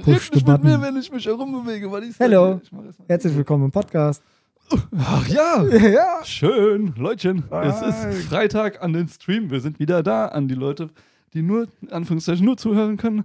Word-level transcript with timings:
Push 0.00 0.30
the 0.30 0.36
nicht 0.36 0.48
mit 0.48 0.64
mir, 0.64 0.80
wenn 0.80 0.96
ich 0.96 1.12
mich 1.12 1.26
herumbewege, 1.26 1.90
weil 1.92 2.04
ich 2.04 2.18
Hello. 2.18 2.60
Herzlich 3.06 3.36
willkommen 3.36 3.66
im 3.66 3.70
Podcast. 3.70 4.22
Ach 4.96 5.28
ja, 5.28 5.62
Ja. 5.88 6.24
schön, 6.24 6.94
Leutchen. 6.96 7.44
Es 7.50 7.80
Hi. 7.82 8.10
ist 8.10 8.28
Freitag 8.28 8.82
an 8.82 8.94
den 8.94 9.06
Stream. 9.08 9.50
Wir 9.50 9.60
sind 9.60 9.78
wieder 9.78 10.02
da. 10.02 10.28
An 10.28 10.48
die 10.48 10.54
Leute, 10.54 10.88
die 11.34 11.42
nur, 11.42 11.66
Anführungszeichen, 11.90 12.42
nur 12.44 12.56
zuhören 12.56 12.96
können. 12.96 13.24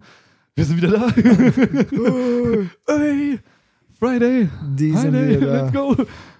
Wir 0.56 0.66
sind 0.66 0.76
wieder 0.78 0.90
da. 0.90 1.08
hey, 2.94 3.40
Friday. 3.98 4.50
Die 4.76 4.92
sind 4.92 5.12
Friday, 5.14 5.38
wieder 5.42 5.54
da. 5.54 5.62
let's 5.64 5.74
go. 5.74 5.96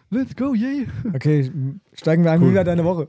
Let's 0.10 0.36
go, 0.36 0.54
yay. 0.54 0.88
Okay, 1.14 1.52
steigen 1.94 2.24
wir 2.26 2.32
ein. 2.32 2.42
Cool. 2.42 2.52
Wie 2.52 2.56
war 2.56 2.64
deine 2.66 2.84
Woche? 2.84 3.08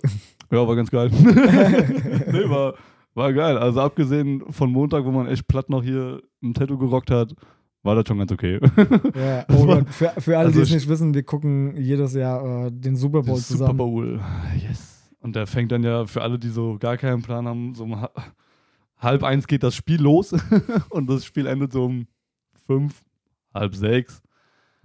Ja, 0.53 0.67
war 0.69 0.77
ganz 0.77 0.91
geil. 0.91 1.11
nee, 1.13 2.49
war, 2.49 2.75
war 3.19 3.33
geil. 3.35 3.59
Also 3.59 3.81
abgesehen 3.83 4.43
von 4.51 4.73
Montag, 4.73 5.05
wo 5.05 5.11
man 5.11 5.27
echt 5.27 5.47
platt 5.47 5.69
noch 5.69 5.83
hier 5.83 6.23
ein 6.43 6.55
Tattoo 6.55 6.79
gerockt 6.79 7.11
hat, 7.11 7.35
war 7.83 7.95
das 7.95 8.05
schon 8.09 8.19
ganz 8.19 8.33
okay. 8.33 8.59
Ja, 9.15 9.45
oh 9.51 9.67
war- 9.69 9.85
für, 9.87 10.09
für 10.21 10.39
alle, 10.39 10.47
Also 10.49 10.59
die 10.59 10.63
es 10.63 10.69
ich- 10.71 10.75
nicht 10.77 10.89
wissen, 10.89 11.13
wir 11.15 11.23
gucken 11.23 11.77
jedes 11.77 12.15
Jahr 12.15 12.67
äh, 12.67 12.71
den 12.73 12.97
Super 12.97 13.23
Bowl 13.23 13.37
Super 13.37 13.59
zusammen. 13.59 13.77
Bowl. 13.77 14.21
Yes. 14.67 15.13
Und 15.21 15.37
der 15.37 15.47
fängt 15.47 15.71
dann 15.73 15.83
ja 15.83 16.07
für 16.07 16.23
alle, 16.23 16.39
die 16.39 16.49
so 16.49 16.79
gar 16.79 16.97
keinen 16.97 17.23
Plan 17.23 17.47
haben, 17.47 17.75
so 17.75 17.85
um 17.85 18.01
ha- 18.01 18.11
halb 18.99 19.23
eins 19.25 19.47
geht 19.47 19.63
das 19.63 19.75
Spiel 19.75 20.01
los 20.01 20.33
und 20.91 21.09
das 21.11 21.25
Spiel 21.25 21.47
endet 21.47 21.73
so 21.73 21.85
um 21.85 22.07
fünf, 22.67 23.03
halb 23.55 23.75
sechs. 23.75 24.23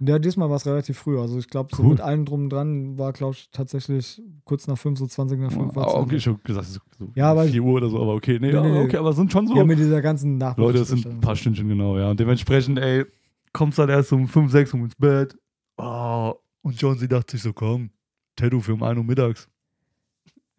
Ja, 0.06 0.18
diesmal 0.18 0.48
war 0.50 0.56
es 0.56 0.66
relativ 0.66 0.98
früh. 0.98 1.18
Also 1.18 1.38
ich 1.38 1.48
glaube, 1.48 1.74
so 1.74 1.82
Cool. 1.82 1.90
mit 1.90 2.00
allem 2.00 2.24
drum 2.24 2.44
und 2.44 2.50
dran 2.50 2.98
war, 2.98 3.12
glaube 3.12 3.34
ich, 3.34 3.48
tatsächlich 3.50 4.20
kurz 4.44 4.66
nach 4.66 4.76
fünf, 4.76 4.98
so 4.98 5.06
20 5.06 5.38
nach 5.40 5.52
fünf. 5.52 5.74
war 5.76 5.88
zu 5.88 5.96
okay, 5.96 6.16
ich 6.16 6.26
hab 6.26 6.42
gesagt, 6.44 6.66
so 6.66 6.80
Ja, 7.14 7.30
aber- 7.30 7.44
4 7.44 7.62
Uhr 7.62 7.74
oder 7.74 7.88
so, 7.88 8.00
aber 8.02 8.14
okay. 8.14 8.38
Nee, 8.40 8.48
Nee, 8.48 8.52
ja, 8.54 8.62
nee, 8.62 8.80
okay, 8.84 8.96
aber 8.96 9.10
es 9.10 9.16
sind 9.16 9.30
schon 9.32 9.46
so. 9.46 9.54
Ja, 9.56 9.64
mit 9.64 9.78
dieser 9.78 10.02
ganzen 10.02 10.36
Nachricht. 10.38 10.58
Leute, 10.58 10.78
es 10.80 10.88
sind 10.88 11.06
ein 11.06 11.20
paar 11.20 11.36
Stündchen 11.36 11.68
genau, 11.68 11.96
ja. 11.98 12.10
Und 12.10 12.18
dementsprechend, 12.20 12.78
ey, 12.78 13.04
kommst 13.52 13.78
dann 13.78 13.88
erst 13.88 14.12
um 14.12 14.26
5, 14.28 14.50
6 14.50 14.74
Uhr 14.74 14.80
ins 14.80 14.94
Bett. 14.96 15.36
Oh, 15.76 16.34
und 16.62 16.80
Jonesy 16.80 17.08
dachte 17.08 17.32
sich 17.32 17.42
so, 17.42 17.52
komm, 17.52 17.90
Tattoo 18.36 18.60
für 18.60 18.74
um 18.74 18.82
1 18.82 18.98
Uhr 18.98 19.04
mittags. 19.04 19.48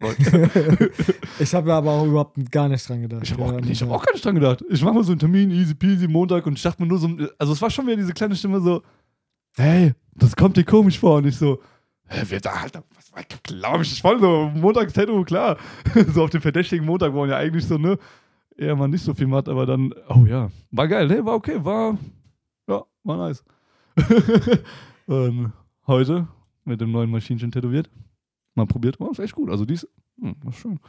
Ich 1.38 1.54
habe 1.54 1.72
aber 1.74 1.90
auch 1.90 2.06
überhaupt 2.06 2.50
gar 2.50 2.68
nicht 2.68 2.88
dran 2.88 3.02
gedacht. 3.02 3.22
ich 3.24 3.32
habe 3.32 3.42
Ja, 3.42 3.48
auch, 3.50 3.58
ich 3.70 3.82
hab 3.82 3.88
ja. 3.90 3.94
auch 3.94 4.04
gar 4.06 4.12
nicht 4.14 4.24
dran 4.24 4.34
gedacht. 4.34 4.64
Ich 4.70 4.82
mache 4.82 4.94
mal 4.94 5.04
so 5.04 5.12
einen 5.12 5.18
Termin, 5.18 5.50
easy 5.50 5.74
peasy, 5.74 6.08
Montag, 6.08 6.46
und 6.46 6.54
ich 6.56 6.62
dachte 6.62 6.82
mir 6.82 6.88
nur 6.88 6.98
so, 6.98 7.08
also 7.38 7.52
es 7.52 7.60
war 7.60 7.68
schon 7.70 7.86
wieder 7.86 7.96
diese 7.96 8.12
kleine 8.14 8.34
Stimme 8.34 8.60
so, 8.60 8.82
hey, 9.56 9.94
das 10.14 10.36
kommt 10.36 10.56
dir 10.56 10.64
komisch 10.64 10.98
vor. 10.98 11.18
Und 11.18 11.26
ich 11.26 11.36
so, 11.36 11.60
wer 12.08 12.40
da, 12.40 12.50
Alter, 12.50 12.84
was 12.94 13.12
war, 13.12 13.22
glaub 13.42 13.80
ich, 13.80 13.92
ich 13.92 14.02
voll 14.02 14.20
so, 14.20 14.50
Montags 14.54 14.92
Tattoo, 14.92 15.24
klar. 15.24 15.56
so 16.12 16.24
auf 16.24 16.30
dem 16.30 16.42
verdächtigen 16.42 16.84
Montag, 16.84 17.12
wo 17.12 17.20
man 17.20 17.30
ja 17.30 17.36
eigentlich 17.36 17.66
so, 17.66 17.78
ne, 17.78 17.98
eher 18.56 18.76
mal 18.76 18.88
nicht 18.88 19.04
so 19.04 19.14
viel 19.14 19.26
macht, 19.26 19.48
aber 19.48 19.66
dann, 19.66 19.92
oh 20.08 20.24
ja, 20.26 20.50
war 20.70 20.88
geil, 20.88 21.06
ne, 21.08 21.24
war 21.24 21.34
okay, 21.34 21.64
war, 21.64 21.98
ja, 22.68 22.84
war 23.04 23.16
nice. 23.16 23.44
und 25.06 25.52
heute 25.86 26.28
mit 26.64 26.80
dem 26.80 26.90
neuen 26.90 27.10
Maschinchen 27.10 27.50
tätowiert, 27.50 27.90
mal 28.54 28.66
probiert, 28.66 28.98
war 29.00 29.18
echt 29.18 29.34
gut, 29.34 29.50
also 29.50 29.64
dies, 29.64 29.86
hm, 30.20 30.36
war 30.42 30.52
schön. 30.52 30.80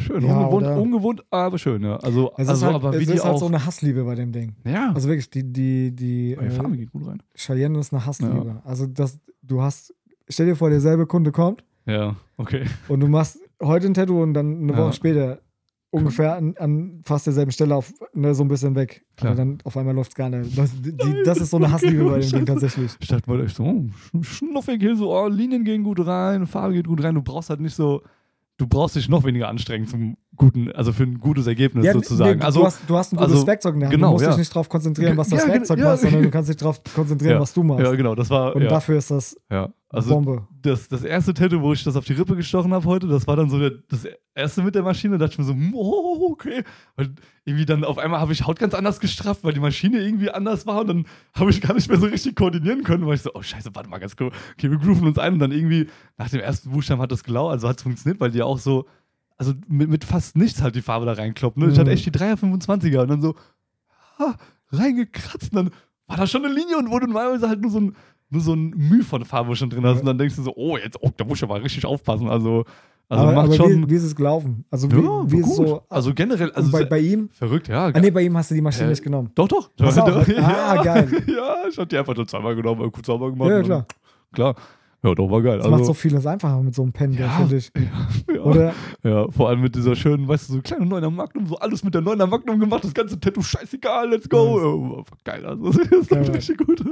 Schön, 0.00 0.24
Ja, 0.24 0.36
ungewohnt, 0.38 0.62
oder? 0.66 0.80
ungewohnt, 0.80 1.24
aber 1.30 1.58
schön, 1.58 1.82
ja. 1.82 1.96
Also, 1.98 2.32
Es 2.36 2.48
also 2.48 2.52
ist 2.52 2.62
halt, 2.64 2.74
aber 2.74 2.98
wie 2.98 3.02
es 3.04 3.10
ist 3.10 3.24
halt 3.24 3.38
so 3.38 3.46
eine 3.46 3.64
Hassliebe 3.64 4.02
bei 4.04 4.14
dem 4.14 4.32
Ding. 4.32 4.54
ja, 4.64 4.92
Also 4.94 5.08
wirklich, 5.08 5.30
die, 5.30 5.44
die, 5.52 5.94
die, 5.94 6.36
oh, 6.38 6.42
die 6.42 6.50
Farbe 6.50 6.74
äh, 6.74 6.78
geht 6.78 6.92
gut 6.92 7.06
rein. 7.06 7.22
Cheyenne 7.34 7.78
ist 7.78 7.92
eine 7.92 8.04
Hassliebe. 8.04 8.60
Also 8.64 8.86
das, 8.86 9.18
du 9.42 9.60
hast, 9.62 9.94
stell 10.28 10.46
dir 10.46 10.56
vor, 10.56 10.70
derselbe 10.70 11.06
Kunde 11.06 11.32
kommt 11.32 11.62
Ja, 11.86 12.16
okay. 12.36 12.64
und 12.88 13.00
du 13.00 13.06
machst 13.08 13.38
heute 13.62 13.86
ein 13.86 13.94
Tattoo 13.94 14.22
und 14.22 14.34
dann 14.34 14.62
eine 14.62 14.72
Ja. 14.72 14.78
Woche 14.78 14.92
später 14.94 15.40
ungefähr 15.92 16.36
an, 16.36 16.54
an 16.58 17.00
fast 17.04 17.26
derselben 17.26 17.50
Stelle 17.50 17.74
auf, 17.74 17.92
ne, 18.14 18.32
so 18.32 18.44
ein 18.44 18.48
bisschen 18.48 18.76
weg. 18.76 19.04
Klar. 19.16 19.32
Aber 19.32 19.38
dann 19.38 19.58
auf 19.64 19.76
einmal 19.76 19.92
läuft 19.94 20.12
es 20.12 20.14
gar 20.14 20.28
nicht. 20.30 20.56
Das, 20.56 20.70
die, 20.80 20.94
das 21.24 21.38
ist 21.40 21.50
so 21.50 21.56
eine 21.56 21.68
Hassliebe 21.72 22.04
bei 22.04 22.20
dem 22.20 22.30
Ding 22.30 22.46
tatsächlich. 22.46 22.92
Ich 23.00 23.08
dachte 23.08 23.28
mal 23.28 23.44
echt 23.44 23.56
so, 23.56 23.64
oh, 23.64 23.84
sch- 24.20 24.22
schnuffig 24.24 24.80
hier 24.80 24.94
so, 24.94 25.12
oh, 25.12 25.26
Linien 25.26 25.64
gehen 25.64 25.82
gut 25.82 26.06
rein, 26.06 26.46
Farbe 26.46 26.74
geht 26.74 26.86
gut 26.86 27.02
rein. 27.02 27.16
Du 27.16 27.22
brauchst 27.22 27.50
halt 27.50 27.60
nicht 27.60 27.74
so, 27.74 28.02
du 28.60 28.66
brauchst 28.66 28.94
dich 28.94 29.08
noch 29.08 29.24
weniger 29.24 29.48
anstrengen 29.48 29.86
zum 29.86 30.16
guten, 30.40 30.72
also 30.72 30.92
für 30.92 31.02
ein 31.02 31.20
gutes 31.20 31.46
Ergebnis 31.46 31.84
Ja, 31.84 31.92
sozusagen. 31.92 32.38
nee, 32.38 32.44
also, 32.44 32.60
du, 32.60 32.66
hast, 32.66 32.80
du 32.86 32.96
hast 32.96 33.12
ein 33.12 33.16
gutes 33.16 33.34
also, 33.34 33.46
Werkzeug 33.46 33.74
in 33.74 33.80
der 33.80 33.88
Hand. 33.88 33.94
genau, 33.94 34.06
du 34.08 34.12
musst 34.14 34.24
ja. 34.24 34.30
dich 34.30 34.38
nicht 34.38 34.50
darauf 34.50 34.68
konzentrieren, 34.70 35.16
was 35.18 35.28
das 35.28 35.42
Ja, 35.42 35.48
Werkzeug 35.52 35.78
ja. 35.78 35.84
macht, 35.84 36.00
sondern 36.00 36.22
du 36.22 36.30
kannst 36.30 36.48
dich 36.48 36.56
darauf 36.56 36.80
konzentrieren, 36.94 37.40
was 37.40 37.52
du 37.52 37.62
machst. 37.62 37.84
ja, 37.84 37.92
genau, 37.92 38.14
das 38.14 38.30
war, 38.30 38.56
und 38.56 38.64
dafür 38.64 38.96
ist 38.96 39.10
das 39.10 39.36
ja. 39.50 39.68
Also, 39.92 40.14
Bombe. 40.14 40.46
das, 40.62 40.86
das 40.86 41.02
erste 41.02 41.34
Tattoo, 41.34 41.60
wo 41.62 41.72
ich 41.72 41.82
das 41.82 41.96
auf 41.96 42.04
die 42.04 42.12
Rippe 42.12 42.36
gestochen 42.36 42.72
habe 42.72 42.84
heute, 42.84 43.08
das 43.08 43.26
war 43.26 43.34
dann 43.34 43.50
so 43.50 43.58
der, 43.58 43.72
das 43.88 44.06
erste 44.36 44.62
mit 44.62 44.76
der 44.76 44.84
Maschine. 44.84 45.18
Da 45.18 45.26
dachte 45.26 45.32
ich 45.32 45.38
mir 45.38 45.44
so, 45.44 45.76
oh, 45.76 46.30
okay. 46.30 46.62
Weil 46.94 47.12
irgendwie 47.44 47.66
dann 47.66 47.82
auf 47.82 47.98
einmal 47.98 48.20
habe 48.20 48.32
ich 48.32 48.46
Haut 48.46 48.60
ganz 48.60 48.72
anders 48.72 49.00
gestrafft, 49.00 49.42
weil 49.42 49.52
die 49.52 49.58
Maschine 49.58 49.98
irgendwie 49.98 50.30
anders 50.30 50.64
war 50.64 50.82
und 50.82 50.86
dann 50.86 51.06
habe 51.34 51.50
ich 51.50 51.60
gar 51.60 51.74
nicht 51.74 51.88
mehr 51.88 51.98
so 51.98 52.06
richtig 52.06 52.36
koordinieren 52.36 52.84
können. 52.84 53.04
Weil 53.04 53.16
ich 53.16 53.22
so, 53.22 53.30
oh 53.34 53.42
Scheiße, 53.42 53.70
warte 53.74 53.90
mal 53.90 53.98
ganz 53.98 54.14
kurz. 54.14 54.32
Okay, 54.56 54.70
wir 54.70 54.78
grooven 54.78 55.08
uns 55.08 55.18
ein 55.18 55.32
und 55.32 55.38
dann 55.40 55.50
irgendwie 55.50 55.88
nach 56.18 56.30
dem 56.30 56.38
ersten 56.38 56.70
Buchstaben 56.70 57.02
hat 57.02 57.10
das 57.10 57.24
gelau, 57.24 57.48
also 57.48 57.68
hat 57.68 57.78
es 57.78 57.82
funktioniert, 57.82 58.20
weil 58.20 58.30
die 58.30 58.42
auch 58.42 58.58
so, 58.58 58.86
also 59.40 59.54
mit, 59.68 59.88
mit 59.88 60.04
fast 60.04 60.36
nichts 60.36 60.60
halt 60.60 60.74
die 60.74 60.82
Farbe 60.82 61.06
da 61.06 61.12
reinkloppt. 61.14 61.56
Ne? 61.56 61.68
Ich 61.68 61.74
Mhm. 61.76 61.80
hatte 61.80 61.90
echt 61.92 62.04
die 62.04 62.10
3er 62.10 62.36
25er 62.36 63.00
und 63.00 63.08
dann 63.08 63.22
so, 63.22 63.34
ha, 64.18 64.34
reingekratzt 64.70 65.52
und 65.52 65.56
dann 65.56 65.70
war 66.06 66.16
da 66.18 66.26
schon 66.26 66.44
eine 66.44 66.52
Linie 66.52 66.76
und 66.76 66.90
wurde 66.90 67.06
normalerweise 67.06 67.48
halt 67.48 67.60
nur 67.62 67.70
so 67.70 67.80
ein, 67.80 67.96
nur 68.28 68.42
so 68.42 68.52
ein 68.52 68.70
Mühe 68.70 69.02
von 69.02 69.24
Farbe 69.24 69.56
schon 69.56 69.70
drin 69.70 69.84
hast. 69.86 70.00
Und 70.00 70.06
dann 70.06 70.18
denkst 70.18 70.36
du 70.36 70.42
so, 70.42 70.52
oh, 70.56 70.76
jetzt, 70.76 70.98
oh, 71.00 71.10
da 71.16 71.24
muss 71.24 71.38
ich 71.38 71.44
aber 71.44 71.62
richtig 71.62 71.84
aufpassen. 71.86 72.28
Also, 72.28 72.64
also 73.08 73.24
aber 73.24 73.32
macht 73.34 73.46
aber 73.46 73.54
schon. 73.56 73.86
wie, 73.86 73.90
wie 73.90 73.94
ist 73.94 74.04
es 74.04 74.14
gelaufen? 74.14 74.64
Also 74.70 74.90
wie, 74.92 74.96
ja, 75.02 75.30
wie 75.32 75.38
ist 75.38 75.50
es 75.50 75.56
gut. 75.56 75.68
so? 75.68 75.82
also 75.88 76.12
generell, 76.14 76.52
also 76.52 76.70
bei, 76.70 76.84
bei 76.84 76.98
ihm? 77.00 77.28
verrückt, 77.30 77.68
ja. 77.68 77.86
Ah, 77.86 77.98
nee, 78.00 78.10
bei 78.10 78.22
ihm 78.22 78.36
hast 78.36 78.50
du 78.50 78.54
die 78.54 78.60
Maschine 78.60 78.86
Äh, 78.86 78.90
nicht 78.90 79.02
genommen. 79.02 79.30
Doch, 79.34 79.48
doch. 79.48 79.70
So, 79.78 79.84
doch. 79.86 80.28
ah, 80.38 80.82
geil. 80.82 81.08
Ja, 81.26 81.54
ich 81.68 81.76
hatte 81.78 81.86
die 81.88 81.98
einfach 81.98 82.14
nur 82.14 82.26
zweimal 82.26 82.54
genommen, 82.54 82.92
kurz 82.92 83.06
sauber 83.06 83.30
gemacht. 83.30 83.50
Ja, 83.50 83.62
klar. 83.62 83.86
Klar. 84.32 84.54
Ja, 85.02 85.14
doch, 85.14 85.30
war 85.30 85.40
geil. 85.40 85.56
Das 85.56 85.64
also, 85.66 85.76
macht 85.76 85.86
so 85.86 85.94
vieles 85.94 86.26
einfacher 86.26 86.60
mit 86.62 86.74
so 86.74 86.82
einem 86.82 86.92
Pen, 86.92 87.12
Ja. 87.14 87.30
finde 87.30 87.56
ich. 87.56 87.72
ja, 88.34 88.42
Oder? 88.42 88.74
ja, 89.02 89.30
vor 89.30 89.48
allem 89.48 89.62
mit 89.62 89.74
dieser 89.74 89.96
schönen, 89.96 90.28
weißt 90.28 90.48
du, 90.48 90.54
so 90.54 90.60
kleine 90.60 90.84
Neuner 90.84 91.10
Magnum, 91.10 91.46
so 91.46 91.56
alles 91.56 91.82
mit 91.82 91.94
der 91.94 92.02
Neuner 92.02 92.26
Magnum 92.26 92.60
gemacht, 92.60 92.84
das 92.84 92.92
ganze 92.92 93.18
Tattoo, 93.18 93.40
scheißegal, 93.40 94.10
let's 94.10 94.28
go. 94.28 94.58
Ja, 94.58 94.96
war 94.98 95.04
geil, 95.24 95.46
also 95.46 95.70
das 95.72 95.90
ist 95.90 96.10
Geil. 96.10 96.30
richtig 96.30 96.58
gut. 96.58 96.84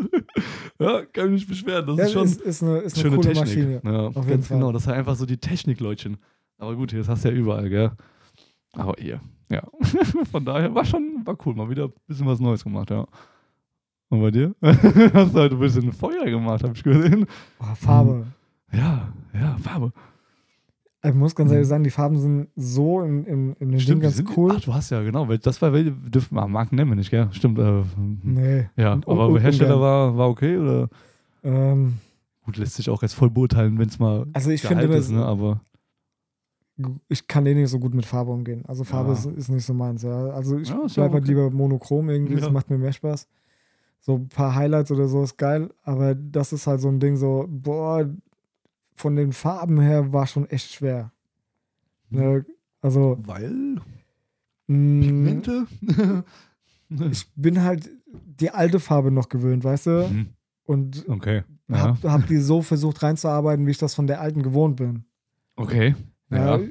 ja, 0.78 1.04
kann 1.04 1.30
mich 1.30 1.42
nicht 1.42 1.48
beschweren. 1.48 1.86
Das 1.86 1.98
ist 2.06 2.12
schon 2.12 2.24
ist, 2.24 2.40
ist 2.40 2.62
eine, 2.62 2.78
ist 2.78 2.94
eine 2.96 3.02
schöne 3.02 3.16
coole 3.16 3.28
Technik. 3.28 3.46
Maschine. 3.46 3.80
Ja, 3.84 4.22
ganz 4.22 4.46
Fall. 4.46 4.56
genau, 4.58 4.72
das 4.72 4.82
ist 4.82 4.88
halt 4.88 4.98
einfach 4.98 5.16
so 5.16 5.26
die 5.26 5.38
Technik, 5.38 5.80
Leutchen. 5.80 6.16
Aber 6.56 6.74
gut, 6.76 6.92
das 6.94 7.08
hast 7.08 7.24
du 7.24 7.28
ja 7.28 7.34
überall, 7.34 7.68
gell? 7.68 7.92
Aber 8.72 8.94
hier, 8.98 9.20
ja. 9.50 9.62
Von 10.32 10.44
daher 10.46 10.74
war 10.74 10.84
schon, 10.84 11.22
war 11.24 11.36
cool, 11.44 11.54
mal 11.54 11.68
wieder 11.68 11.84
ein 11.84 11.92
bisschen 12.06 12.26
was 12.26 12.40
Neues 12.40 12.64
gemacht, 12.64 12.90
ja. 12.90 13.06
Und 14.10 14.20
bei 14.22 14.30
dir? 14.30 14.54
hast 14.62 15.34
du 15.34 15.38
halt 15.38 15.52
ein 15.52 15.58
bisschen 15.58 15.92
Feuer 15.92 16.24
gemacht, 16.24 16.62
hab 16.64 16.74
ich 16.74 16.82
gesehen. 16.82 17.26
Oh, 17.60 17.74
Farbe. 17.74 18.26
Ja, 18.72 19.08
ja, 19.34 19.56
Farbe. 19.58 19.92
Ich 21.04 21.14
muss 21.14 21.34
ganz 21.34 21.52
ehrlich 21.52 21.68
sagen, 21.68 21.84
die 21.84 21.90
Farben 21.90 22.18
sind 22.18 22.48
so 22.56 23.02
in, 23.02 23.24
in, 23.24 23.52
in 23.60 23.70
dem 23.70 23.78
Ding 23.78 23.96
die 23.96 24.00
ganz 24.00 24.16
sind, 24.16 24.36
cool. 24.36 24.52
Ach, 24.56 24.60
du 24.60 24.74
hast 24.74 24.90
ja, 24.90 25.00
genau, 25.02 25.28
weil 25.28 25.38
das 25.38 25.62
war, 25.62 25.72
welche 25.72 25.92
dürfen 25.92 26.34
wir 26.34 26.48
Marken 26.48 26.74
nennen 26.76 26.90
wir 26.90 26.96
nicht, 26.96 27.10
gell? 27.10 27.28
Stimmt. 27.32 27.58
Äh, 27.58 27.82
Nee. 28.22 28.68
ja, 28.76 28.94
Und- 28.94 29.06
aber 29.06 29.28
und- 29.28 29.40
Hersteller 29.40 29.80
war, 29.80 30.16
war 30.16 30.28
okay 30.28 30.56
oder? 30.58 30.88
Ähm, 31.44 31.98
Gut, 32.44 32.56
lässt 32.56 32.74
sich 32.76 32.90
auch 32.90 33.02
jetzt 33.02 33.14
voll 33.14 33.30
beurteilen, 33.30 33.78
wenn 33.78 33.88
es 33.88 33.98
mal 33.98 34.26
also 34.32 34.50
ich 34.50 34.62
finde, 34.62 34.84
ist, 34.86 35.10
ne? 35.10 35.24
Aber 35.24 35.60
ich 37.08 37.26
kann 37.28 37.44
eh 37.46 37.54
nicht 37.54 37.70
so 37.70 37.78
gut 37.78 37.94
mit 37.94 38.06
Farbe 38.06 38.30
umgehen. 38.32 38.64
Also 38.66 38.84
Farbe 38.84 39.08
Ja. 39.12 39.14
ist, 39.18 39.26
ist 39.26 39.48
nicht 39.50 39.64
so 39.66 39.74
meins. 39.74 40.02
Ja. 40.02 40.28
Also 40.30 40.58
ich 40.58 40.68
Ja, 40.68 40.76
bleibe 40.76 41.14
halt 41.14 41.24
okay. 41.24 41.28
lieber 41.28 41.50
monochrom 41.50 42.08
irgendwie, 42.08 42.34
das 42.36 42.44
Ja. 42.46 42.50
macht 42.50 42.70
mir 42.70 42.78
mehr 42.78 42.92
Spaß. 42.92 43.28
So 44.00 44.14
ein 44.16 44.28
paar 44.28 44.54
Highlights 44.54 44.90
oder 44.90 45.08
so 45.08 45.22
ist 45.22 45.36
geil, 45.36 45.70
aber 45.82 46.14
das 46.14 46.52
ist 46.52 46.66
halt 46.66 46.80
so 46.80 46.88
ein 46.88 47.00
Ding 47.00 47.16
so, 47.16 47.46
boah, 47.48 48.08
von 48.94 49.16
den 49.16 49.32
Farben 49.32 49.80
her 49.80 50.12
war 50.12 50.26
schon 50.26 50.48
echt 50.48 50.72
schwer. 50.72 51.12
Ne? 52.10 52.44
Also 52.80 53.18
weil 53.20 53.80
mh, 54.66 55.06
Pigmente? 55.06 55.66
ich 57.10 57.30
bin 57.34 57.62
halt 57.62 57.90
die 58.10 58.50
alte 58.50 58.80
Farbe 58.80 59.10
noch 59.10 59.28
gewöhnt, 59.28 59.64
weißt 59.64 59.86
du? 59.86 60.08
Mhm. 60.08 60.26
Und 60.64 61.08
okay. 61.08 61.44
Ja. 61.68 61.82
hab, 61.82 62.02
hab 62.04 62.26
die 62.26 62.38
so 62.38 62.62
versucht 62.62 63.02
reinzuarbeiten, 63.02 63.66
wie 63.66 63.72
ich 63.72 63.78
das 63.78 63.94
von 63.94 64.06
der 64.06 64.20
alten 64.20 64.42
gewohnt 64.42 64.76
bin. 64.76 65.04
Okay. 65.56 65.94
Ja. 66.30 66.56
Ja. 66.56 66.68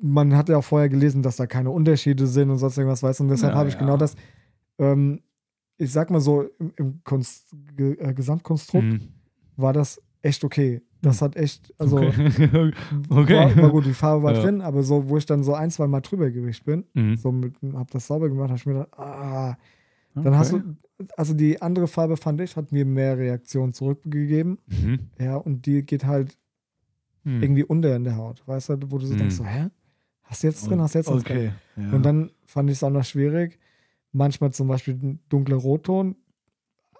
Man 0.00 0.36
hat 0.36 0.48
ja 0.48 0.58
auch 0.58 0.64
vorher 0.64 0.88
gelesen, 0.88 1.22
dass 1.22 1.36
da 1.36 1.46
keine 1.46 1.70
Unterschiede 1.70 2.26
sind 2.26 2.50
und 2.50 2.58
sonst 2.58 2.76
irgendwas, 2.76 3.02
weißt 3.02 3.20
du? 3.20 3.24
Und 3.24 3.30
deshalb 3.30 3.54
habe 3.54 3.68
ich 3.68 3.78
genau 3.78 3.96
das, 3.96 4.16
ähm, 4.78 5.20
ich 5.78 5.92
sag 5.92 6.10
mal 6.10 6.20
so, 6.20 6.42
im, 6.58 6.72
im 6.76 7.00
Konst, 7.04 7.54
äh, 7.78 8.12
Gesamtkonstrukt 8.12 8.84
Mhm. 8.94 9.08
war 9.56 9.72
das 9.72 10.00
echt 10.22 10.44
okay. 10.44 10.82
Das 11.00 11.22
hat 11.22 11.36
echt, 11.36 11.72
also 11.78 11.98
okay. 11.98 12.12
okay. 13.08 13.34
War, 13.36 13.56
war 13.56 13.70
gut, 13.70 13.86
die 13.86 13.92
Farbe 13.94 14.24
war 14.24 14.34
Ja. 14.34 14.42
drin, 14.42 14.60
aber 14.60 14.82
so, 14.82 15.08
wo 15.08 15.16
ich 15.16 15.26
dann 15.26 15.44
so 15.44 15.54
ein, 15.54 15.70
zwei 15.70 15.86
Mal 15.86 16.00
drüber 16.00 16.30
gewischt 16.30 16.64
bin, 16.64 16.84
Mhm. 16.94 17.16
so 17.16 17.30
mit, 17.30 17.54
hab 17.74 17.90
das 17.92 18.06
sauber 18.08 18.28
gemacht, 18.28 18.50
hab 18.50 18.56
ich 18.56 18.66
mir 18.66 18.72
gedacht, 18.74 18.98
ah, 18.98 19.56
dann 20.14 20.36
hast 20.36 20.52
Okay. 20.52 20.64
du, 20.98 21.06
also 21.16 21.34
die 21.34 21.62
andere 21.62 21.86
Farbe 21.86 22.16
fand 22.16 22.40
ich, 22.40 22.56
hat 22.56 22.72
mir 22.72 22.84
mehr 22.84 23.16
Reaktion 23.16 23.72
zurückgegeben. 23.72 24.58
Mhm. 24.66 24.98
Ja, 25.20 25.36
und 25.36 25.66
die 25.66 25.82
geht 25.84 26.04
halt 26.04 26.36
Mhm. 27.22 27.42
irgendwie 27.42 27.64
unter 27.64 27.94
in 27.94 28.02
der 28.04 28.16
Haut. 28.16 28.42
Weißt 28.46 28.70
du, 28.70 28.76
wo 28.90 28.98
du 28.98 29.06
so 29.06 29.14
Mhm. 29.14 29.18
denkst, 29.18 29.36
so, 29.36 29.44
hä? 29.44 29.68
Hast 30.22 30.42
du 30.42 30.48
jetzt 30.48 30.68
drin, 30.68 30.80
hast 30.80 30.94
du 30.94 30.98
jetzt 30.98 31.10
noch 31.10 31.22
drin? 31.22 31.36
Okay. 31.36 31.52
Ja. 31.76 31.92
Und 31.92 32.02
dann 32.04 32.32
fand 32.46 32.68
ich 32.70 32.76
es 32.76 32.82
auch 32.82 32.90
noch 32.90 33.04
schwierig, 33.04 33.58
manchmal 34.12 34.52
zum 34.52 34.68
Beispiel 34.68 34.94
ein 34.94 35.20
dunkler 35.28 35.56
Rotton. 35.56 36.16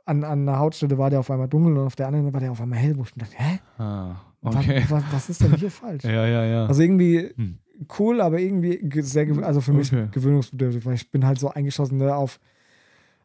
An, 0.05 0.25
an 0.25 0.47
der 0.47 0.59
Hautstelle 0.59 0.97
war 0.97 1.11
der 1.11 1.21
auf 1.21 1.31
einmal 1.31 1.49
dunkel 1.49 1.77
und 1.77 1.87
auf 1.87 1.97
der 1.97 2.07
anderen 2.07 2.33
war 2.33 2.41
der 2.41 2.51
auf 2.53 2.61
einmal 2.61 2.79
hell, 2.79 2.97
wo 2.97 3.03
ich 3.03 3.15
mir 3.15 3.25
dachte, 3.25 3.37
hä? 3.37 3.59
Ah, 3.79 4.17
okay. 4.43 4.85
Was, 4.89 5.05
was 5.13 5.29
ist 5.29 5.43
denn 5.43 5.57
hier 5.57 5.71
falsch? 5.71 6.05
Ja, 6.05 6.27
ja, 6.27 6.45
ja. 6.45 6.67
Also 6.67 6.81
irgendwie 6.83 7.31
Hm. 7.37 7.59
cool, 7.99 8.21
aber 8.23 8.39
irgendwie 8.41 8.79
ge- 8.79 9.03
sehr, 9.03 9.27
also 9.45 9.61
für 9.61 9.73
mich 9.75 9.93
Okay. 9.93 10.09
gewöhnungsbedürftig, 10.13 10.87
weil 10.87 10.95
ich 10.95 11.11
bin 11.11 11.27
halt 11.27 11.39
so 11.39 11.51
eingeschossen 11.51 11.99
ne, 11.99 12.15
auf, 12.17 12.41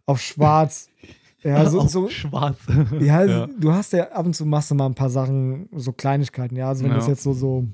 auf 0.06 0.19
schwarz. 0.21 0.89
Ja, 1.45 1.69
so, 1.69 1.81
so, 1.88 2.07
schwarz. 2.07 2.57
ja, 3.01 3.24
ja. 3.25 3.47
du 3.47 3.74
hast 3.74 3.91
ja 3.91 4.09
ab 4.12 4.25
und 4.25 4.33
zu 4.33 4.45
machst 4.45 4.71
du 4.71 4.75
mal 4.75 4.85
ein 4.85 4.95
paar 4.95 5.09
Sachen, 5.09 5.68
so 5.75 5.91
Kleinigkeiten, 5.91 6.56
ja. 6.56 6.69
Also 6.69 6.85
wenn 6.85 6.91
Ja. 6.91 6.97
das 6.97 7.07
jetzt 7.07 7.21
so, 7.24 7.33
so, 7.33 7.68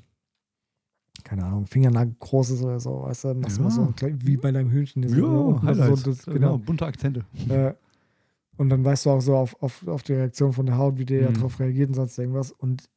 keine 1.24 1.44
Ahnung, 1.45 1.66
Fingernagel 1.66 2.16
groß 2.19 2.51
ist 2.51 2.63
oder 2.63 2.80
so, 2.80 3.04
weißt 3.04 3.24
du, 3.25 3.33
machst 3.36 3.57
du 3.57 3.62
mal 3.63 3.71
so 3.71 3.81
ein 3.81 3.94
wie 4.25 4.38
bei 4.38 4.51
deinem 4.51 4.69
Hühnchen. 4.71 5.04
Ja, 5.04 5.24
unten, 5.25 5.68
also 5.68 5.81
Highlights. 5.83 6.01
so, 6.04 6.12
das, 6.12 6.25
genau. 6.25 6.36
genau. 6.36 6.57
bunte 6.57 6.86
Akzente. 6.86 7.25
Äh, 7.50 7.74
und 8.57 8.69
dann 8.69 8.83
weißt 8.83 9.06
du 9.06 9.10
auch 9.12 9.21
so 9.21 9.36
auf, 9.36 9.56
auf, 9.62 9.88
auf 9.88 10.04
die 10.04 10.13
Reaktion 10.13 10.51
von 10.54 10.66
der 10.66 10.77
Haut, 10.77 10.98
wie 10.98 11.06
der 11.06 11.30
Mhm. 11.30 11.36
darauf 11.36 11.60
reagiert 11.60 11.89
und 11.89 11.94
sonst 11.95 12.18
irgendwas. 12.18 12.51
Und 12.51 12.89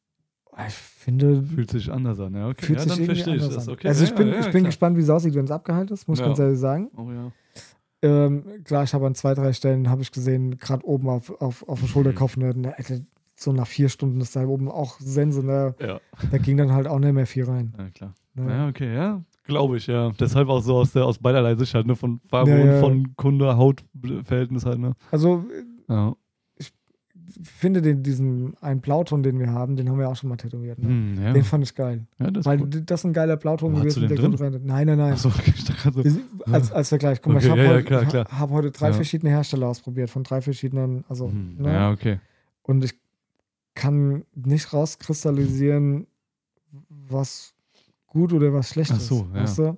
ich 0.67 0.73
finde, 0.73 1.41
Fühlt 1.43 1.71
sich 1.71 1.91
anders 1.91 2.19
an, 2.19 2.35
ja, 2.35 2.47
okay. 2.49 2.65
fühlt 2.65 2.79
ja, 2.79 2.83
sich 2.83 2.91
dann 2.91 2.99
irgendwie 2.99 3.15
verstehe 3.15 3.35
ich 3.37 3.41
anders 3.43 3.55
das, 3.55 3.67
an. 3.67 3.73
okay. 3.73 3.87
Also 3.87 4.03
ich 4.03 4.13
bin, 4.13 4.27
ja, 4.27 4.39
ich 4.39 4.45
bin 4.45 4.51
klar. 4.51 4.63
gespannt, 4.65 4.97
wie 4.97 5.01
es 5.01 5.09
aussieht, 5.09 5.33
wenn 5.35 5.45
es 5.45 5.51
abgeheilt 5.51 5.89
ist, 5.91 6.07
muss 6.07 6.19
ich 6.19 6.25
ganz 6.25 6.37
ehrlich 6.39 6.59
sagen. 6.59 6.91
Oh 6.95 7.09
ja. 7.11 7.31
Ähm, 8.03 8.43
klar, 8.65 8.83
ich 8.83 8.93
habe 8.93 9.07
an 9.07 9.15
zwei, 9.15 9.33
drei 9.33 9.53
Stellen, 9.53 9.89
habe 9.89 10.01
ich 10.01 10.11
gesehen, 10.11 10.57
gerade 10.57 10.85
oben 10.85 11.07
auf, 11.09 11.29
auf, 11.41 11.67
auf 11.67 11.79
dem 11.79 11.85
Mhm. 11.85 11.89
Schulterkopf, 11.89 12.35
ne, 12.37 12.53
ne, 12.53 12.75
so 13.43 13.53
nach 13.53 13.67
vier 13.67 13.89
Stunden 13.89 14.19
ist 14.21 14.35
da 14.35 14.45
oben 14.45 14.69
auch 14.69 14.99
Sense, 14.99 15.43
ne, 15.45 15.75
Ja, 15.79 15.99
da 16.31 16.37
ging 16.37 16.57
dann 16.57 16.71
halt 16.71 16.87
auch 16.87 16.99
nicht 16.99 17.13
mehr 17.13 17.27
viel 17.27 17.43
rein. 17.45 17.73
ja, 17.77 17.89
klar. 17.89 18.13
Ne. 18.35 18.49
Ja, 18.51 18.67
okay, 18.67 18.93
ja. 18.95 19.21
Glaube 19.45 19.77
ich, 19.77 19.87
ja. 19.87 20.11
Deshalb 20.19 20.47
auch 20.49 20.61
so 20.61 20.75
aus, 20.77 20.93
der, 20.93 21.05
aus 21.05 21.19
beiderlei 21.19 21.55
Sicht 21.55 21.73
halt, 21.75 21.85
ne? 21.85 21.95
Von 21.95 22.19
Farbe 22.29 22.51
Ja, 22.51 22.75
und 22.75 22.79
von 22.79 23.15
Kunde-Haut-Verhältnis 23.17 24.65
halt, 24.65 24.79
ne? 24.79 24.93
Also 25.11 25.43
ich 26.57 26.71
finde 27.43 27.81
den, 27.81 28.03
diesen 28.03 28.55
einen 28.61 28.79
Blauton, 28.81 29.21
den 29.23 29.39
wir 29.39 29.51
haben, 29.51 29.75
den 29.75 29.89
haben 29.89 29.97
wir 29.99 30.07
auch 30.09 30.15
schon 30.15 30.29
mal 30.29 30.35
tätowiert. 30.37 30.79
Ne? 30.79 30.87
Hm. 30.87 31.33
Den 31.33 31.43
fand 31.43 31.63
ich 31.63 31.73
geil. 31.75 32.05
das 32.17 32.45
Weil 32.45 32.59
gut. 32.59 32.83
das 32.89 33.01
ist 33.01 33.05
ein 33.05 33.13
geiler 33.13 33.37
Blauton 33.37 33.75
gewesen. 33.75 34.07
den 34.07 34.31
gut 34.31 34.39
rein- 34.39 34.61
Nein, 34.63 34.87
nein, 34.87 34.97
nein. 34.97 35.13
Achso, 35.13 35.29
okay, 35.29 35.53
so. 35.57 36.51
Als, 36.51 36.71
als 36.71 36.89
Vergleich. 36.89 37.21
Guck 37.21 37.33
mal, 37.33 37.37
Okay, 37.39 37.45
ich 37.47 37.51
habe 37.51 37.67
heute, 37.67 37.83
klar, 37.83 38.05
klar. 38.05 38.25
hab 38.31 38.49
heute 38.51 38.71
drei 38.71 38.93
verschiedene 38.93 39.31
Hersteller 39.31 39.67
ausprobiert, 39.67 40.09
von 40.09 40.23
drei 40.23 40.41
verschiedenen, 40.41 41.03
also, 41.09 41.29
Hm, 41.29 41.55
ne? 41.57 41.73
Ja, 41.73 41.91
okay. 41.91 42.19
Und 42.61 42.83
ich 42.83 42.93
kann 43.75 44.23
nicht 44.35 44.71
rauskristallisieren, 44.73 46.07
was 46.89 47.53
gut 48.07 48.33
oder 48.33 48.53
was 48.53 48.69
schlecht 48.69 48.91
Ach 48.93 48.97
ist. 48.97 49.07
so, 49.07 49.27
ja. 49.33 49.41
Weißt 49.41 49.57
du? 49.59 49.77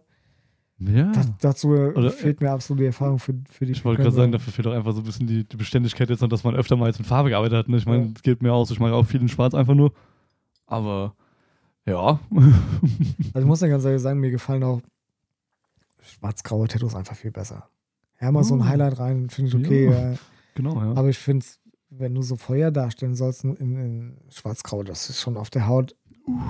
Ja. 0.77 1.11
Da, 1.13 1.23
dazu 1.39 1.69
Oder- 1.69 2.11
fehlt 2.11 2.41
mir 2.41 2.51
absolut 2.51 2.81
die 2.81 2.85
Erfahrung 2.87 3.17
für, 3.17 3.33
für 3.49 3.65
die 3.65 3.71
Ich 3.71 3.85
wollte 3.85 4.01
gerade 4.01 4.13
sagen, 4.15 4.33
dafür 4.33 4.51
fehlt 4.51 4.67
auch 4.67 4.73
einfach 4.73 4.91
so 4.91 4.99
ein 4.99 5.05
bisschen 5.05 5.25
die, 5.25 5.45
die 5.47 5.55
Beständigkeit 5.55 6.09
jetzt 6.09 6.21
dass 6.21 6.43
man 6.43 6.53
öfter 6.55 6.75
mal 6.75 6.87
jetzt 6.87 6.97
mit 6.99 7.07
Farbe 7.07 7.29
gearbeitet 7.29 7.57
hat. 7.59 7.69
Ne? 7.69 7.77
Ich 7.77 7.85
meine, 7.85 8.03
Ja. 8.07 8.11
es 8.13 8.21
geht 8.21 8.41
mir 8.41 8.51
auch 8.51 8.65
so, 8.65 8.73
ich 8.73 8.79
mache 8.81 8.93
auch 8.93 9.05
viel 9.05 9.21
in 9.21 9.29
Schwarz 9.29 9.53
einfach 9.53 9.73
nur. 9.73 9.93
Aber 10.65 11.15
ja. 11.85 12.19
Also 13.33 13.39
ich 13.39 13.45
muss 13.45 13.61
ja 13.61 13.69
ganz 13.69 13.85
ehrlich 13.85 14.01
sagen, 14.01 14.19
mir 14.19 14.31
gefallen 14.31 14.63
auch 14.63 14.81
schwarz-graue 16.01 16.67
Tattoos 16.67 16.95
einfach 16.95 17.15
viel 17.15 17.31
besser. 17.31 17.69
Ja, 18.19 18.31
mal 18.31 18.43
so 18.43 18.55
ein 18.55 18.61
Oh. 18.61 18.65
Highlight 18.65 18.99
rein, 18.99 19.29
finde 19.29 19.49
ich 19.49 19.65
okay. 19.65 19.85
Ja. 19.85 20.11
Ja. 20.11 20.17
genau, 20.55 20.75
ja. 20.81 20.91
Aber 20.91 21.09
ich 21.09 21.17
finde, 21.17 21.45
wenn 21.89 22.13
du 22.15 22.21
so 22.21 22.35
Feuer 22.35 22.71
darstellen 22.71 23.15
sollst 23.15 23.43
in, 23.43 23.55
in 23.55 24.17
schwarz-grau, 24.29 24.83
das 24.83 25.09
ist 25.09 25.21
schon 25.21 25.37
auf 25.37 25.49
der 25.49 25.67
Haut, 25.67 25.95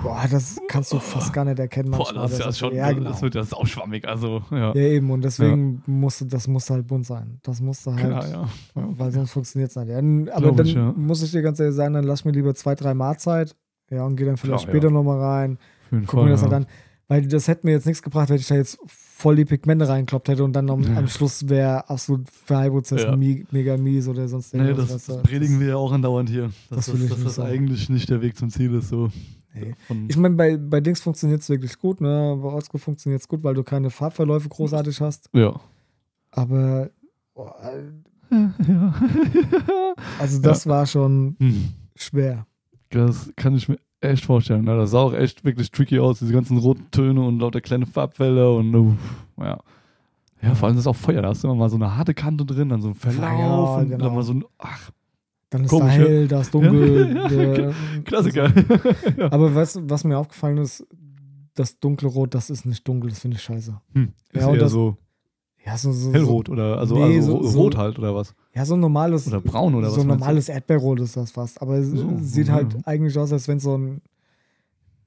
boah, 0.04 0.26
das 0.30 0.60
kannst 0.68 0.92
du 0.94 1.00
fast 1.00 1.34
gar 1.34 1.46
nicht 1.46 1.60
erkennen. 1.60 1.92
Boah, 1.92 2.00
manchmal. 2.00 2.24
das 2.24 2.32
ist 2.34 2.40
ja 2.40 2.54
schon, 2.54 2.76
Ja, 2.76 2.92
genau. 2.92 3.10
das 3.10 3.22
wird 3.22 3.36
ja 3.36 3.44
sauschwammig, 3.44 4.08
also, 4.08 4.42
ja. 4.52 4.74
Ja, 4.74 4.76
eben. 4.76 5.12
Und 5.12 5.24
deswegen 5.24 5.84
musste 5.86 6.26
das 6.26 6.48
musste 6.48 6.76
halt 6.76 6.88
bunt 6.88 7.06
sein. 7.06 7.40
Das 7.44 7.62
musste 7.62 7.94
halt, 7.94 8.06
Klar, 8.06 8.28
ja. 8.28 8.50
ja. 8.76 8.88
weil 8.98 9.12
sonst 9.12 9.32
funktioniert 9.32 9.72
es 9.72 9.76
nicht. 9.76 9.90
Ja, 9.90 9.98
aber 10.34 10.54
Glaub 10.54 10.58
dann 10.58 10.68
ja. 10.68 10.94
muss 10.96 11.22
ich 11.22 11.32
dir 11.32 11.42
ganz 11.42 11.60
ehrlich 11.60 11.76
sagen, 11.76 11.94
dann 11.94 12.06
lass 12.06 12.26
mir 12.26 12.32
lieber 12.32 12.56
zwei, 12.56 12.76
drei 12.76 12.94
Mal 12.94 13.18
Zeit. 13.18 13.56
Ja, 13.90 14.06
und 14.06 14.16
geh 14.16 14.26
dann 14.26 14.38
vielleicht 14.38 14.64
Klar, 14.64 14.72
später 14.72 14.88
ja. 14.88 14.94
nochmal 14.94 15.20
rein. 15.20 15.60
Guck 16.08 16.24
mir 16.24 16.32
das 16.32 16.42
ja. 16.42 16.48
halt 16.48 16.66
an. 16.66 16.68
Weil 17.08 17.28
das 17.28 17.48
hätte 17.48 17.66
mir 17.68 17.74
jetzt 17.74 17.86
nichts 17.86 18.02
gebracht, 18.02 18.30
wenn 18.30 18.38
ich 18.38 18.48
da 18.48 18.56
jetzt 18.56 18.80
voll 18.88 19.36
die 19.36 19.46
Pigmente 19.46 19.88
reinkloppt 19.88 20.28
hätte 20.28 20.44
und 20.44 20.54
dann 20.54 20.70
am, 20.70 20.82
Ja. 20.82 20.98
am 20.98 21.08
Schluss 21.08 21.48
wäre 21.48 21.88
absolut 21.90 22.28
Verheilprozess 22.30 23.04
Ja. 23.04 23.16
mi 23.16 23.46
mega 23.52 23.78
mies 23.78 24.08
oder 24.08 24.28
sonst 24.28 24.54
Nee, 24.54 24.62
irgendwas. 24.62 24.88
das, 24.88 24.96
weißt 24.96 25.10
das 25.10 25.16
du. 25.18 25.24
predigen 25.24 25.60
wir 25.60 25.68
ja 25.68 25.76
auch 25.78 25.92
andauernd 25.92 26.30
hier. 26.30 26.52
das 26.70 26.86
Dass 26.86 26.86
das, 26.88 27.02
ich 27.04 27.10
dass 27.10 27.24
das 27.24 27.40
eigentlich 27.40 27.90
nicht 27.90 28.10
der 28.10 28.22
Weg 28.22 28.36
zum 28.38 28.50
Ziel 28.50 28.74
ist. 28.74 28.90
So. 28.90 29.10
Nee. 29.54 29.74
Ich 30.10 30.18
meine, 30.18 30.36
bei, 30.36 30.58
bei 30.58 30.82
Dings 30.82 31.00
funktioniert 31.00 31.42
es 31.42 31.48
wirklich 31.50 31.78
gut, 31.80 32.02
ne? 32.02 32.38
Bei 32.42 32.50
Oldschool 32.50 32.80
funktioniert 32.80 33.22
es 33.22 33.28
gut, 33.28 33.42
weil 33.44 33.54
du 33.54 33.64
keine 33.64 33.90
Farbverläufe 33.90 34.50
großartig 34.50 35.00
hast. 35.00 35.30
ja. 35.34 35.58
Aber 36.32 36.90
ja. 37.38 37.76
also 40.20 40.42
das 40.42 40.68
war 40.68 40.86
schon 40.86 41.36
Hm. 41.40 41.70
schwer. 41.96 42.46
Das 42.90 43.32
kann 43.36 43.56
ich 43.56 43.70
mir 43.70 43.78
echt 44.02 44.26
vorstellen. 44.26 44.66
ne? 44.66 44.78
Das 44.78 44.92
sah 44.92 45.00
auch 45.00 45.14
echt 45.14 45.44
wirklich 45.46 45.72
tricky 45.72 46.00
aus, 46.00 46.20
diese 46.20 46.34
ganzen 46.34 46.58
roten 46.58 46.90
Töne 46.92 47.22
und 47.22 47.40
lauter 47.40 47.62
kleine 47.62 47.86
Farbfelder 47.86 48.56
und 48.56 48.74
uff, 48.76 48.94
ja. 49.40 49.60
Ja, 50.42 50.54
vor 50.54 50.68
allem 50.68 50.78
ist 50.78 50.86
auch 50.86 50.96
Feuer. 50.96 51.22
Da 51.24 51.30
hast 51.30 51.44
du 51.44 51.48
immer 51.48 51.56
mal 51.56 51.70
so 51.70 51.78
eine 51.78 51.96
harte 51.98 52.14
Kante 52.14 52.46
drin, 52.46 52.70
dann 52.70 52.82
so 52.82 52.90
ein 52.90 52.94
Verlauf 52.94 53.22
Ja, 53.22 53.76
und 53.78 53.90
genau. 53.90 54.06
dann 54.06 54.16
mal 54.16 54.24
so 54.24 54.34
ein. 54.34 54.46
Ach, 54.60 54.92
Dann 55.50 55.64
ist 55.64 55.70
Komisch, 55.70 55.96
da 55.96 56.02
ja. 56.02 56.08
hell, 56.08 56.28
da 56.28 56.42
ist 56.42 56.54
dunkel. 56.54 57.16
Ja, 57.16 57.28
der- 57.30 57.74
Klassiker. 58.04 58.54
ja. 59.18 59.32
Aber 59.32 59.56
was, 59.56 59.80
was 59.90 60.04
mir 60.04 60.18
aufgefallen 60.20 60.58
ist, 60.58 60.86
das 61.56 61.80
dunkle 61.80 62.10
Rot, 62.10 62.36
das 62.36 62.50
ist 62.50 62.66
nicht 62.66 62.88
dunkel, 62.88 63.10
das 63.10 63.20
finde 63.20 63.38
ich 63.38 63.44
scheiße. 63.44 63.80
Hm. 63.94 64.12
Ja, 64.34 64.48
und 64.48 64.62
das- 64.62 64.72
so 64.72 64.98
Ja, 65.66 65.78
so, 65.78 65.92
so, 65.92 66.14
hellrot 66.14 66.48
oder 66.50 66.78
also, 66.78 66.96
Nee, 66.96 67.16
also 67.18 67.32
so- 67.32 67.38
ro- 67.38 67.44
so- 67.48 67.60
rot 67.62 67.78
halt 67.78 67.98
oder 67.98 68.14
was? 68.14 68.28
So, 68.30 68.34
ja, 68.54 68.66
so 68.66 68.76
ein 68.76 68.80
normales. 68.80 69.28
Oder 69.28 69.42
braun 69.42 69.74
oder 69.74 69.90
so 69.90 69.98
was 69.98 70.04
ein 70.04 70.08
meinst 70.08 70.22
du? 70.22 70.26
normales 70.26 70.50
Erdbeerrot 70.50 71.00
ist 71.00 71.18
das 71.18 71.32
fast. 71.32 71.62
Aber 71.62 71.76
es 71.78 71.88
So, 71.90 72.18
sieht 72.22 72.48
ja. 72.50 72.54
halt 72.54 72.76
eigentlich 72.86 73.18
aus, 73.18 73.34
als 73.34 73.48
wenn 73.48 73.60
so 73.60 73.76
ein. 73.78 74.02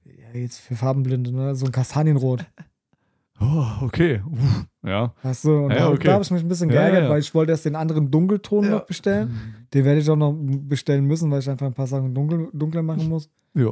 Ja, 0.04 0.38
jetzt 0.40 0.58
für 0.58 0.74
Farbenblinde, 0.74 1.30
ne? 1.32 1.54
So 1.54 1.66
ein 1.66 1.72
Kastanienrot. 1.72 2.44
Oh, 3.40 3.64
okay. 3.82 4.20
Uff, 4.28 4.66
ja. 4.84 5.14
Weißt 5.22 5.44
du? 5.44 5.58
Und 5.66 5.70
Ja, 5.70 5.76
da, 5.78 5.88
okay. 5.90 6.08
da 6.08 6.12
habe 6.14 6.24
ich 6.24 6.30
mich 6.32 6.42
ein 6.42 6.48
bisschen 6.48 6.70
Ja, 6.70 6.80
geärgert, 6.80 7.04
ja. 7.04 7.10
weil 7.10 7.20
ich 7.20 7.32
wollte 7.36 7.52
erst 7.52 7.64
den 7.66 7.76
anderen 7.76 8.10
Dunkelton 8.10 8.64
Ja. 8.64 8.70
noch 8.70 8.86
bestellen. 8.86 9.30
Den 9.72 9.84
werde 9.84 10.00
ich 10.00 10.10
auch 10.10 10.16
noch 10.16 10.34
bestellen 10.36 11.04
müssen, 11.04 11.30
weil 11.30 11.38
ich 11.38 11.48
einfach 11.48 11.66
ein 11.66 11.72
paar 11.72 11.86
Sachen 11.86 12.12
dunkel, 12.12 12.48
dunkler 12.52 12.82
machen 12.82 13.08
muss. 13.08 13.30
Ja. 13.54 13.70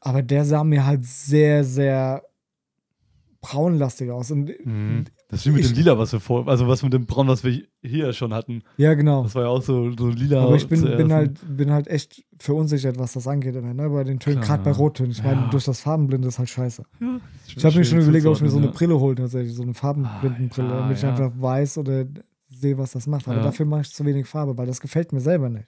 Aber 0.00 0.22
der 0.22 0.46
sah 0.46 0.64
mir 0.64 0.86
halt 0.86 1.04
sehr, 1.04 1.64
sehr 1.64 2.22
braunlastig 3.42 4.10
aus. 4.10 4.30
Und 4.30 4.52
Mhm. 4.64 5.04
Das 5.32 5.40
ist 5.40 5.46
wie 5.46 5.50
mit 5.56 5.64
dem 5.64 5.74
Lila, 5.74 5.98
was 5.98 6.12
wir 6.12 6.20
vor, 6.20 6.46
also 6.46 6.68
was 6.68 6.82
mit 6.82 6.92
dem 6.92 7.06
Braun, 7.06 7.26
was 7.26 7.42
wir 7.42 7.62
hier 7.82 8.12
schon 8.12 8.34
hatten. 8.34 8.62
ja, 8.76 8.92
genau. 8.92 9.22
Das 9.22 9.34
war 9.34 9.42
ja 9.44 9.48
auch 9.48 9.62
so, 9.62 9.90
so 9.98 10.08
lila. 10.10 10.42
Aber 10.44 10.56
ich 10.56 10.68
bin, 10.68 10.82
bin, 10.82 11.10
halt, 11.12 11.40
bin 11.48 11.70
halt 11.72 11.88
echt 11.88 12.22
verunsichert, 12.38 12.98
was 12.98 13.14
das 13.14 13.26
angeht, 13.26 13.56
immer, 13.56 13.72
ne? 13.72 13.88
bei 13.88 14.04
den 14.04 14.20
Tönen, 14.20 14.42
gerade 14.42 14.62
bei 14.62 14.70
ja. 14.72 14.76
Rottönen. 14.76 15.10
Ich 15.12 15.22
meine, 15.24 15.40
Ja. 15.40 15.48
durch 15.48 15.64
das 15.64 15.80
Farbenblinde 15.80 16.28
ist 16.28 16.38
halt 16.38 16.50
scheiße. 16.50 16.82
Ja, 17.00 17.20
Ich 17.56 17.64
habe 17.64 17.78
mir 17.78 17.84
schon 17.86 18.00
überlegt, 18.00 18.26
ob 18.26 18.36
ich 18.36 18.42
mir 18.42 18.50
so 18.50 18.58
eine 18.58 18.66
zuzuordnen, 18.66 18.88
Brille 18.90 19.00
hole, 19.00 19.14
tatsächlich, 19.14 19.54
so 19.54 19.62
eine 19.62 19.72
Farbenblindenbrille, 19.74 20.68
Ah, 20.68 20.72
ja, 20.74 20.80
damit 20.82 20.96
ich 20.98 21.02
ja. 21.02 21.08
einfach 21.08 21.32
weiß 21.34 21.78
oder 21.78 22.04
sehe, 22.50 22.76
was 22.76 22.92
das 22.92 23.06
macht. 23.06 23.26
Aber 23.26 23.38
Ja. 23.38 23.42
dafür 23.42 23.64
mache 23.64 23.80
ich 23.80 23.90
zu 23.94 24.04
wenig 24.04 24.26
Farbe, 24.26 24.56
weil 24.58 24.66
das 24.66 24.80
gefällt 24.80 25.12
mir 25.12 25.20
selber 25.20 25.48
nicht. 25.48 25.66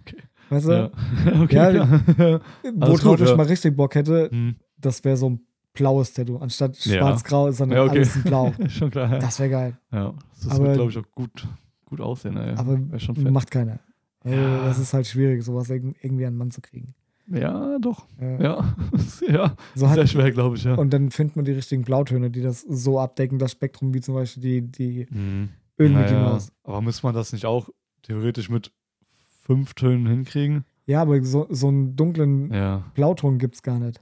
Okay. 0.00 0.18
Weißt 0.50 0.66
du, 0.68 0.72
Ja. 0.72 0.90
okay, 1.42 1.76
Ja. 1.76 2.40
Alles 2.80 3.02
gut, 3.02 3.20
ich 3.22 3.30
ja. 3.30 3.36
mal 3.36 3.46
richtig 3.46 3.74
Bock 3.76 3.94
hätte, 3.94 4.28
Hm. 4.30 4.56
das 4.76 5.02
wäre 5.04 5.16
so 5.16 5.30
ein 5.30 5.40
blaues 5.74 6.12
Tattoo. 6.14 6.38
Anstatt 6.38 6.76
schwarz-grau 6.76 7.48
ist 7.48 7.60
dann 7.60 7.70
Ja, 7.70 7.82
okay. 7.84 7.90
alles 7.98 8.16
in 8.16 8.22
blau. 8.22 8.52
schon 8.68 8.90
klar. 8.90 9.12
Ja, 9.12 9.18
Das 9.18 9.38
wäre 9.38 9.50
geil. 9.50 9.78
ja. 9.92 10.14
das 10.42 10.58
wird, 10.60 10.74
glaube 10.74 10.90
ich, 10.90 10.98
auch 10.98 11.10
gut, 11.14 11.46
gut 11.84 12.00
aussehen. 12.00 12.36
Ey. 12.36 12.54
Aber 12.56 12.78
macht 13.30 13.50
keiner. 13.50 13.78
Äh, 14.24 14.36
Ja. 14.36 14.64
Das 14.64 14.78
ist 14.78 14.94
halt 14.94 15.06
schwierig, 15.06 15.42
sowas 15.44 15.68
irg- 15.70 15.94
irgendwie 16.00 16.24
an 16.26 16.32
den 16.34 16.38
Mann 16.38 16.50
zu 16.50 16.60
kriegen. 16.60 16.94
Ja, 17.26 17.78
doch. 17.78 18.06
Ja, 18.20 18.40
ja. 18.42 18.76
So 19.74 19.88
hat, 19.88 19.94
Sehr 19.96 20.06
schwer, 20.06 20.30
glaube 20.30 20.56
ich, 20.56 20.64
ja. 20.64 20.74
Und 20.74 20.92
dann 20.92 21.10
findet 21.10 21.36
man 21.36 21.44
die 21.44 21.52
richtigen 21.52 21.82
Blautöne, 21.82 22.30
die 22.30 22.42
das 22.42 22.60
so 22.62 23.00
abdecken, 23.00 23.38
das 23.38 23.52
Spektrum, 23.52 23.94
wie 23.94 24.00
zum 24.00 24.14
Beispiel 24.14 24.42
die, 24.42 24.70
die 24.70 25.06
Mhm. 25.10 25.48
Öl-Mickey 25.78 26.12
Naja, 26.12 26.22
Maus. 26.30 26.52
Aber 26.64 26.80
müsste 26.82 27.06
man 27.06 27.14
das 27.14 27.32
nicht 27.32 27.46
auch 27.46 27.68
theoretisch 28.02 28.48
mit 28.50 28.72
fünf 29.42 29.74
Tönen 29.74 30.06
hinkriegen? 30.06 30.64
Ja, 30.86 31.00
aber 31.02 31.22
so, 31.24 31.46
so 31.50 31.68
einen 31.68 31.96
dunklen 31.96 32.52
Ja. 32.52 32.84
Blauton 32.94 33.38
gibt 33.38 33.54
es 33.56 33.62
gar 33.62 33.78
nicht. 33.78 34.00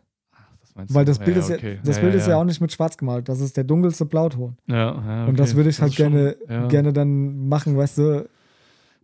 Das 0.74 0.76
meinst 0.76 0.94
Weil 0.94 1.04
du? 1.04 1.10
das 1.10 1.18
Bild, 1.18 1.36
ist, 1.36 1.48
ja, 1.50 1.56
okay. 1.56 1.78
das 1.84 2.00
Bild 2.00 2.14
ist 2.14 2.26
ja 2.28 2.36
auch 2.38 2.44
nicht 2.44 2.60
mit 2.60 2.72
schwarz 2.72 2.96
gemalt. 2.96 3.28
Das 3.28 3.40
ist 3.40 3.56
der 3.56 3.64
dunkelste 3.64 4.06
Blauton. 4.06 4.56
Ja, 4.66 4.76
ja, 4.76 5.24
Und 5.26 5.38
das 5.38 5.50
okay. 5.50 5.56
würde 5.58 5.70
ich 5.70 5.80
halt 5.80 5.90
ist 5.92 5.96
schon- 5.98 6.12
gerne, 6.12 6.36
ja. 6.48 6.66
gerne 6.68 6.92
dann 6.92 7.48
machen, 7.48 7.76
weißt 7.76 7.98
du, 7.98 8.28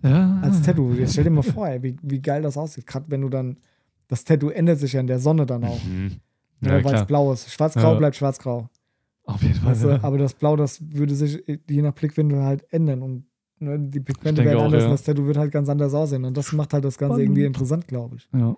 ja. 0.02 0.38
als 0.42 0.62
Tattoo. 0.62 0.92
Jetzt 0.94 1.12
stell 1.12 1.24
dir 1.24 1.30
mal 1.30 1.42
vor, 1.42 1.68
ey, 1.68 1.82
wie, 1.82 1.96
wie 2.02 2.20
geil 2.22 2.42
das 2.42 2.56
aussieht. 2.56 2.86
Gerade 2.86 3.06
wenn 3.08 3.20
du 3.20 3.28
dann, 3.28 3.58
das 4.08 4.24
Tattoo 4.24 4.48
ändert 4.48 4.78
sich 4.78 4.94
ja 4.94 5.00
in 5.00 5.06
der 5.06 5.18
Sonne 5.18 5.44
dann 5.44 5.64
auch. 5.64 5.82
Mhm. 5.84 6.12
Ja, 6.62 6.78
Ja, 6.78 6.84
weil 6.84 6.94
es 6.94 7.04
blau 7.06 7.32
ist. 7.32 7.50
Schwarz-grau 7.52 7.92
Ja. 7.92 7.98
bleibt 7.98 8.16
schwarz-grau. 8.16 8.68
Auf 9.24 9.42
jeden 9.42 9.56
Fall. 9.56 9.72
Weißt 9.72 9.84
du? 9.84 9.88
ja. 9.90 9.98
Aber 10.02 10.16
das 10.16 10.32
Blau, 10.34 10.56
das 10.56 10.80
würde 10.90 11.14
sich 11.14 11.44
je 11.68 11.82
nach 11.82 11.92
Blickwinkel 11.92 12.42
halt 12.42 12.64
ändern. 12.72 13.02
Und 13.02 13.24
ne, 13.58 13.78
die 13.78 14.00
Pigmente 14.00 14.42
werden 14.42 14.58
auch, 14.58 14.64
anders 14.64 14.80
ja. 14.84 14.86
und 14.88 14.92
das 14.94 15.02
Tattoo 15.02 15.26
wird 15.26 15.36
halt 15.36 15.52
ganz 15.52 15.68
anders 15.68 15.92
aussehen. 15.92 16.24
Und 16.24 16.34
das 16.36 16.50
macht 16.52 16.72
halt 16.72 16.84
das 16.86 16.96
Ganze 16.96 17.16
Spannend. 17.16 17.26
irgendwie 17.26 17.44
interessant, 17.44 17.86
glaube 17.86 18.16
ich. 18.16 18.26
Ja. 18.32 18.56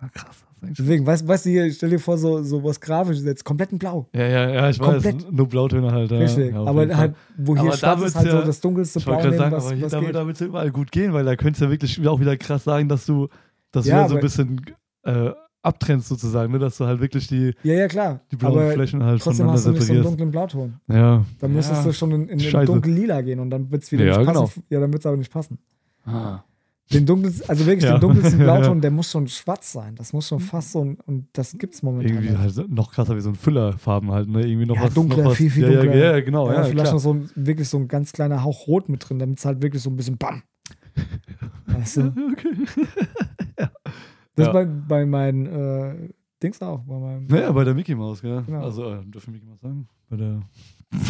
Ah, 0.00 0.08
krass. 0.12 0.44
Das 0.60 0.70
Deswegen, 0.78 1.06
weißt, 1.06 1.26
weißt 1.28 1.46
du 1.46 1.50
hier, 1.50 1.72
stell 1.72 1.90
dir 1.90 1.98
vor, 2.00 2.18
so, 2.18 2.42
so 2.42 2.62
was 2.64 2.80
Grafisches 2.80 3.24
jetzt, 3.24 3.44
komplett 3.44 3.72
in 3.72 3.78
Blau. 3.78 4.08
Ja, 4.14 4.26
ja, 4.26 4.50
ja, 4.50 4.70
ich 4.70 4.78
weiß. 4.80 5.02
Komplett. 5.02 5.32
Nur 5.32 5.48
Blautöne 5.48 5.92
halt. 5.92 6.10
Ja, 6.10 6.18
Richtig. 6.18 6.52
ja, 6.52 6.62
aber 6.64 6.96
halt, 6.96 7.14
wo 7.36 7.54
hier 7.54 7.60
Aber 7.62 7.70
da 7.70 7.76
schwarz 7.76 8.02
ist, 8.02 8.16
halt 8.16 8.26
ja- 8.26 8.40
so 8.40 8.46
das 8.46 8.60
dunkelste 8.60 8.98
Ich 8.98 9.04
Blau 9.04 9.14
wollte 9.14 9.30
gerade 9.30 9.38
nehmen, 9.50 9.50
sagen, 9.50 9.56
was, 9.56 9.66
aber 9.66 9.76
hier, 9.76 9.88
damit, 9.88 10.14
damit 10.14 10.34
es 10.36 10.40
überall 10.42 10.70
gut 10.70 10.90
gehen, 10.92 11.12
weil 11.12 11.24
da 11.24 11.36
könntest 11.36 11.60
du 11.60 11.64
ja 11.66 11.70
wirklich 11.70 12.06
auch 12.08 12.20
wieder 12.20 12.36
krass 12.36 12.64
sagen, 12.64 12.88
dass 12.88 13.06
du, 13.06 13.28
dass 13.72 13.86
Ja, 13.86 14.04
du 14.04 14.10
so 14.10 14.14
ein 14.16 14.20
bisschen 14.20 14.60
äh, 15.04 15.30
abtrennst 15.62 16.08
sozusagen, 16.08 16.52
ne? 16.52 16.58
dass 16.58 16.76
du 16.78 16.86
halt 16.86 17.00
wirklich 17.00 17.26
die, 17.26 17.52
Ja, 17.62 17.74
ja, 17.74 17.88
klar. 17.88 18.20
die 18.30 18.36
blauen 18.36 18.58
aber 18.58 18.70
Flächen 18.72 19.02
halt 19.02 19.20
trotzdem 19.20 19.46
voneinander 19.46 19.54
hast 19.58 19.66
du 19.66 19.70
nicht 19.72 19.82
so 19.82 19.92
einen 19.92 20.02
separierst. 20.04 20.08
dunklen 20.20 20.30
Blauton. 20.30 20.74
Ja. 20.88 21.24
Dann 21.40 21.52
müsstest 21.52 21.80
ja. 21.80 21.86
du 21.86 21.92
schon 21.92 22.12
in, 22.12 22.22
in, 22.22 22.28
in 22.30 22.40
Scheiße. 22.40 22.66
dunkel-lila 22.66 23.20
gehen 23.22 23.40
und 23.40 23.50
dann 23.50 23.70
wird 23.70 23.82
es 23.82 23.92
wieder 23.92 24.04
Ja, 24.04 24.18
nicht 24.18 24.26
genau. 24.28 24.40
passen. 24.42 24.62
Ja, 24.70 24.80
dann 24.80 24.92
wird 24.92 25.02
es 25.02 25.06
aber 25.06 25.16
nicht 25.16 25.32
passen. 25.32 25.58
Ah. 26.06 26.42
Den 26.92 27.04
dunkelsten, 27.04 27.48
also 27.50 27.66
wirklich 27.66 27.84
Ja. 27.84 27.96
den 27.98 28.00
dunkelsten. 28.00 28.38
Blauton, 28.38 28.80
der 28.80 28.90
muss 28.90 29.10
schon 29.10 29.28
schwarz 29.28 29.72
sein. 29.72 29.94
Das 29.96 30.12
muss 30.14 30.26
schon 30.28 30.40
fast 30.40 30.72
so 30.72 30.84
ein, 30.84 30.96
und 31.06 31.28
das 31.34 31.56
gibt 31.58 31.74
es 31.74 31.82
momentan. 31.82 32.10
Irgendwie 32.22 32.30
nicht. 32.30 32.56
halt 32.56 32.70
noch 32.70 32.92
krasser 32.92 33.14
wie 33.16 33.20
so 33.20 33.28
ein 33.28 33.34
Füllerfarben 33.34 34.10
halt, 34.10 34.28
ne? 34.28 34.46
Irgendwie 34.46 34.66
noch 34.66 34.76
Ja, 34.76 34.84
was. 34.84 34.94
dunkler, 34.94 35.22
noch 35.24 35.30
was, 35.32 35.36
viel, 35.36 35.50
viel 35.50 35.64
ja, 35.70 35.82
dunkler. 35.82 35.96
Ja, 35.96 36.12
ja, 36.16 36.20
genau, 36.20 36.46
ja, 36.50 36.62
vielleicht 36.64 36.74
klar. 36.84 36.92
noch 36.94 37.00
so 37.00 37.12
ein, 37.12 37.30
wirklich 37.34 37.68
so 37.68 37.76
ein 37.78 37.88
ganz 37.88 38.12
kleiner 38.12 38.42
Hauch 38.42 38.66
Rot 38.66 38.88
mit 38.88 39.06
drin, 39.08 39.18
damit 39.18 39.38
es 39.38 39.44
halt 39.44 39.60
wirklich 39.62 39.82
so 39.82 39.90
ein 39.90 39.96
bisschen 39.96 40.16
BAM. 40.16 40.42
Weißt 41.66 41.98
du? 41.98 42.12
Okay. 42.32 43.68
Das 44.36 44.46
Ja. 44.46 44.52
bei, 44.52 44.64
bei 44.64 45.04
meinen 45.04 45.46
äh, 45.46 46.08
Dings 46.42 46.62
auch. 46.62 46.80
Bei 46.84 46.98
meinem, 46.98 47.26
Naja, 47.26 47.50
bei 47.50 47.64
der 47.64 47.74
Mickey 47.74 47.94
Maus, 47.96 48.22
gell? 48.22 48.42
Genau. 48.46 48.62
Also, 48.62 48.92
äh, 48.94 49.04
dürfen 49.04 49.32
Mickey 49.32 49.44
Maus 49.46 49.60
sagen? 49.60 49.88
Bei 50.08 50.16
der, 50.16 50.40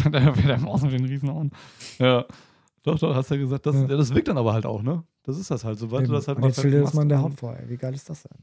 bei 0.03 0.09
der, 0.09 0.31
bei 0.31 0.41
der 0.41 0.57
Maus 0.59 0.81
mit 0.81 0.91
den 0.93 1.05
Riesenaugen. 1.05 1.51
Ja. 1.99 2.25
Doch, 2.83 2.97
doch, 2.97 3.13
hast 3.15 3.29
ja 3.31 3.37
gesagt, 3.37 3.65
das, 3.65 3.75
Ja. 3.75 3.81
ja. 3.81 3.97
das 3.97 4.13
wirkt 4.13 4.27
dann 4.27 4.37
aber 4.37 4.53
halt 4.53 4.65
auch, 4.65 4.81
ne? 4.81 5.03
Das 5.23 5.37
ist 5.37 5.51
das 5.51 5.63
halt, 5.63 5.77
sobald 5.77 6.03
Eben. 6.03 6.11
du 6.11 6.15
das 6.17 6.27
halt 6.27 6.37
und 6.37 6.45
jetzt 6.45 6.59
stell 6.59 6.71
dir 6.71 6.81
das 6.81 6.93
mal 6.93 7.03
in 7.03 7.09
der 7.09 7.21
Haut 7.21 7.33
vor. 7.33 7.55
Ey. 7.55 7.69
Wie 7.69 7.77
geil 7.77 7.93
ist 7.93 8.09
das 8.09 8.23
denn? 8.23 8.37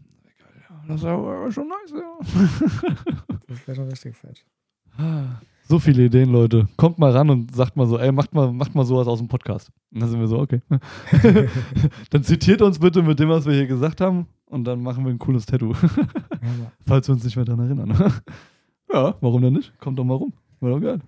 Das 0.88 1.00
ist 1.00 1.06
aber 1.06 1.50
schon 1.50 1.68
nice, 1.68 1.92
ja. 1.92 3.14
Das 3.48 3.66
wäre 3.66 3.76
schon 3.76 3.88
richtig 3.88 4.16
fett. 4.16 4.44
So 5.68 5.78
viele 5.78 6.04
Ideen, 6.04 6.30
Leute. 6.30 6.68
Kommt 6.76 6.98
mal 6.98 7.10
ran 7.10 7.28
und 7.28 7.54
sagt 7.54 7.76
mal 7.76 7.86
so, 7.86 7.98
ey, 7.98 8.12
macht 8.12 8.32
mal, 8.34 8.52
macht 8.52 8.74
mal 8.74 8.84
sowas 8.84 9.08
aus 9.08 9.18
dem 9.18 9.28
Podcast. 9.28 9.70
Und 9.92 10.00
dann 10.00 10.08
sind 10.10 10.20
wir 10.20 10.28
so, 10.28 10.38
okay. 10.38 10.62
dann 12.10 12.22
zitiert 12.22 12.62
uns 12.62 12.78
bitte 12.78 13.02
mit 13.02 13.18
dem, 13.18 13.28
was 13.28 13.46
wir 13.46 13.52
hier 13.54 13.66
gesagt 13.66 14.00
haben 14.00 14.26
und 14.46 14.64
dann 14.64 14.80
machen 14.82 15.04
wir 15.04 15.10
ein 15.12 15.18
cooles 15.18 15.44
Tattoo, 15.46 15.72
falls 16.86 17.08
wir 17.08 17.14
uns 17.14 17.24
nicht 17.24 17.36
mehr 17.36 17.44
dran 17.44 17.58
erinnern. 17.58 18.12
ja, 18.92 19.16
warum 19.20 19.42
denn 19.42 19.54
nicht? 19.54 19.76
Kommt 19.80 19.98
doch 19.98 20.04
mal 20.04 20.14
rum. 20.14 20.32
War 20.60 20.70
doch 20.70 20.80
geil. 20.80 21.00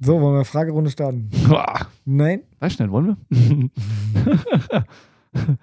So, 0.00 0.14
wollen 0.20 0.32
wir 0.32 0.36
eine 0.36 0.44
Fragerunde 0.44 0.90
starten? 0.90 1.28
Boah. 1.48 1.86
Nein? 2.04 2.42
Weiß 2.58 2.72
schnell, 2.74 2.90
wollen 2.90 3.16
wir? 3.30 3.70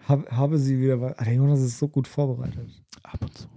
Hab, 0.08 0.32
habe 0.32 0.58
sie 0.58 0.80
wieder. 0.80 1.02
was- 1.02 1.16
der 1.18 1.34
Jonas 1.34 1.60
ist 1.62 1.78
so 1.78 1.88
gut 1.88 2.08
vorbereitet. 2.08 2.70
Ab 3.04 3.20
und 3.22 3.34
zu. 3.38 3.48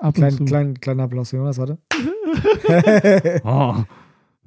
Ab 0.00 0.14
Klein, 0.14 0.32
und 0.32 0.38
zu. 0.38 0.44
klein, 0.44 0.80
kleiner 0.80 1.02
Applaus 1.04 1.30
für 1.30 1.36
Jonas, 1.36 1.58
warte. 1.58 1.78
Ah, 3.44 3.84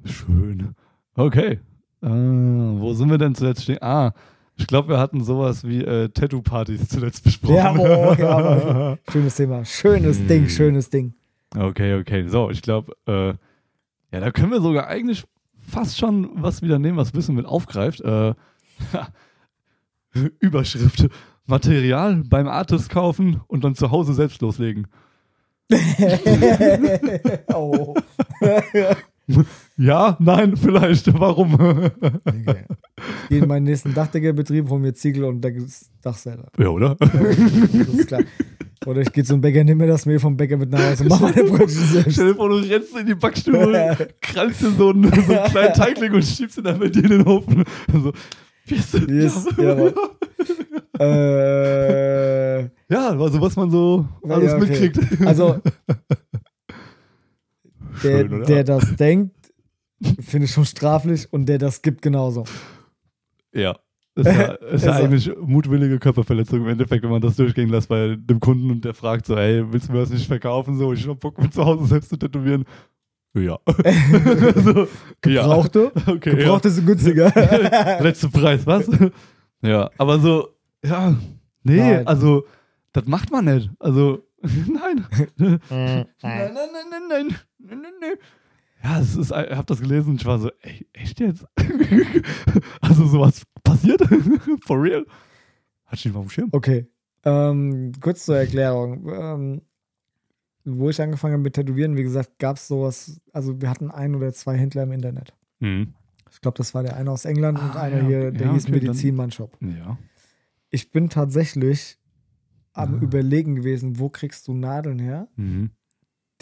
schön. 0.04 0.74
Okay. 1.14 1.58
Ah, 2.02 2.08
wo 2.08 2.92
sind 2.94 3.10
wir 3.10 3.18
denn 3.18 3.34
zuletzt 3.34 3.62
stehen? 3.64 3.78
Ah, 3.82 4.12
ich 4.56 4.66
glaube, 4.66 4.88
wir 4.88 4.98
hatten 4.98 5.22
sowas 5.24 5.64
wie 5.64 5.82
äh, 5.82 6.08
Tattoo-Partys 6.08 6.88
zuletzt 6.88 7.24
besprochen. 7.24 7.54
Ja, 7.80 8.14
ja, 8.14 8.28
aber- 8.30 8.98
Schönes 9.10 9.36
Thema. 9.36 9.64
Schönes 9.64 10.18
Hm. 10.18 10.28
Ding, 10.28 10.48
schönes 10.48 10.90
Ding. 10.90 11.14
Okay, 11.56 11.98
okay. 12.00 12.26
So, 12.28 12.50
ich 12.50 12.62
glaube, 12.62 12.92
äh, 13.06 13.28
ja, 14.12 14.20
da 14.20 14.30
können 14.30 14.50
wir 14.52 14.60
sogar 14.60 14.86
eigentlich 14.88 15.24
fast 15.70 15.98
schon 15.98 16.30
was 16.34 16.62
wieder 16.62 16.78
nehmen, 16.78 16.98
was 16.98 17.14
Wissen 17.14 17.34
mit 17.34 17.46
aufgreift. 17.46 18.00
Äh, 18.00 18.34
Überschrift. 20.40 21.08
Material 21.46 22.22
beim 22.24 22.46
Artist 22.48 22.90
kaufen 22.90 23.40
und 23.48 23.64
dann 23.64 23.74
zu 23.74 23.90
Hause 23.90 24.14
selbst 24.14 24.40
loslegen. 24.40 24.86
oh. 27.54 27.94
Ja, 29.76 30.16
nein, 30.18 30.56
vielleicht. 30.56 31.16
Warum? 31.20 31.54
Okay. 31.54 32.64
Geh 33.28 33.38
in 33.38 33.46
meinen 33.46 33.62
nächsten 33.62 33.94
Dachdeckerbetrieb, 33.94 34.68
hol 34.68 34.80
mir 34.80 34.92
Ziegel 34.92 35.22
und 35.22 35.40
Dach 36.02 36.16
selber. 36.16 36.48
ja, 36.58 36.66
oder? 36.66 36.96
Das 36.96 37.14
ist 37.14 38.08
klar. 38.08 38.22
Oder 38.86 39.02
ich 39.02 39.12
gehe 39.12 39.24
zum 39.24 39.40
Bäcker, 39.42 39.62
nimm 39.62 39.78
mir 39.78 39.86
das 39.86 40.06
Mehl 40.06 40.18
vom 40.18 40.36
Bäcker 40.36 40.56
mit 40.56 40.70
nach 40.70 40.82
Hause 40.82 41.02
und 41.02 41.10
mach 41.10 41.20
meine 41.20 41.44
Brötchen 41.44 41.68
selbst. 41.68 42.14
Stell 42.14 42.28
dir 42.28 42.34
vor, 42.34 42.48
du 42.48 42.56
rennst 42.56 42.96
in 42.96 43.06
die 43.06 43.14
Backstube, 43.14 44.08
krallst 44.22 44.62
dir 44.62 44.70
so 44.70 44.90
einen, 44.90 45.04
so 45.12 45.32
einen 45.32 45.50
kleinen 45.50 45.74
Teigling 45.74 46.12
und 46.14 46.24
schiebst 46.24 46.56
ihn 46.58 46.64
dann 46.64 46.78
bei 46.78 46.88
dir 46.88 47.04
in 47.04 47.10
den 47.10 47.26
Ofen. 47.26 47.64
So, 47.92 48.12
yes, 48.66 48.92
Yes, 49.08 49.46
jawohl. 49.58 49.94
äh, 50.98 52.60
Ja, 52.92 53.10
also 53.10 53.40
was 53.40 53.54
man 53.56 53.70
so 53.70 54.06
Ja, 54.24 54.34
alles 54.34 54.54
okay. 54.54 54.64
mitkriegt. 54.66 54.98
also, 55.26 55.60
der, 58.02 58.28
Schön, 58.28 58.44
der 58.44 58.64
das 58.64 58.96
denkt, 58.96 59.36
finde 60.20 60.46
ich 60.46 60.52
schon 60.52 60.64
straflich 60.64 61.32
und 61.32 61.46
der 61.46 61.58
das 61.58 61.82
gibt 61.82 62.02
genauso. 62.02 62.44
Ja. 63.52 63.78
Das 64.14 64.26
ist 64.26 64.36
ja, 64.36 64.44
ist 64.52 64.72
Ist 64.74 64.84
ja 64.84 64.92
eigentlich 64.92 65.30
mutwillige 65.40 65.98
Körperverletzung 65.98 66.60
im 66.60 66.68
Endeffekt, 66.68 67.02
wenn 67.04 67.10
man 67.10 67.22
das 67.22 67.36
durchgehen 67.36 67.68
lässt 67.68 67.88
bei 67.88 68.16
dem 68.18 68.40
Kunden 68.40 68.70
und 68.70 68.84
der 68.84 68.94
fragt 68.94 69.26
so, 69.26 69.36
hey, 69.36 69.64
willst 69.72 69.88
du 69.88 69.92
mir 69.92 70.00
das 70.00 70.10
nicht 70.10 70.26
verkaufen? 70.26 70.76
So, 70.76 70.92
ich 70.92 71.06
hab 71.06 71.20
Bock, 71.20 71.38
mir 71.38 71.50
zu 71.50 71.64
Hause 71.64 71.86
selbst 71.86 72.10
zu 72.10 72.16
tätowieren. 72.16 72.64
Ja. 73.34 73.58
so, 74.56 74.88
Gebrauchte? 75.20 75.92
Ja. 75.94 76.12
Okay, 76.14 76.34
Gebrauchte 76.34 76.70
sind 76.70 76.86
günstiger. 76.86 77.32
ja. 77.34 78.00
Letzte 78.02 78.28
Preis, 78.28 78.66
was? 78.66 78.88
ja, 79.62 79.90
aber 79.98 80.18
so, 80.18 80.48
ja, 80.84 81.14
nee, 81.62 81.76
Nein. 81.76 82.06
also, 82.06 82.44
das 82.92 83.06
macht 83.06 83.30
man 83.30 83.44
nicht. 83.44 83.70
Also, 83.78 84.24
Nein. 84.42 85.06
nein, 85.36 85.60
nein, 85.70 86.00
nein, 86.20 86.52
nein, 86.90 87.08
nein, 87.08 87.36
nein, 87.58 87.92
nein. 88.00 88.14
Ja, 88.82 88.98
es 89.00 89.14
ist, 89.16 89.30
ich 89.30 89.36
habe 89.36 89.66
das 89.66 89.80
gelesen 89.80 90.10
und 90.10 90.20
ich 90.20 90.26
war 90.26 90.38
so, 90.38 90.50
ey, 90.62 90.86
echt 90.92 91.20
jetzt? 91.20 91.44
also 92.80 93.06
sowas 93.06 93.42
passiert? 93.62 94.00
For 94.64 94.82
real? 94.82 95.04
Hat 95.84 95.98
ich 95.98 96.04
nicht 96.06 96.14
mal 96.14 96.20
auf 96.20 96.26
dem 96.26 96.30
Schirm? 96.30 96.48
Okay. 96.52 96.86
Ähm, 97.24 97.92
kurz 98.00 98.24
zur 98.24 98.38
Erklärung. 98.38 99.06
Ähm, 99.12 99.62
wo 100.64 100.88
ich 100.90 101.00
angefangen 101.00 101.32
habe 101.34 101.42
mit 101.42 101.54
Tätowieren, 101.54 101.96
wie 101.96 102.02
gesagt, 102.02 102.38
gab 102.38 102.56
es 102.56 102.68
sowas, 102.68 103.20
also 103.32 103.60
wir 103.60 103.68
hatten 103.70 103.90
ein 103.90 104.14
oder 104.14 104.32
zwei 104.32 104.56
Händler 104.56 104.82
im 104.84 104.92
Internet. 104.92 105.34
Mhm. 105.58 105.94
Ich 106.30 106.40
glaube, 106.40 106.56
das 106.58 106.74
war 106.74 106.82
der 106.82 106.96
eine 106.96 107.10
aus 107.10 107.24
England 107.24 107.58
und 107.58 107.74
Ah, 107.76 107.82
einer 107.82 108.02
ja, 108.02 108.06
hier, 108.06 108.30
der 108.30 108.46
Ja, 108.48 108.52
hieß 108.52 108.64
okay, 108.66 108.72
Medizinmann-Shop. 108.72 109.56
Ja. 109.60 109.98
Ich 110.70 110.90
bin 110.92 111.08
tatsächlich 111.10 111.98
am 112.72 112.94
Ah. 112.94 113.02
Überlegen 113.02 113.56
gewesen, 113.56 113.98
wo 113.98 114.08
kriegst 114.10 114.46
du 114.48 114.54
Nadeln 114.54 114.98
her, 115.00 115.28
Mhm. 115.36 115.70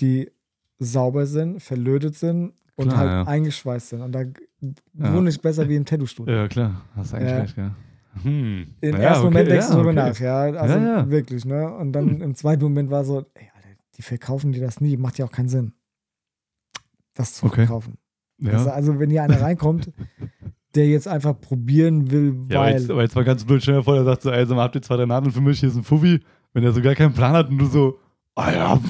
die 0.00 0.30
sauber 0.78 1.26
sind, 1.26 1.60
verlötet 1.62 2.14
sind 2.16 2.52
und 2.76 2.88
Klar, 2.88 2.98
halt 2.98 3.10
ja. 3.10 3.22
eingeschweißt 3.24 3.88
sind. 3.90 4.02
Und 4.02 4.12
da 4.12 4.20
Ja. 4.20 5.14
wo 5.14 5.20
nicht 5.20 5.40
besser 5.42 5.68
wie 5.68 5.76
im 5.76 5.84
Tattoo-Studio. 5.84 6.34
Ja, 6.34 6.48
klar. 6.48 6.82
Hast 6.96 7.14
eigentlich 7.14 7.30
Ja. 7.30 7.38
recht, 7.38 7.56
ja. 7.56 7.74
Hm. 8.22 8.66
Im 8.80 8.92
Ja, 8.96 8.98
ersten 8.98 9.24
okay, 9.26 9.32
Moment 9.34 9.50
denkst 9.50 9.66
ja, 9.68 9.70
du 9.70 9.76
drüber 9.82 9.90
okay. 10.02 10.10
nach, 10.10 10.18
ja. 10.20 10.40
Also 10.60 10.78
Ja, 10.78 11.10
wirklich, 11.10 11.44
ne? 11.44 11.72
Und 11.76 11.92
dann 11.92 12.20
im 12.20 12.34
zweiten 12.34 12.62
Moment 12.64 12.90
war 12.90 13.04
so, 13.04 13.18
ey, 13.34 13.50
Alter, 13.54 13.68
die 13.96 14.02
verkaufen 14.02 14.52
dir 14.52 14.60
das 14.60 14.80
nie, 14.80 14.96
macht 14.96 15.18
ja 15.18 15.24
auch 15.24 15.30
keinen 15.32 15.48
Sinn. 15.48 15.72
Das 17.14 17.34
zu 17.34 17.46
Okay. 17.46 17.66
verkaufen. 17.66 17.98
Also, 18.44 18.70
also 18.70 18.98
wenn 19.00 19.10
hier 19.10 19.22
einer 19.24 19.40
reinkommt, 19.40 19.90
der 20.74 20.86
jetzt 20.86 21.08
einfach 21.08 21.40
probieren 21.40 22.10
will, 22.10 22.36
Ja, 22.48 22.58
aber 22.60 22.66
weil. 22.68 22.78
jetzt, 22.80 22.90
aber 22.90 23.02
jetzt 23.02 23.14
mal 23.16 23.24
ganz 23.24 23.44
blöd, 23.44 23.66
dir 23.66 23.82
vor, 23.82 23.94
der 23.94 24.04
sagt 24.04 24.22
so, 24.22 24.30
ey, 24.30 24.46
sag 24.46 24.54
mal, 24.56 24.62
habt 24.62 24.76
ihr 24.76 24.82
zwei, 24.82 25.04
Nadeln 25.04 25.32
für 25.32 25.40
mich, 25.40 25.58
hier 25.60 25.68
ist 25.68 25.76
ein 25.76 25.82
Fuffi. 25.82 26.20
Wenn 26.52 26.62
er 26.64 26.72
so 26.72 26.80
gar 26.80 26.94
keinen 26.94 27.12
Plan 27.12 27.32
hat 27.34 27.50
und 27.50 27.58
du 27.58 27.66
so, 27.66 27.98
ah 28.34 28.52
ja, 28.52 28.80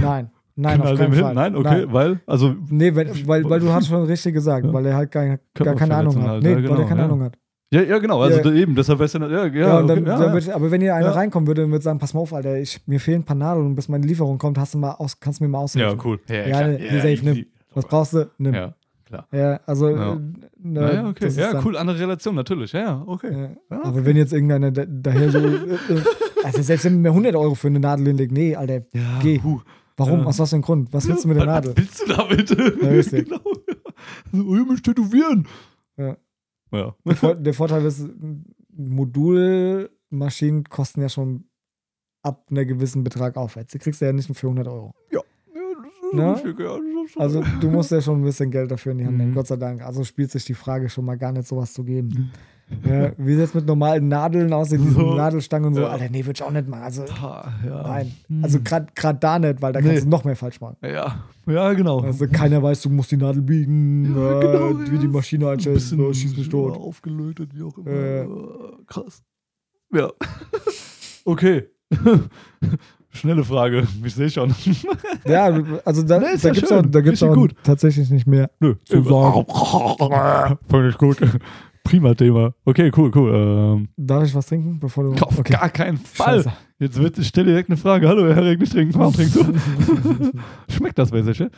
nein, 0.00 0.30
nein, 0.56 0.80
auf 0.80 0.86
knall 0.86 0.96
keinen. 0.96 1.12
Fall. 1.14 1.34
Nein, 1.34 1.56
okay, 1.56 1.86
weil, 1.90 2.20
also, 2.26 2.54
Nee, 2.68 2.94
weil, 2.94 3.10
weil, 3.26 3.44
weil 3.48 3.60
du 3.60 3.72
hast 3.72 3.88
schon 3.88 4.04
richtig 4.04 4.34
gesagt, 4.34 4.66
Ja. 4.66 4.72
weil 4.72 4.86
er 4.86 4.96
halt 4.96 5.10
gar, 5.10 5.38
gar 5.54 5.74
keine 5.74 5.94
Ahnung 5.96 6.20
hat. 6.22 6.28
halt, 6.28 6.42
nee, 6.42 6.50
ja, 6.50 6.54
weil 6.56 6.62
genau, 6.62 6.78
er 6.80 6.84
keine 6.86 7.00
ja. 7.00 7.06
Ahnung 7.06 7.22
hat. 7.22 7.38
ja, 7.72 7.82
ja, 7.82 7.98
genau, 7.98 8.20
also 8.20 8.38
Ja. 8.50 8.54
eben, 8.56 8.74
deshalb 8.74 8.98
wär's 8.98 9.12
ja, 9.12 9.20
ja, 9.26 9.46
ja, 9.46 9.46
Ja, 9.46 9.78
und 9.78 9.86
dann, 9.88 9.98
okay, 10.00 10.08
ja, 10.08 10.18
dann 10.18 10.32
ja. 10.32 10.38
ich, 10.38 10.54
aber 10.54 10.70
wenn 10.70 10.80
hier 10.80 10.94
einer 10.94 11.06
Ja. 11.06 11.12
reinkommen 11.12 11.46
würde 11.46 11.64
und 11.64 11.70
würde 11.70 11.82
sagen, 11.84 11.98
pass 11.98 12.14
mal 12.14 12.20
auf, 12.20 12.32
Alter, 12.34 12.58
ich, 12.58 12.80
mir 12.86 13.00
fehlen 13.00 13.20
ein 13.22 13.24
paar 13.24 13.36
Nadeln 13.36 13.66
und 13.66 13.74
bis 13.74 13.88
meine 13.88 14.06
Lieferung 14.06 14.38
kommt, 14.38 14.58
hast 14.58 14.74
du 14.74 14.78
mal 14.78 14.92
aus, 14.92 15.18
kannst 15.20 15.40
du 15.40 15.44
mir 15.44 15.50
mal 15.50 15.58
aushelfen. 15.58 15.96
ja, 15.98 16.04
cool. 16.04 16.18
Ja, 16.28 16.34
Ja, 16.36 16.44
klar. 16.58 16.68
nee, 16.68 16.88
safe, 16.96 17.08
easy. 17.12 17.24
nimm. 17.24 17.46
Was 17.74 17.84
brauchst 17.86 18.12
du? 18.14 18.30
Nimm. 18.38 18.54
Ja, 18.54 18.74
Ja, 19.32 19.58
also, 19.66 19.88
Ja. 19.90 20.12
äh, 20.14 20.18
ne, 20.62 20.80
ja, 20.80 20.92
ja, 20.94 21.08
okay. 21.08 21.28
Ja, 21.30 21.60
cool, 21.64 21.76
andere 21.76 21.98
Relation, 21.98 22.34
natürlich, 22.36 22.72
ja, 22.72 22.80
ja, 22.80 23.02
okay. 23.06 23.32
Ja. 23.32 23.76
Ja, 23.76 23.84
Aber 23.84 24.04
wenn 24.04 24.16
jetzt 24.16 24.32
irgendeiner 24.32 24.70
da, 24.70 24.84
daher 24.86 25.30
so, 25.30 25.38
äh, 25.38 25.42
äh, 25.44 25.76
also 26.44 26.62
selbst 26.62 26.84
wenn 26.84 27.00
mir 27.02 27.08
100 27.10 27.34
Euro 27.34 27.54
für 27.56 27.66
eine 27.68 27.80
Nadel 27.80 28.06
hinlegt, 28.06 28.30
nee, 28.32 28.54
Alter, 28.54 28.82
Ja, 28.92 29.18
Geh. 29.20 29.40
Warum? 29.96 30.20
Ja. 30.20 30.26
Aus 30.26 30.38
was 30.38 30.50
für 30.50 30.56
einem 30.56 30.62
Grund? 30.62 30.92
Was 30.92 31.06
willst 31.08 31.24
du 31.24 31.28
mit 31.28 31.36
der 31.38 31.46
Nadel? 31.46 31.70
Was 31.70 31.76
willst 31.76 32.00
du 32.00 32.06
damit? 32.06 32.50
Ja, 32.50 32.88
richtig. 32.88 33.28
genau. 33.28 33.40
So, 34.32 34.44
oh, 34.44 34.56
ich 34.56 34.66
mich 34.66 34.82
tätowieren. 34.82 35.46
Ja. 35.96 36.16
Ja. 36.72 36.94
Der, 37.04 37.16
Vor 37.16 37.34
der 37.34 37.54
Vorteil 37.54 37.84
ist, 37.84 38.08
Modulmaschinen 38.72 40.64
kosten 40.64 41.00
ja 41.02 41.08
schon 41.08 41.44
ab 42.22 42.46
einer 42.50 42.64
gewissen 42.64 43.02
Betrag 43.04 43.36
aufwärts. 43.36 43.72
Die 43.72 43.78
kriegst 43.78 44.00
du 44.00 44.04
ja 44.04 44.12
nicht 44.12 44.28
nur 44.28 44.36
für 44.36 44.46
100 44.46 44.68
Euro. 44.68 44.94
Ja, 45.10 45.20
Ne? 46.12 46.36
Also 47.16 47.42
du 47.60 47.70
musst 47.70 47.90
ja 47.90 48.00
schon 48.00 48.20
ein 48.20 48.24
bisschen 48.24 48.50
Geld 48.50 48.70
dafür 48.70 48.92
in 48.92 48.98
die 48.98 49.06
Hand 49.06 49.16
nehmen, 49.18 49.30
Mhm. 49.30 49.34
Gott 49.34 49.46
sei 49.46 49.56
Dank. 49.56 49.82
Also 49.82 50.04
spielt 50.04 50.30
sich 50.30 50.44
die 50.44 50.54
Frage 50.54 50.88
schon 50.88 51.04
mal 51.04 51.16
gar 51.18 51.32
nicht, 51.32 51.46
sowas 51.46 51.72
zu 51.72 51.84
geben. 51.84 52.30
ja, 52.84 53.10
wie 53.18 53.34
sieht 53.34 53.44
es 53.44 53.54
mit 53.54 53.66
normalen 53.66 54.06
Nadeln 54.08 54.52
aus, 54.52 54.70
in 54.72 54.80
diesen 54.82 54.94
So. 54.94 55.14
Nadelstangen 55.16 55.68
und 55.68 55.74
so? 55.74 55.80
Ja. 55.82 55.88
Alter, 55.88 56.08
nee, 56.10 56.20
würde 56.24 56.32
ich 56.36 56.42
auch 56.42 56.50
nicht 56.52 56.68
machen. 56.68 56.82
Also 56.82 57.04
ja. 57.04 57.52
nein. 57.84 58.12
Hm. 58.28 58.44
Also 58.44 58.60
gerade 58.60 59.18
da 59.18 59.38
nicht, 59.40 59.60
weil 59.60 59.72
da 59.72 59.80
Nee. 59.80 59.88
kannst 59.88 60.04
du 60.04 60.08
noch 60.08 60.24
mehr 60.24 60.36
falsch 60.36 60.60
machen. 60.60 60.76
Ja, 60.82 61.24
ja, 61.46 61.72
genau. 61.72 62.00
Also 62.00 62.26
keiner 62.28 62.62
weiß, 62.62 62.82
du 62.82 62.90
musst 62.90 63.10
die 63.10 63.16
Nadel 63.16 63.42
biegen, 63.42 64.14
Ja, 64.16 64.38
äh, 64.38 64.40
genau, 64.40 64.90
wie 64.92 64.98
die. 64.98 65.08
Maschine 65.08 65.46
ein 65.46 65.52
einstellt, 65.54 65.74
bisschen 65.76 65.98
so, 65.98 66.12
schieß 66.12 66.36
mich 66.36 66.48
tot. 66.48 66.76
aufgelötet, 66.76 67.50
wie 67.54 67.62
auch 67.64 67.76
immer. 67.78 67.90
Äh. 67.90 68.22
Äh, 68.22 68.28
Krass. 68.86 69.22
Ja. 69.92 70.10
okay. 71.24 71.64
Schnelle 73.12 73.44
Frage. 73.44 73.86
Ich 74.04 74.14
sehe 74.14 74.30
schon. 74.30 74.54
Ja, 75.26 75.44
also 75.84 76.02
da, 76.02 76.18
Nee, 76.20 76.26
da 76.40 76.48
ja 76.48 76.54
gibt 76.54 76.62
es 76.64 76.68
schön. 76.68 76.78
auch, 76.86 76.90
da 76.90 77.00
gibt's 77.00 77.22
auch 77.22 77.34
gut. 77.34 77.54
tatsächlich 77.62 78.10
nicht 78.10 78.26
mehr. 78.26 78.50
Nö, 78.60 78.74
Zu 78.84 79.02
sagen. 79.02 79.46
Fand 80.68 80.88
ich 80.90 80.98
gut. 80.98 81.18
Prima 81.82 82.14
Thema. 82.14 82.54
Okay, 82.64 82.90
cool, 82.96 83.10
cool. 83.14 83.32
Ähm, 83.34 83.88
Darf 83.96 84.24
ich 84.24 84.34
was 84.34 84.46
trinken, 84.46 84.78
bevor 84.78 85.04
du. 85.04 85.12
auf 85.24 85.42
gar 85.42 85.70
keinen 85.70 85.96
Fall. 85.96 86.42
Scheiße. 86.44 86.52
Jetzt 86.78 86.98
wird, 86.98 87.18
ich 87.18 87.26
stelle 87.28 87.48
direkt 87.48 87.68
eine 87.68 87.76
Frage. 87.76 88.06
Hallo, 88.08 88.26
Herr 88.32 88.44
Reg, 88.44 88.60
nicht 88.60 88.72
trinken. 88.72 88.98
Warum 88.98 89.12
trinkst 89.12 89.36
du? 89.36 89.44
Schmeckt 90.68 90.98
das 90.98 91.10
Wässerchen? 91.12 91.50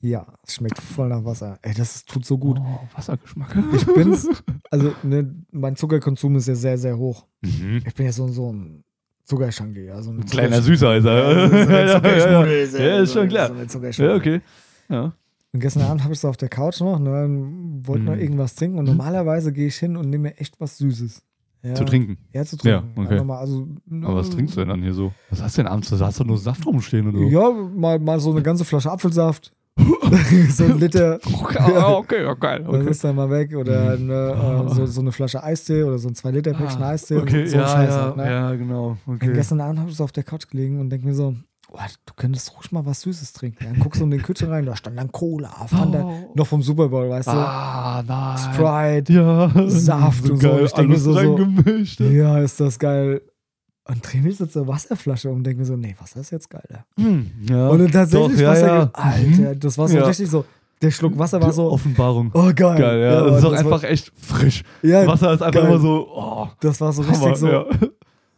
Ja, 0.00 0.26
es 0.46 0.54
schmeckt 0.54 0.80
voll 0.80 1.08
nach 1.08 1.24
Wasser. 1.24 1.58
Ey, 1.62 1.74
das 1.74 2.04
tut 2.04 2.24
so 2.24 2.38
gut. 2.38 2.58
Oh, 2.60 2.80
Wassergeschmack. 2.94 3.56
Ich 3.74 3.86
bin's, 3.86 4.28
also 4.70 4.92
ne, 5.02 5.34
mein 5.52 5.76
Zuckerkonsum 5.76 6.36
ist 6.36 6.48
ja 6.48 6.54
sehr, 6.54 6.78
sehr 6.78 6.96
hoch. 6.96 7.26
Mhm. 7.42 7.82
Ich 7.86 7.94
bin 7.94 8.06
ja 8.06 8.12
so, 8.12 8.28
so 8.28 8.52
ein 8.52 8.84
Zuckerschanke, 9.26 9.92
also 9.94 10.10
ein 10.10 10.20
Ein 10.20 10.24
kleiner 10.26 10.56
Zuckersch- 10.56 10.62
Süßheißer. 10.62 11.14
Ja, 11.14 11.48
so 11.48 11.56
Ja, 11.56 12.46
ja, 12.46 12.46
ja. 12.46 12.66
So- 12.66 12.78
Ja, 12.78 12.98
ist 13.00 13.12
schon 13.12 13.22
so- 13.22 13.36
klar. 13.36 13.50
so. 13.92 14.02
Ja, 14.02 14.14
okay. 14.14 14.40
Ja. 14.88 15.12
Und 15.52 15.60
gestern 15.60 15.82
Abend 15.82 16.02
habe 16.04 16.12
ich 16.14 16.20
so 16.20 16.28
auf 16.28 16.36
der 16.36 16.48
Couch 16.48 16.80
noch, 16.80 16.98
ne, 16.98 17.28
wollte 17.82 18.04
noch 18.04 18.14
Mhm. 18.14 18.20
irgendwas 18.20 18.54
trinken 18.54 18.78
und 18.78 18.84
normalerweise 18.86 19.52
gehe 19.52 19.66
ich 19.68 19.76
hin 19.76 19.96
und 19.96 20.08
nehme 20.10 20.28
mir 20.30 20.36
echt 20.38 20.60
was 20.60 20.78
Süßes. 20.78 21.22
Ja, 21.62 21.74
Zu 21.74 21.84
trinken. 21.84 22.18
Ja, 22.32 22.44
zu 22.44 22.56
trinken. 22.56 22.92
Ja, 22.96 23.02
okay. 23.04 23.24
Mal, 23.24 23.38
also, 23.38 23.66
Aber 24.02 24.16
was 24.16 24.30
trinkst 24.30 24.54
du 24.56 24.60
denn 24.60 24.68
dann 24.68 24.82
hier 24.82 24.94
so? 24.94 25.12
Was 25.30 25.42
hast 25.42 25.56
du 25.58 25.62
denn 25.62 25.72
abends? 25.72 25.88
Da 25.90 25.98
hast 25.98 26.20
du 26.20 26.24
nur 26.24 26.38
Saft 26.38 26.64
rumstehen 26.66 27.08
oder 27.08 27.18
so? 27.18 27.24
Ja, 27.24 27.50
mal, 27.50 27.98
mal 27.98 28.20
so 28.20 28.30
eine 28.30 28.42
ganze 28.42 28.64
Flasche 28.64 28.90
Apfelsaft. 28.92 29.52
so 30.50 30.64
ein 30.64 30.78
Liter. 30.78 31.18
Ah, 31.58 31.92
okay, 31.94 32.24
geil. 32.40 32.64
Das 32.64 32.74
Okay. 32.74 32.90
ist 32.90 33.04
dann 33.04 33.16
mal 33.16 33.28
weg. 33.30 33.54
Oder 33.54 33.96
ne, 33.98 34.66
äh, 34.70 34.74
so, 34.74 34.86
so 34.86 35.00
eine 35.00 35.12
Flasche 35.12 35.42
Eistee 35.42 35.82
oder 35.82 35.98
so 35.98 36.08
ein 36.08 36.14
2-Liter-Päckchen 36.14 36.82
Ah, 36.82 36.88
Eistee. 36.90 37.16
okay, 37.18 37.42
und 37.42 37.48
so 37.50 37.56
ja, 37.58 37.68
Scheiß 37.68 37.90
halt, 37.94 38.16
ne? 38.16 38.24
ja, 38.30 38.54
genau. 38.54 38.96
Und 39.06 39.16
Okay. 39.22 39.32
gestern 39.32 39.60
Abend 39.60 39.78
habe 39.80 39.90
ich 39.90 39.96
so 39.96 40.04
auf 40.04 40.12
der 40.12 40.24
Couch 40.24 40.48
gelegen 40.48 40.80
und 40.80 40.88
denke 40.90 41.06
mir 41.06 41.14
so, 41.14 41.34
oh, 41.70 41.78
du 42.06 42.12
könntest 42.16 42.56
ruhig 42.56 42.72
mal 42.72 42.86
was 42.86 43.02
Süßes 43.02 43.32
trinken. 43.34 43.64
Dann 43.64 43.78
guckst 43.80 44.00
du 44.00 44.04
in 44.04 44.10
den 44.12 44.22
Kühlschrank 44.22 44.52
rein, 44.52 44.64
da 44.66 44.74
stand 44.76 44.98
dann 44.98 45.12
Cola, 45.12 45.50
Fanta, 45.66 46.04
Oh. 46.04 46.32
noch 46.34 46.46
vom 46.46 46.62
Super 46.62 46.88
Bowl, 46.88 47.10
weißt 47.10 47.28
Ah, 47.28 48.02
nein. 48.06 48.36
du? 48.36 48.54
Sprite. 48.54 49.12
Ja. 49.12 49.68
Saft 49.68 50.30
und 50.30 50.40
so. 50.40 50.48
geil. 50.48 50.64
Ich 50.64 50.72
denk 50.72 50.88
mir 50.88 50.94
Alles 50.94 51.04
so- 51.04 51.12
so-. 51.12 52.04
Ja, 52.04 52.38
ist 52.38 52.58
das 52.60 52.78
geil. 52.78 53.20
Und 53.88 54.00
drehe 54.02 54.20
mich 54.20 54.36
so 54.36 54.46
zur 54.46 54.66
Wasserflasche 54.66 55.30
und 55.30 55.44
denke 55.44 55.60
mir 55.60 55.64
so, 55.66 55.76
nee, 55.76 55.94
Wasser 56.00 56.20
ist 56.20 56.30
jetzt 56.30 56.50
geiler. 56.50 56.84
Hm, 56.98 57.30
ja. 57.48 57.68
Und 57.68 57.78
dann 57.78 57.92
tatsächlich 57.92 58.32
Doch, 58.36 58.42
ja, 58.42 58.50
Wasser, 58.50 58.66
ja. 58.66 58.90
Alter, 58.92 59.54
das 59.54 59.78
war 59.78 59.88
so 59.88 59.96
Ja. 59.96 60.04
richtig 60.06 60.28
so, 60.28 60.44
der 60.82 60.90
Schluck 60.90 61.16
Wasser 61.16 61.40
war 61.40 61.52
so, 61.52 61.70
Offenbarung. 61.70 62.30
oh 62.34 62.50
geil. 62.54 62.78
Geil, 62.78 63.00
ja. 63.00 63.22
das 63.24 63.36
ist 63.36 63.44
doch 63.44 63.52
das 63.52 63.60
einfach 63.60 63.82
echt 63.84 64.12
frisch. 64.16 64.62
Wasser 64.82 65.32
ist 65.32 65.42
einfach 65.42 65.60
geil. 65.60 65.70
immer 65.70 65.78
so, 65.78 66.08
oh, 66.12 66.48
Das 66.60 66.80
war 66.80 66.92
so 66.92 67.02
richtig 67.02 67.22
Hammer, 67.22 67.36
so, 67.36 67.46
ja. 67.48 67.64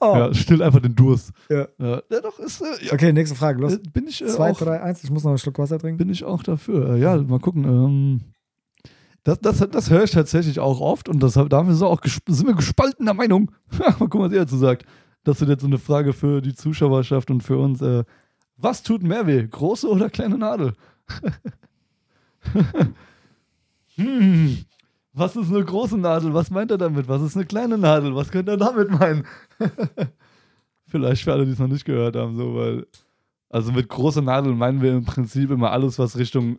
oh. 0.00 0.14
ja, 0.16 0.34
stillt 0.34 0.60
einfach 0.62 0.80
den 0.80 0.94
Durst. 0.94 1.32
Ja. 1.48 1.66
Ja, 1.78 2.02
ja 2.10 2.20
doch, 2.20 2.38
ist, 2.38 2.60
äh, 2.60 2.86
ja. 2.86 2.92
Okay, 2.92 3.12
nächste 3.12 3.34
Frage, 3.34 3.60
los. 3.60 3.74
Äh, 3.74 3.78
Bin 3.92 4.06
ich, 4.06 4.22
äh, 4.22 4.26
2, 4.26 4.50
auch, 4.50 4.58
3, 4.58 4.82
1, 4.82 5.02
ich 5.02 5.10
muss 5.10 5.24
noch 5.24 5.30
einen 5.30 5.38
Schluck 5.38 5.58
Wasser 5.58 5.78
trinken. 5.78 5.96
bin 5.98 6.10
ich 6.10 6.24
auch 6.24 6.42
dafür. 6.42 6.94
Äh, 6.94 7.00
ja, 7.00 7.16
mal 7.16 7.40
gucken. 7.40 7.64
Ähm, 7.64 8.20
das, 9.24 9.40
das, 9.40 9.68
das 9.70 9.90
höre 9.90 10.04
ich 10.04 10.10
tatsächlich 10.10 10.60
auch 10.60 10.80
oft 10.80 11.08
und 11.08 11.22
das, 11.22 11.34
da 11.34 11.48
haben 11.50 11.68
wir 11.68 11.74
so 11.74 11.86
auch 11.86 12.00
sind 12.04 12.46
wir 12.46 12.54
gespaltener 12.54 13.14
Meinung. 13.14 13.50
mal 13.78 13.92
gucken, 13.94 14.20
was 14.20 14.32
ihr 14.32 14.40
dazu 14.40 14.56
sagt. 14.56 14.84
Das 15.24 15.40
wird 15.40 15.50
jetzt 15.50 15.62
so 15.62 15.66
eine 15.66 15.78
Frage 15.78 16.12
für 16.12 16.40
die 16.40 16.54
Zuschauerschaft 16.54 17.30
und 17.30 17.42
für 17.42 17.58
uns. 17.58 17.82
Äh, 17.82 18.04
was 18.56 18.82
tut 18.82 19.02
mehr 19.02 19.26
weh? 19.26 19.46
Große 19.46 19.88
oder 19.88 20.10
kleine 20.10 20.38
Nadel? 20.38 20.74
hm, 23.96 24.58
was 25.12 25.36
ist 25.36 25.50
eine 25.50 25.64
große 25.64 25.98
Nadel? 25.98 26.34
Was 26.34 26.50
meint 26.50 26.70
er 26.70 26.78
damit? 26.78 27.08
Was 27.08 27.22
ist 27.22 27.36
eine 27.36 27.46
kleine 27.46 27.78
Nadel? 27.78 28.14
Was 28.14 28.30
könnte 28.30 28.52
er 28.52 28.56
damit 28.56 28.90
meinen? 28.90 29.26
Vielleicht 30.86 31.24
für 31.24 31.32
alle, 31.32 31.44
die 31.44 31.52
es 31.52 31.58
noch 31.58 31.68
nicht 31.68 31.84
gehört 31.84 32.16
haben, 32.16 32.36
so, 32.36 32.54
weil. 32.54 32.86
Also 33.50 33.72
mit 33.72 33.88
großer 33.88 34.20
Nadel 34.20 34.54
meinen 34.54 34.82
wir 34.82 34.92
im 34.92 35.06
Prinzip 35.06 35.50
immer 35.50 35.70
alles, 35.70 35.98
was 35.98 36.18
Richtung 36.18 36.58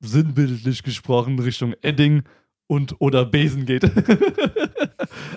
sinnbildlich 0.00 0.82
gesprochen, 0.82 1.38
Richtung 1.38 1.74
Edding 1.82 2.24
und 2.66 3.00
oder 3.00 3.24
Besen 3.24 3.64
geht. 3.64 3.84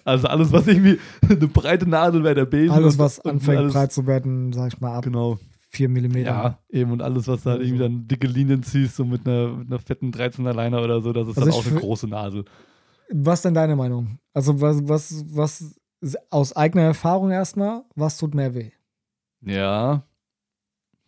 also 0.06 0.28
alles, 0.28 0.52
was 0.52 0.68
irgendwie 0.68 1.00
eine 1.30 1.48
breite 1.48 1.88
Nadel 1.88 2.24
wäre 2.24 2.36
der 2.36 2.46
Besen. 2.46 2.72
Alles, 2.72 2.98
was 2.98 3.20
und 3.20 3.32
anfängt 3.32 3.58
alles- 3.58 3.74
breit 3.74 3.92
zu 3.92 4.06
werden, 4.08 4.54
sag 4.54 4.74
ich 4.74 4.80
mal, 4.82 4.94
ab 4.96 5.04
Genau. 5.04 5.38
4 5.74 5.88
mm. 5.88 6.18
Ja, 6.18 6.60
eben 6.70 6.92
und 6.92 7.02
alles, 7.02 7.28
was 7.30 7.44
da 7.44 7.52
halt 7.52 7.62
Also. 7.62 7.70
irgendwie 7.74 7.84
dann 7.84 8.08
dicke 8.08 8.28
Linien 8.28 8.62
ziehst, 8.62 8.98
so 8.98 9.06
mit 9.06 9.26
einer, 9.26 9.48
mit 9.54 9.68
einer 9.70 9.80
fetten 9.80 10.12
13er 10.12 10.54
Liner 10.54 10.82
oder 10.84 11.00
so, 11.00 11.14
das 11.14 11.30
ist 11.30 11.38
Also 11.38 11.50
dann 11.50 11.60
auch 11.60 11.66
eine 11.66 11.80
große 11.80 12.08
Nadel. 12.10 12.44
Was 13.10 13.42
denn 13.42 13.54
deine 13.54 13.76
Meinung? 13.78 14.20
Also, 14.34 14.60
was, 14.60 14.80
was, 14.88 15.24
was 15.34 15.76
aus 16.30 16.54
eigener 16.56 16.84
Erfahrung 16.84 17.32
erstmal, 17.32 17.84
was 17.96 18.18
tut 18.18 18.36
mehr 18.36 18.54
weh? 18.54 18.72
Ja. 19.46 20.04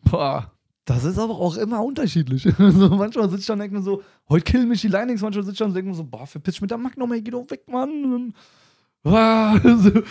Boah. 0.09 0.51
Das 0.86 1.05
ist 1.05 1.17
aber 1.17 1.33
auch 1.36 1.55
immer 1.57 1.83
unterschiedlich. 1.83 2.43
so, 2.57 2.89
manchmal 2.89 3.29
sitze 3.29 3.41
ich 3.41 3.45
dann 3.47 3.55
und 3.55 3.62
denke 3.62 3.77
mir 3.77 3.83
so, 3.83 4.01
heute 4.29 4.43
killen 4.43 4.67
mich 4.67 4.81
die 4.81 4.89
Linings, 4.89 5.21
manchmal 5.21 5.43
sitze 5.43 5.53
ich 5.53 5.59
dann 5.59 5.69
und 5.69 5.75
denke 5.75 5.89
mir 5.89 5.95
so, 5.95 6.03
boah, 6.03 6.27
verpiss 6.27 6.55
dich 6.55 6.62
mit 6.62 6.71
der 6.71 6.77
Magnum, 6.77 7.12
ey, 7.13 7.21
geh 7.21 7.31
doch 7.31 7.49
weg, 7.49 7.63
Mann. 7.69 8.33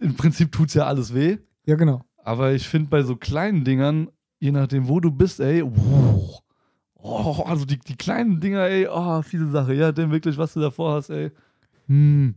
Im 0.00 0.14
Prinzip 0.16 0.52
tut's 0.52 0.74
ja 0.74 0.86
alles 0.86 1.14
weh. 1.14 1.38
Ja, 1.66 1.76
genau. 1.76 2.04
Aber 2.18 2.52
ich 2.52 2.68
finde 2.68 2.90
bei 2.90 3.02
so 3.02 3.16
kleinen 3.16 3.64
Dingern, 3.64 4.10
je 4.38 4.50
nachdem, 4.50 4.88
wo 4.88 5.00
du 5.00 5.10
bist, 5.10 5.40
ey, 5.40 5.62
oh, 5.62 7.42
also 7.44 7.64
die, 7.64 7.78
die 7.78 7.96
kleinen 7.96 8.40
Dinger, 8.40 8.64
ey, 8.66 8.88
oh, 8.90 9.22
fiese 9.22 9.48
Sache. 9.50 9.74
Ja, 9.74 9.92
denn 9.92 10.10
wirklich, 10.10 10.36
was 10.38 10.54
du 10.54 10.60
davor 10.60 10.94
hast, 10.94 11.10
ey. 11.10 11.30
Hm. 11.86 12.34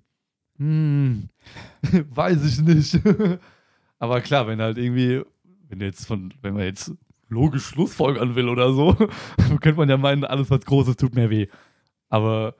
Hm. 0.58 1.30
Weiß 2.10 2.44
ich 2.46 2.62
nicht. 2.62 3.00
Aber 4.00 4.22
klar, 4.22 4.48
wenn 4.48 4.62
halt 4.62 4.78
irgendwie, 4.78 5.24
wenn 5.70 5.82
jetzt 5.82 6.06
von, 6.06 6.34
wenn 6.42 6.54
man 6.54 6.64
jetzt 6.64 6.94
logisch 7.30 7.66
Schlussfolgern 7.66 8.36
will 8.36 8.50
oder 8.50 8.74
so, 8.74 8.94
könnte 9.62 9.76
man 9.76 9.90
ja 9.90 9.98
meinen, 9.98 10.24
alles 10.24 10.50
was 10.50 10.66
Großes 10.66 10.98
tut 10.98 11.16
mehr 11.16 11.30
weh. 11.30 11.48
Aber 12.10 12.56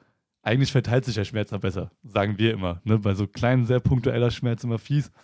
eigentlich 0.48 0.72
verteilt 0.72 1.06
sich 1.06 1.16
der 1.16 1.26
Schmerz 1.26 1.50
dann 1.52 1.60
besser, 1.60 1.92
sagen 2.04 2.38
wir 2.38 2.54
immer. 2.54 2.82
Ne? 2.86 2.98
Bei 3.00 3.14
so 3.14 3.28
kleinen, 3.28 3.66
sehr 3.66 3.80
punktueller 3.80 4.32
Schmerz 4.32 4.64
immer 4.64 4.80
fies. 4.80 5.12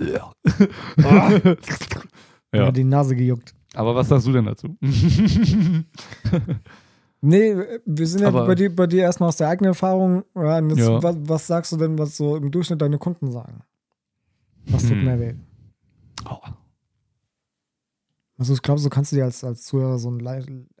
Ja. 0.00 0.30
ja. 2.54 2.70
Die 2.70 2.84
Nase 2.84 3.16
gejuckt. 3.16 3.52
Aber 3.74 3.96
was 3.96 4.08
sagst 4.08 4.28
du 4.28 4.32
denn 4.32 4.44
dazu? 4.44 4.76
Nee, 7.20 7.52
wir 7.84 8.06
sind 8.06 8.20
ja 8.22 8.30
bei 8.30 8.54
dir, 8.54 8.72
bei 8.72 8.86
dir 8.86 9.02
erstmal 9.02 9.30
aus 9.30 9.36
der 9.38 9.48
eigenen 9.48 9.70
Erfahrung. 9.70 10.22
Ja, 10.36 10.60
jetzt, 10.60 10.78
Ja. 10.78 11.02
was, 11.02 11.16
was 11.18 11.46
sagst 11.48 11.72
du 11.72 11.76
denn, 11.76 11.98
was 11.98 12.16
so 12.16 12.36
im 12.36 12.48
Durchschnitt 12.52 12.80
deine 12.80 12.96
Kunden 12.98 13.32
sagen? 13.32 13.62
Was 14.66 14.82
tut 14.82 14.92
Hm. 14.92 15.04
mehr 15.04 15.18
weh? 15.18 15.34
Oh. 16.30 16.36
Also 18.38 18.54
ich 18.54 18.62
glaube, 18.62 18.78
so 18.80 18.88
kannst 18.88 19.10
du 19.10 19.16
dir 19.16 19.24
als, 19.24 19.42
als 19.42 19.64
Zuhörer 19.64 19.98
so 19.98 20.12
ein 20.12 20.24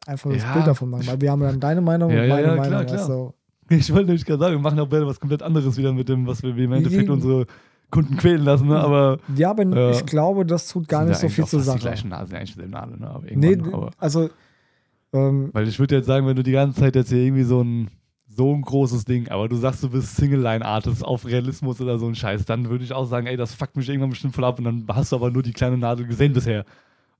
einfaches 0.06 0.42
Ja. 0.44 0.52
Bild 0.52 0.68
davon 0.68 0.90
machen, 0.90 1.08
weil 1.08 1.20
wir 1.20 1.32
haben 1.32 1.40
dann 1.42 1.58
deine 1.58 1.80
Meinung 1.80 2.10
Ja, 2.12 2.22
und 2.22 2.28
meine 2.28 2.42
ja, 2.46 2.54
Meinung. 2.54 2.66
klar, 2.68 2.84
klar. 2.84 3.08
du. 3.08 3.34
Ich 3.70 3.92
wollte 3.92 4.06
nämlich 4.06 4.24
gerade 4.24 4.40
sagen, 4.40 4.54
wir 4.54 4.60
machen 4.62 4.80
auch 4.80 4.88
beide 4.88 5.06
was 5.06 5.20
komplett 5.20 5.42
anderes 5.42 5.76
wieder 5.76 5.92
mit 5.92 6.08
dem, 6.08 6.26
was 6.26 6.42
wir 6.42 6.56
im 6.56 6.72
Endeffekt 6.72 7.10
unsere 7.10 7.46
Kunden 7.90 8.16
quälen 8.16 8.42
lassen, 8.42 8.68
ne? 8.68 8.78
aber 8.78 9.18
Ja, 9.34 9.50
aber 9.50 9.64
Ja. 9.64 9.90
ich 9.90 10.04
glaube, 10.06 10.44
das 10.44 10.68
tut 10.68 10.88
gar 10.88 11.04
nicht 11.04 11.18
so 11.18 11.28
viel 11.28 11.46
zur 11.46 11.60
Sache. 11.60 11.78
Die 11.78 11.82
gleichen 11.82 12.08
Nasen, 12.10 12.34
eigentlich 12.36 12.50
dieselben 12.52 12.72
Nadeln, 12.72 13.00
ne? 13.00 13.10
aber 13.10 13.24
Nee, 13.30 13.58
aber, 13.72 13.90
also 13.98 14.28
ähm, 15.12 15.50
weil 15.52 15.66
ich 15.66 15.78
würde 15.78 15.96
jetzt 15.96 16.06
sagen, 16.06 16.26
wenn 16.26 16.36
du 16.36 16.42
die 16.42 16.52
ganze 16.52 16.80
Zeit 16.80 16.94
jetzt 16.94 17.08
hier 17.08 17.22
irgendwie 17.22 17.44
so 17.44 17.62
ein 17.62 17.90
so 18.26 18.54
ein 18.54 18.62
großes 18.62 19.04
Ding, 19.04 19.28
aber 19.28 19.48
du 19.48 19.56
sagst, 19.56 19.82
du 19.82 19.90
bist 19.90 20.14
Single-Line-Artist 20.14 21.04
auf 21.04 21.26
Realismus 21.26 21.80
oder 21.80 21.98
so 21.98 22.06
ein 22.06 22.14
Scheiß, 22.14 22.44
dann 22.44 22.68
würde 22.68 22.84
ich 22.84 22.92
auch 22.92 23.06
sagen, 23.06 23.26
ey, 23.26 23.36
das 23.36 23.52
fuckt 23.52 23.76
mich 23.76 23.88
irgendwann 23.88 24.10
bestimmt 24.10 24.34
voll 24.34 24.44
ab 24.44 24.58
und 24.58 24.64
dann 24.64 24.84
hast 24.92 25.10
du 25.10 25.16
aber 25.16 25.30
nur 25.30 25.42
die 25.42 25.52
kleine 25.52 25.76
Nadel 25.76 26.06
gesehen 26.06 26.34
bisher. 26.34 26.64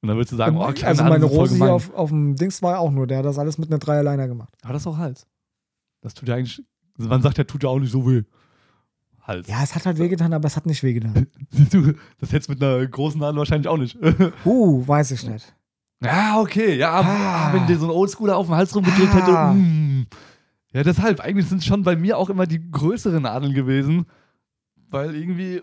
Und 0.01 0.09
dann 0.09 0.17
würdest 0.17 0.33
du 0.33 0.37
sagen, 0.37 0.57
oh, 0.57 0.67
kleine 0.67 0.87
also 0.87 1.03
Nadel 1.03 1.19
meine 1.19 1.29
sind 1.29 1.37
voll 1.37 1.49
Rose 1.49 1.57
hier 1.57 1.73
auf, 1.73 1.93
auf 1.95 2.11
dem 2.11 2.37
Dings 2.37 2.63
war 2.63 2.79
auch 2.79 2.93
nur, 2.93 3.09
der 3.09 3.19
hat 3.19 3.25
das 3.25 3.37
alles 3.37 3.59
mit 3.59 3.69
einer 3.69 3.81
Dreierliner 3.81 4.29
gemacht. 4.29 4.53
Aber 4.63 4.75
das 4.75 4.83
ist 4.83 4.87
auch 4.87 4.99
Hals. 4.99 5.27
Das 6.09 6.15
tut 6.15 6.29
ja 6.29 6.37
eigentlich, 6.37 6.63
man 6.97 7.21
sagt 7.21 7.37
ja, 7.39 7.45
tut 7.45 7.63
ja 7.63 7.69
auch 7.69 7.79
nicht 7.79 7.93
so 7.93 8.07
weh. 8.11 8.23
Hals. 9.23 9.47
Ja, 9.47 9.63
es 9.63 9.75
hat 9.75 9.85
halt 9.85 9.99
wehgetan, 9.99 10.33
aber 10.33 10.47
es 10.47 10.57
hat 10.57 10.65
nicht 10.65 10.83
wehgetan. 10.83 11.27
Siehst 11.51 11.75
du, 11.75 11.93
das 12.19 12.33
hättest 12.33 12.49
mit 12.49 12.63
einer 12.63 12.87
großen 12.87 13.21
Nadel 13.21 13.37
wahrscheinlich 13.39 13.69
auch 13.69 13.77
nicht. 13.77 13.99
Uh, 14.47 14.89
weiß 14.89 15.11
ich 15.11 15.29
nicht. 15.29 15.55
ja, 16.03 16.41
okay. 16.41 16.77
Ja, 16.79 16.93
aber 16.93 17.09
Ah. 17.11 17.53
wenn 17.53 17.67
dir 17.67 17.77
so 17.79 17.85
ein 17.87 17.91
Oldschooler 17.91 18.37
auf 18.39 18.47
den 18.47 18.55
Hals 18.57 18.75
rumgedrückt 18.75 19.13
hätte. 19.15 19.39
Ah. 19.39 19.53
mm. 19.53 20.07
Ja, 20.73 20.83
deshalb. 20.83 21.21
Eigentlich 21.21 21.47
sind 21.47 21.59
es 21.59 21.67
schon 21.67 21.83
bei 21.83 21.95
mir 21.97 22.17
auch 22.17 22.31
immer 22.31 22.47
die 22.47 22.71
größeren 22.71 23.23
Nadeln 23.23 23.53
gewesen. 23.53 24.07
Weil 24.89 25.15
irgendwie, 25.15 25.61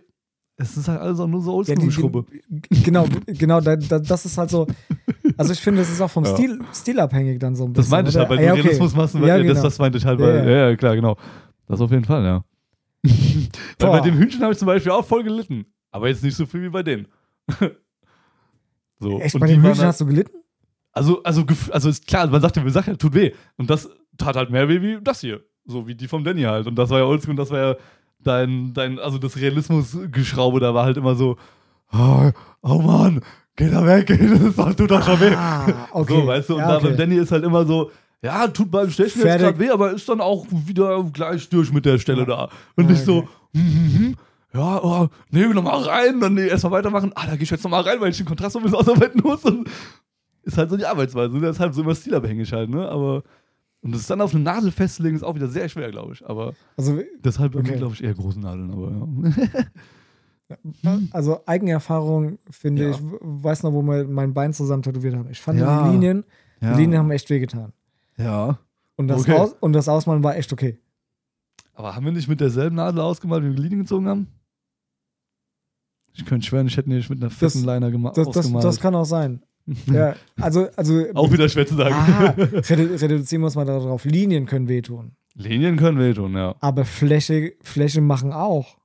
es 0.58 0.78
ist 0.78 0.88
halt 0.88 1.02
alles 1.02 1.20
auch 1.20 1.28
nur 1.28 1.42
so 1.42 1.64
Ja, 1.64 1.70
Oldschool-Schrubbe. 1.70 2.26
die, 2.48 2.84
genau, 2.84 3.08
genau, 3.26 3.62
da, 3.62 3.76
da, 3.76 3.98
das 3.98 4.26
ist 4.26 4.38
halt 4.38 4.52
so. 4.52 4.68
Also 5.38 5.54
ich 5.54 5.60
finde, 5.60 5.82
es 5.82 5.90
ist 5.92 6.02
auch 6.02 6.10
vom 6.10 6.24
Ja. 6.26 6.34
Stil, 6.36 6.60
Stil 6.74 7.00
abhängig 7.00 7.40
dann 7.40 7.56
so 7.56 7.66
ein 7.66 7.74
bisschen. 7.74 7.84
Das 7.84 7.90
meinte 7.90 8.12
ich 8.12 8.18
halt, 8.18 8.30
weil 8.30 8.40
Ja, 8.42 8.48
du 8.48 8.54
okay. 8.54 8.62
Realismus 8.62 8.96
machst. 8.96 9.14
Weil, 9.16 9.22
Ja, 9.28 9.38
ja, 9.38 9.44
das, 9.44 9.48
genau. 9.48 9.64
das 9.64 9.80
meinte 9.80 9.98
ich 9.98 10.06
halt, 10.06 10.20
Ja, 10.20 10.26
weil, 10.26 10.50
ja. 10.50 10.70
ja, 10.70 10.76
klar, 10.76 10.96
genau. 10.96 11.18
Das 11.68 11.82
auf 11.82 11.92
jeden 11.92 12.06
Fall, 12.06 12.24
ja. 12.24 12.44
weil 13.80 13.90
bei 13.92 14.00
dem 14.02 14.18
Hühnchen 14.18 14.42
habe 14.42 14.54
ich 14.54 14.60
zum 14.60 14.66
Beispiel 14.68 14.92
auch 14.92 15.06
voll 15.06 15.24
gelitten. 15.24 15.66
Aber 15.92 16.08
jetzt 16.10 16.24
nicht 16.24 16.36
so 16.36 16.46
viel 16.46 16.62
wie 16.64 16.70
bei 16.70 16.84
denen. 16.84 17.08
so. 19.00 19.20
Echt, 19.20 19.36
und 19.36 19.42
bei 19.42 19.48
waren 19.48 19.56
Hühnchen 19.56 19.78
halt- 19.78 19.88
hast 19.88 20.02
du 20.02 20.06
gelitten? 20.06 20.38
Also, 20.92 21.22
also, 21.24 21.44
also 21.72 21.90
ist 21.90 22.08
klar, 22.08 22.28
man 22.28 22.42
sagt 22.42 22.56
ja, 22.56 22.64
man 22.64 22.72
sagt 22.72 22.88
ja, 22.88 22.96
tut 22.96 23.14
weh. 23.14 23.34
Und 23.58 23.70
das 23.70 23.90
tat 24.18 24.36
halt 24.38 24.50
mehr 24.50 24.70
weh 24.70 24.82
wie 24.82 24.98
das 25.02 25.20
hier. 25.20 25.42
So 25.66 25.88
wie 25.88 25.96
die 25.96 26.08
vom 26.08 26.24
Danny 26.24 26.44
halt. 26.44 26.68
Und 26.68 26.76
das 26.76 26.90
war 26.90 27.00
ja 27.00 27.06
oldschool 27.06 27.32
und 27.32 27.38
das 27.38 27.52
war 27.52 27.60
ja 27.60 27.76
dein, 28.20 28.74
dein, 28.74 28.98
also 29.00 29.18
das 29.18 29.36
Realismus-Geschraube, 29.36 30.60
da 30.62 30.74
war 30.74 30.86
halt 30.86 30.96
immer 30.98 31.16
so, 31.16 31.36
oh, 31.92 32.32
oh 32.62 32.80
Mann, 32.82 33.22
geh 33.56 33.70
da 33.70 33.86
weg, 33.86 34.08
das 34.58 34.76
tut 34.76 34.92
doch 34.92 35.04
schon 35.04 35.20
weh. 35.20 35.34
Ah, 35.36 35.88
okay. 35.92 36.14
So, 36.22 36.28
weißt 36.28 36.50
du, 36.50 36.54
und 36.56 36.60
ja, 36.62 36.68
da 36.68 36.78
okay. 36.78 36.88
beim 36.90 36.98
Danny 36.98 37.16
ist 37.16 37.32
halt 37.32 37.44
immer 37.44 37.66
so, 37.66 37.92
ja, 38.22 38.48
tut 38.48 38.72
beim 38.72 38.90
Stechen 38.90 39.22
jetzt 39.22 39.38
gerade 39.40 39.60
weh, 39.60 39.70
aber 39.70 39.92
ist 39.92 40.08
dann 40.10 40.22
auch 40.22 40.46
wieder 40.50 41.04
gleich 41.14 41.48
durch 41.50 41.72
mit 41.72 41.86
der 41.86 42.00
Stelle 42.00 42.26
da. 42.26 42.50
Und 42.76 42.86
Ja, 42.86 42.92
nicht 42.92 43.04
so, 43.06 43.18
okay. 43.20 43.28
hm, 43.54 43.62
hm, 43.64 44.00
hm, 44.00 44.16
ja, 44.54 44.82
oh, 44.84 45.10
nee, 45.32 45.46
nochmal 45.48 45.82
rein, 45.84 46.20
dann 46.22 46.34
nee, 46.34 46.48
erstmal 46.48 46.72
weitermachen. 46.74 47.12
Ah, 47.16 47.26
da 47.28 47.36
geh 47.36 47.44
ich 47.44 47.50
jetzt 47.50 47.64
nochmal 47.64 47.82
rein, 47.82 48.00
weil 48.00 48.10
ich 48.12 48.18
den 48.18 48.26
Kontrast 48.26 48.54
so 48.54 48.60
ein 48.60 48.64
bisschen 48.64 48.78
ausarbeiten 48.80 49.22
muss. 49.22 49.44
Und 49.44 49.70
ist 50.44 50.58
halt 50.58 50.70
so 50.70 50.78
die 50.78 50.86
Arbeitsweise. 50.86 51.40
Das 51.40 51.56
ist 51.58 51.60
halt 51.60 51.74
so 51.74 51.82
immer 51.82 51.94
stilabhängig 51.96 52.52
halt, 52.54 52.70
ne? 52.70 52.88
Aber, 52.88 53.24
und 53.82 53.94
das 53.94 54.08
dann 54.08 54.22
auf 54.22 54.34
eine 54.34 54.44
Nadel 54.44 54.72
festzulegen, 54.72 55.18
ist 55.18 55.24
auch 55.24 55.36
wieder 55.36 55.48
sehr 55.50 55.68
schwer, 55.70 55.92
glaube 55.92 56.14
ich. 56.14 56.26
Aber 56.26 56.54
Also, 56.78 57.00
deshalb 57.24 57.56
Okay. 57.56 57.76
glaube 57.78 57.94
ich, 57.96 58.04
eher 58.04 58.14
große 58.14 58.40
Nadeln, 58.40 58.72
aber 58.72 58.92
ja. 58.92 59.64
also 61.12 61.40
Eigenerfahrung 61.46 62.38
finde 62.50 62.84
Ja. 62.84 62.90
ich, 62.92 62.98
weiß 63.02 63.64
noch, 63.64 63.74
wo 63.74 63.82
wir 63.82 64.06
mein 64.08 64.34
Bein 64.34 64.54
zusammen 64.54 64.84
tätowiert 64.84 65.16
haben. 65.16 65.30
Ich 65.30 65.42
fand 65.42 65.60
Ja. 65.60 65.86
die 65.88 65.92
Linien, 65.94 66.24
ja. 66.62 66.74
die 66.76 66.82
Linien 66.82 67.00
haben 67.00 67.12
echt 67.12 67.30
wehgetan. 67.30 67.74
ja. 68.18 68.60
Und 68.98 69.10
das, 69.10 69.22
Okay. 69.24 69.34
Aus, 69.34 69.54
und 69.60 69.74
das 69.74 69.90
Ausmalen 69.90 70.24
war 70.24 70.38
echt 70.38 70.54
okay. 70.54 70.80
Aber 71.74 71.94
haben 71.96 72.06
wir 72.06 72.14
nicht 72.14 72.30
mit 72.30 72.40
derselben 72.40 72.78
Nadel 72.78 73.02
ausgemalt, 73.02 73.44
wie 73.44 73.50
wir 73.50 73.60
Linien 73.62 73.82
gezogen 73.82 74.08
haben? 74.08 74.28
Ich 76.14 76.26
könnte 76.26 76.46
schwören, 76.48 76.68
ich 76.68 76.78
hätte 76.78 76.90
nicht 76.90 77.10
mit 77.10 77.20
einer 77.22 77.30
fetten 77.30 77.66
Das- 77.66 77.66
Liner 77.66 77.90
gema- 77.90 78.14
Das, 78.14 78.30
das, 78.30 78.50
das 78.54 78.80
kann 78.80 78.96
auch 78.96 79.04
sein. 79.04 79.42
ja, 79.88 80.16
also, 80.40 80.68
also 80.78 81.04
auch 81.14 81.30
wieder 81.32 81.50
schwer 81.50 81.68
zu 81.68 81.76
sagen. 81.76 81.94
ah, 81.94 82.30
redu 82.38 82.96
reduzieren 82.96 83.42
muss 83.42 83.56
man 83.56 83.68
darauf. 83.68 84.06
Linien 84.06 84.46
können 84.46 84.70
wehtun. 84.70 85.12
Linien 85.34 85.76
können 85.76 86.00
wehtun, 86.00 86.34
ja. 86.36 86.56
Aber 86.62 86.86
Fläche, 86.86 87.54
Fläche 87.64 88.00
machen 88.00 88.32
auch. 88.32 88.78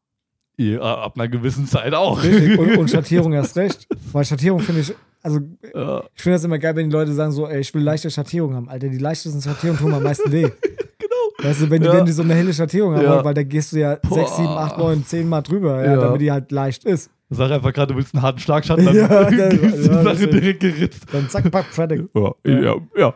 Ja, 0.61 0.81
ab 0.99 1.14
einer 1.16 1.29
gewissen 1.29 1.66
Zeit 1.66 1.94
auch. 1.94 2.23
Richtig. 2.23 2.59
Und, 2.59 2.77
und 2.77 2.90
Schattierung 2.90 3.33
erst 3.33 3.57
recht. 3.57 3.87
Weil 4.12 4.25
Schattierung 4.25 4.61
finde 4.61 4.83
ich, 4.83 4.94
also 5.23 5.38
ja, 5.75 6.03
ich 6.14 6.23
finde 6.23 6.35
das 6.37 6.44
immer 6.44 6.59
geil, 6.59 6.77
wenn 6.77 6.90
die 6.90 6.92
Leute 6.94 7.12
sagen 7.12 7.33
so, 7.33 7.46
ey, 7.46 7.61
ich 7.61 7.73
will 7.75 7.83
leichte 7.83 8.11
Schattierung 8.11 8.55
haben. 8.55 8.68
Alter, 8.68 8.88
die 8.88 8.99
leichtesten 8.99 9.40
Schattierungen 9.40 9.81
tun 9.81 9.94
am 9.94 10.03
meisten 10.03 10.31
weh. 10.33 10.42
genau. 10.99 11.49
Weißt 11.49 11.62
du, 11.62 11.70
wenn, 11.70 11.81
die, 11.81 11.87
Ja. 11.88 11.94
wenn 11.94 12.05
die 12.07 12.12
so 12.12 12.23
eine 12.23 12.35
helle 12.35 12.53
Schattierung 12.53 12.94
haben, 12.94 13.05
Ja. 13.05 13.25
weil 13.25 13.35
da 13.35 13.42
gehst 13.42 13.73
du 13.73 13.79
ja 13.79 13.96
Boah. 13.96 14.14
6, 14.18 14.37
7, 14.37 14.49
8, 14.49 14.79
9, 14.79 15.05
10 15.07 15.29
Mal 15.29 15.40
drüber, 15.42 15.85
ja, 15.85 15.96
damit 15.96 16.20
die 16.20 16.31
halt 16.31 16.53
leicht 16.53 16.85
ist. 16.85 17.11
Sag 17.31 17.51
einfach 17.53 17.73
gerade, 17.73 17.92
du 17.92 17.99
willst 17.99 18.12
einen 18.14 18.23
harten 18.23 18.40
Schlagschatten, 18.40 18.85
dann 18.87 18.96
Ja, 18.96 19.09
das- 19.09 19.33
ist 19.55 19.77
die 19.88 19.94
Sache 19.94 20.05
das- 20.05 20.18
direkt 20.31 20.61
geritzt. 20.61 21.07
Dann 21.12 21.29
zack, 21.31 21.51
pack, 21.51 21.66
fertig. 21.66 22.03
Ja, 22.14 22.75
Ja. 22.99 23.14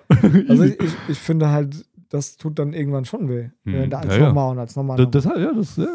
Also 0.49 0.63
ich, 0.65 0.79
ich, 1.09 1.19
finde 1.19 1.51
halt, 1.51 1.85
das 2.11 2.37
tut 2.37 2.59
dann 2.59 2.73
irgendwann 2.73 3.05
schon 3.05 3.29
weh. 3.29 3.49
Hm, 3.65 3.91
Äh, 3.91 3.95
als 3.95 4.17
ja, 4.17 4.21
normal 4.27 4.53
und 4.53 4.59
als 4.61 4.77
normal. 4.77 4.97
das, 4.97 5.11
deshalb, 5.11 5.39
ja, 5.41 5.53
das, 5.53 5.77
ja. 5.77 5.87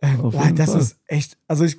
Boah, 0.00 0.52
das 0.54 0.70
Fall. 0.70 0.80
ist 0.80 1.00
echt, 1.06 1.38
also 1.48 1.64
ich, 1.64 1.76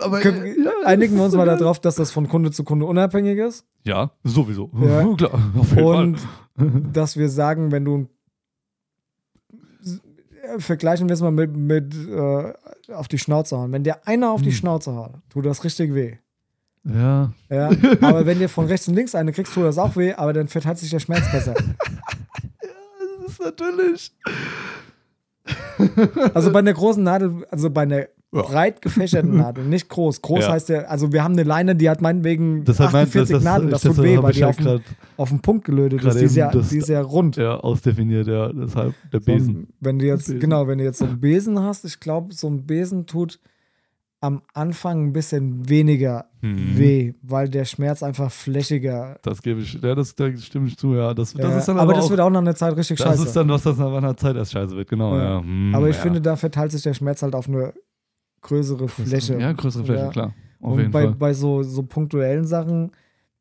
aber 0.00 0.20
können, 0.20 0.64
ja, 0.64 0.70
einigen 0.86 1.16
wir 1.16 1.24
uns 1.24 1.34
mal 1.34 1.44
darauf, 1.44 1.78
dass 1.78 1.94
das 1.96 2.10
von 2.10 2.26
Kunde 2.28 2.50
zu 2.50 2.64
Kunde 2.64 2.86
unabhängig 2.86 3.36
ist. 3.38 3.66
Ja, 3.84 4.12
sowieso. 4.24 4.70
Ja. 4.80 5.14
Klar, 5.16 5.52
auf 5.58 5.70
jeden 5.70 5.84
Und 5.84 6.18
Fall. 6.56 6.82
dass 6.92 7.16
wir 7.18 7.28
sagen, 7.28 7.70
wenn 7.70 7.84
du 7.84 8.08
vergleichen 10.58 11.08
wir 11.08 11.14
es 11.14 11.20
mal 11.20 11.30
mit, 11.30 11.54
mit 11.54 11.94
äh, 11.94 12.52
auf 12.92 13.08
die 13.08 13.18
Schnauze 13.18 13.56
hauen. 13.56 13.72
Wenn 13.72 13.84
dir 13.84 14.06
einer 14.06 14.30
auf 14.30 14.40
die 14.42 14.48
Hm. 14.50 14.56
Schnauze 14.56 14.94
haut, 14.94 15.12
tut 15.28 15.46
das 15.46 15.62
richtig 15.64 15.94
weh. 15.94 16.16
Ja. 16.82 17.32
Ja, 17.50 17.68
aber 18.00 18.24
wenn 18.26 18.38
dir 18.38 18.48
von 18.48 18.66
rechts 18.66 18.88
und 18.88 18.94
links 18.94 19.14
eine 19.14 19.32
kriegst, 19.32 19.52
tut 19.52 19.64
das 19.64 19.76
auch 19.78 19.96
weh, 19.96 20.14
aber 20.14 20.32
dann 20.32 20.48
verteilt 20.48 20.78
sich 20.78 20.90
der 20.90 21.00
Schmerz 21.00 21.30
besser. 21.30 21.54
Das 23.22 23.32
ist 23.38 23.40
natürlich. 23.44 24.12
Also 26.34 26.52
bei 26.52 26.58
einer 26.60 26.72
großen 26.72 27.02
Nadel, 27.02 27.44
also 27.50 27.70
bei 27.70 27.82
einer 27.82 28.06
Ja. 28.32 28.42
breit 28.42 28.80
gefächerten 28.82 29.36
Nadel, 29.38 29.64
nicht 29.64 29.88
groß. 29.88 30.22
Groß 30.22 30.44
Ja. 30.44 30.52
heißt 30.52 30.68
ja, 30.68 30.80
also 30.82 31.12
wir 31.12 31.24
haben 31.24 31.32
eine 31.32 31.42
Leine, 31.42 31.74
die 31.74 31.90
hat 31.90 32.00
meinetwegen 32.00 32.64
Das 32.64 32.78
hat 32.78 32.92
mein, 32.92 33.02
48 33.06 33.32
das, 33.34 33.42
das, 33.42 33.44
Nadeln, 33.44 33.70
das 33.70 33.82
das, 33.82 33.96
tut 33.96 34.04
weh, 34.04 34.18
weil 34.22 34.32
die 34.32 34.44
halt 34.44 34.58
auf 34.60 34.64
den, 34.64 34.80
auf 35.16 35.28
den 35.30 35.40
Punkt 35.40 35.64
gelötet 35.64 36.04
ist. 36.04 36.20
Die 36.20 36.24
ist, 36.26 36.36
ja, 36.36 36.50
die 36.52 36.78
ist 36.78 36.88
ja 36.88 37.00
rund. 37.00 37.36
ja, 37.36 37.56
ausdefiniert, 37.56 38.28
ja. 38.28 38.52
Deshalb 38.52 38.94
der 39.12 39.20
So 39.20 39.26
Besen. 39.26 39.66
wenn 39.80 39.98
du 39.98 40.06
jetzt, 40.06 40.26
Besen. 40.26 40.38
genau, 40.40 40.68
wenn 40.68 40.78
du 40.78 40.84
jetzt 40.84 40.98
so 40.98 41.06
einen 41.06 41.20
Besen 41.20 41.58
hast, 41.60 41.84
ich 41.84 41.98
glaube, 41.98 42.32
so 42.32 42.46
ein 42.48 42.66
Besen 42.66 43.06
tut 43.06 43.40
am 44.22 44.42
Anfang 44.52 45.06
ein 45.08 45.12
bisschen 45.14 45.68
weniger 45.68 46.26
Mhm. 46.42 46.78
weh, 46.78 47.14
weil 47.22 47.48
der 47.48 47.64
Schmerz 47.64 48.02
einfach 48.02 48.30
flächiger. 48.30 49.18
Das 49.22 49.40
gebe 49.42 49.60
ich, 49.60 49.74
ja, 49.74 49.94
das, 49.94 50.14
da 50.14 50.34
stimme 50.36 50.68
ich 50.68 50.76
zu, 50.76 50.94
ja. 50.94 51.12
Das, 51.14 51.32
das 51.32 51.42
Ja, 51.52 51.58
ist 51.58 51.66
dann 51.68 51.76
aber 51.76 51.82
aber 51.84 51.94
das 51.94 52.04
auch, 52.06 52.10
wird 52.10 52.20
auch 52.20 52.30
nach 52.30 52.40
einer 52.40 52.54
Zeit 52.54 52.76
richtig 52.76 52.98
das 52.98 53.06
scheiße. 53.08 53.24
ist 53.24 53.36
dann, 53.36 53.48
was 53.48 53.62
das 53.62 53.76
nach 53.78 53.92
einer 53.92 54.16
Zeit 54.16 54.36
erst 54.36 54.52
scheiße 54.52 54.76
wird, 54.76 54.88
genau, 54.88 55.16
Ja. 55.16 55.22
ja. 55.36 55.40
Hm, 55.40 55.74
aber 55.74 55.88
ich 55.88 55.96
ja. 55.96 56.02
finde, 56.02 56.20
da 56.20 56.36
verteilt 56.36 56.72
sich 56.72 56.82
der 56.82 56.94
Schmerz 56.94 57.22
halt 57.22 57.34
auf 57.34 57.48
eine 57.48 57.72
größere 58.42 58.88
Fläche. 58.88 59.38
Ja, 59.38 59.52
größere 59.52 59.84
Fläche, 59.84 60.04
Ja. 60.04 60.10
klar. 60.10 60.34
Auf 60.62 60.72
Und 60.72 60.90
bei, 60.90 61.02
Fall. 61.04 61.14
bei 61.14 61.32
so, 61.34 61.62
so 61.62 61.82
punktuellen 61.82 62.46
Sachen, 62.46 62.90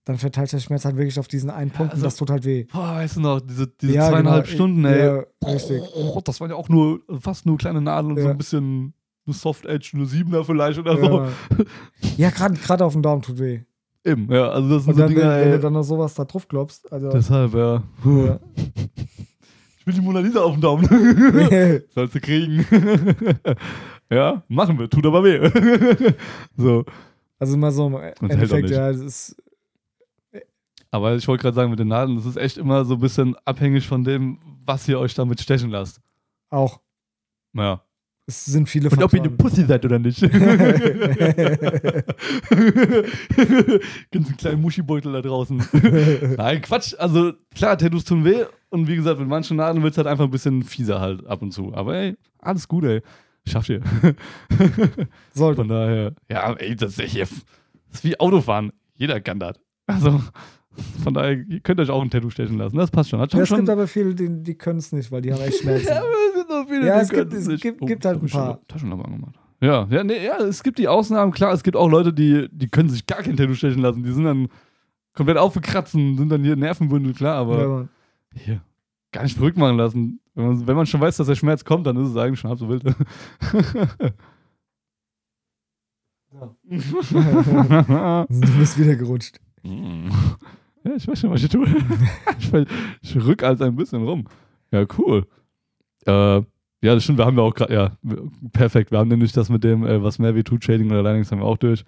dann 0.05 0.17
verteilt 0.17 0.51
der 0.51 0.59
Schmerz 0.59 0.85
halt 0.85 0.95
wirklich 0.97 1.19
auf 1.19 1.27
diesen 1.27 1.49
einen 1.49 1.71
Punkt 1.71 1.91
und 1.93 1.97
also- 1.97 2.05
das 2.05 2.15
tut 2.15 2.29
halt 2.29 2.45
weh. 2.45 2.65
Boah, 2.71 2.95
weißt 2.95 3.17
du 3.17 3.21
noch, 3.21 3.41
diese, 3.41 3.67
diese 3.67 3.93
Ja, 3.93 4.09
zweieinhalb 4.09 4.45
genau. 4.45 4.55
Stunden, 4.55 4.85
ey. 4.85 4.99
Ja, 5.05 5.23
richtig. 5.45 5.81
Oh, 5.95 6.19
das 6.23 6.39
waren 6.41 6.49
ja 6.49 6.55
auch 6.55 6.69
nur 6.69 7.01
fast 7.19 7.45
nur 7.45 7.57
kleine 7.57 7.81
Nadeln 7.81 8.11
und 8.13 8.17
so 8.19 8.25
Ja. 8.25 8.31
ein 8.31 8.37
bisschen 8.37 8.93
eine 9.29 9.35
Soft 9.35 9.65
Edge, 9.65 9.91
eine 9.93 10.05
Siebener 10.05 10.43
vielleicht 10.43 10.79
oder 10.79 10.97
so. 10.97 11.27
Ja, 12.17 12.29
gerade 12.29 12.85
auf 12.85 12.93
den 12.93 13.03
Daumen 13.03 13.21
tut 13.21 13.39
weh. 13.39 13.61
Eben, 14.03 14.31
ja, 14.31 14.49
also 14.49 14.69
das 14.69 14.85
sind 14.85 14.95
so 14.95 15.01
dann, 15.01 15.09
Dinge, 15.09 15.21
wenn, 15.21 15.41
wenn 15.41 15.51
du 15.51 15.59
dann 15.59 15.73
noch 15.73 15.83
sowas 15.83 16.13
da 16.13 16.23
drauf 16.23 16.47
klopfst, 16.47 16.91
also. 16.91 17.09
Deshalb, 17.09 17.53
ja. 17.53 17.83
ja. 18.05 18.39
Ich 19.77 19.87
will 19.87 19.93
die 19.93 20.01
Mona 20.01 20.19
Lisa 20.19 20.41
auf 20.41 20.53
den 20.53 20.61
Daumen. 20.61 20.85
Sollst 21.93 22.15
du 22.15 22.19
kriegen. 22.19 22.65
ja, 24.09 24.41
machen 24.47 24.79
wir, 24.79 24.89
tut 24.89 25.05
aber 25.05 25.23
weh. 25.23 26.13
so. 26.57 26.85
Also 27.39 27.57
mal 27.57 27.71
so 27.71 27.87
im 27.87 27.95
auch 27.95 28.29
Endeffekt, 28.29 28.69
ja, 28.69 28.89
es 28.89 28.99
ist. 28.99 29.43
Aber 30.91 31.15
ich 31.15 31.27
wollte 31.27 31.43
gerade 31.43 31.55
sagen, 31.55 31.69
mit 31.69 31.79
den 31.79 31.89
Nadeln, 31.89 32.17
das 32.17 32.25
ist 32.25 32.37
echt 32.37 32.57
immer 32.57 32.83
so 32.85 32.95
ein 32.95 32.99
bisschen 32.99 33.35
abhängig 33.45 33.87
von 33.87 34.03
dem, 34.03 34.39
was 34.65 34.87
ihr 34.87 34.99
euch 34.99 35.13
damit 35.13 35.39
stechen 35.41 35.69
lasst. 35.69 36.01
Auch. 36.49 36.79
Naja. 37.53 37.83
Es 38.29 38.45
sind 38.45 38.69
viele 38.69 38.89
Und 38.91 39.01
ob 39.01 39.11
ihr 39.11 39.21
eine 39.21 39.31
Faktoren. 39.31 39.49
Pussy 39.49 39.65
seid 39.65 39.83
oder 39.85 39.97
nicht. 39.97 40.21
Ganz 44.11 44.27
einen 44.27 44.37
kleinen 44.37 44.61
Muschibeutel 44.61 45.13
da 45.13 45.23
draußen. 45.23 45.67
Nein, 46.37 46.61
Quatsch. 46.61 46.93
Also 46.99 47.33
klar, 47.55 47.75
Tattoos 47.75 48.03
tun 48.03 48.23
weh. 48.25 48.45
Und 48.69 48.87
wie 48.87 48.97
gesagt, 48.97 49.19
mit 49.19 49.27
manchen 49.27 49.57
Nadeln 49.57 49.81
wird 49.81 49.93
es 49.93 49.97
halt 49.97 50.05
einfach 50.05 50.25
ein 50.25 50.29
bisschen 50.29 50.61
fieser 50.61 51.01
halt 51.01 51.25
ab 51.25 51.41
und 51.41 51.53
zu. 51.53 51.73
Aber 51.73 51.95
ey, 51.95 52.17
alles 52.37 52.67
gut, 52.67 52.83
ey. 52.83 53.01
Schafft 53.47 53.69
ihr. 53.69 53.81
Sollte. 55.33 55.61
Von 55.61 55.69
daher, 55.69 56.13
ja, 56.29 56.53
ey, 56.53 56.75
das 56.75 56.99
ist, 56.99 57.09
hier, 57.09 57.23
das 57.23 57.31
ist 57.93 58.03
wie 58.03 58.19
Autofahren. 58.19 58.71
Jeder 58.93 59.21
kann 59.21 59.39
das. 59.39 59.59
Also, 59.87 60.21
von 61.03 61.13
daher, 61.13 61.37
ihr 61.47 61.59
könnt 61.61 61.79
euch 61.79 61.89
auch 61.89 62.01
ein 62.01 62.09
Tattoo 62.09 62.29
stechen 62.29 62.57
lassen. 62.57 62.75
Das 62.77 62.91
passt 62.91 63.09
schon. 63.09 63.19
Hat 63.19 63.31
schon, 63.31 63.39
Ja, 63.39 63.43
es 63.43 63.49
schon 63.49 63.57
gibt 63.59 63.69
aber 63.69 63.87
viele, 63.87 64.13
die, 64.15 64.29
die 64.43 64.55
können 64.55 64.79
es 64.79 64.91
nicht, 64.91 65.11
weil 65.11 65.21
die 65.21 65.31
haben 65.33 65.41
echt 65.41 65.59
Schmerzen. 65.61 65.87
ja, 65.87 65.97
aber 65.99 66.07
es 66.07 66.33
sind 66.35 66.49
noch 66.49 66.67
viele, 66.67 66.85
Ja, 66.87 66.99
es 67.01 67.09
gibt- 67.09 67.33
es 67.33 67.47
nicht. 67.47 67.61
gibt- 67.61 67.81
Oh, 67.81 67.85
gibt 67.85 68.05
halt 68.05 68.21
ein 68.21 68.27
paar. 68.29 68.59
Taschenlampe 68.67 69.05
angemacht. 69.05 69.35
Ja, 69.61 69.87
ja, 69.89 70.03
nee, 70.03 70.25
ja, 70.25 70.37
es 70.37 70.63
gibt 70.63 70.77
die 70.79 70.87
Ausnahmen, 70.87 71.31
klar, 71.33 71.51
es 71.53 71.63
gibt 71.63 71.75
auch 71.75 71.89
Leute, 71.89 72.13
die, 72.13 72.47
die 72.51 72.67
können 72.69 72.87
sich 72.89 73.05
gar 73.05 73.21
kein 73.23 73.35
Tattoo 73.35 73.53
stechen 73.55 73.81
lassen. 73.81 74.03
Die 74.03 74.11
sind 74.11 74.23
dann 74.23 74.47
komplett 75.13 75.37
aufgekratzen, 75.37 76.17
sind 76.17 76.29
dann 76.29 76.43
hier 76.43 76.55
Nervenbündel, 76.55 77.13
klar, 77.13 77.35
aber 77.35 77.59
Ja, 77.61 77.87
hier, 78.41 78.61
gar 79.11 79.23
nicht 79.23 79.35
verrückt 79.35 79.57
machen 79.57 79.75
lassen. 79.77 80.21
Wenn 80.35 80.45
man, 80.47 80.65
wenn 80.67 80.75
man 80.77 80.85
schon 80.85 81.01
weiß, 81.01 81.17
dass 81.17 81.27
der 81.27 81.35
Schmerz 81.35 81.65
kommt, 81.65 81.85
dann 81.87 81.97
ist 81.97 82.09
es 82.09 82.15
eigentlich 82.15 82.39
schon 82.39 82.49
halb 82.49 82.59
so 82.59 82.69
wild. 82.69 82.83
du 87.09 88.57
bist 88.59 88.77
wieder 88.77 88.95
gerutscht. 88.95 89.39
Ja, 90.83 90.91
ich 90.95 91.07
weiß 91.07 91.19
schon, 91.19 91.31
was 91.31 91.43
ich 91.43 91.49
tue. 91.49 91.67
ich, 92.39 92.51
ich 93.01 93.15
rück 93.25 93.43
als 93.43 93.61
ein 93.61 93.75
bisschen 93.75 94.03
rum. 94.03 94.25
Ja, 94.71 94.85
cool. 94.97 95.25
Äh, 96.05 96.41
ja, 96.81 96.93
das 96.95 97.03
stimmt, 97.03 97.17
wir 97.19 97.25
haben 97.25 97.35
ja 97.37 97.43
auch 97.43 97.53
gerade, 97.53 97.73
ja, 97.73 97.91
perfekt. 98.53 98.91
Wir 98.91 98.99
haben 98.99 99.09
nämlich 99.09 99.33
das 99.33 99.49
mit 99.49 99.63
dem, 99.63 99.85
äh, 99.85 100.01
was 100.01 100.17
mehr 100.19 100.33
wie 100.35 100.43
tut, 100.43 100.63
Shading 100.63 100.89
oder 100.89 101.03
Linings 101.03 101.31
haben 101.31 101.39
wir 101.39 101.45
auch 101.45 101.57
durch. 101.57 101.83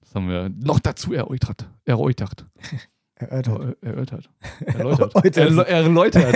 Das 0.00 0.14
haben 0.14 0.28
wir 0.28 0.48
noch 0.50 0.78
dazu 0.78 1.12
erläutert. 1.12 1.68
Erläutert. 1.84 2.46
Erörtert. 3.16 3.76
Er- 3.82 3.88
Erörtert. 3.88 4.30
Erläutert. 4.66 5.14
Erläutert. 5.14 5.36
Erlä- 5.36 5.62
Erläutert. 5.64 6.34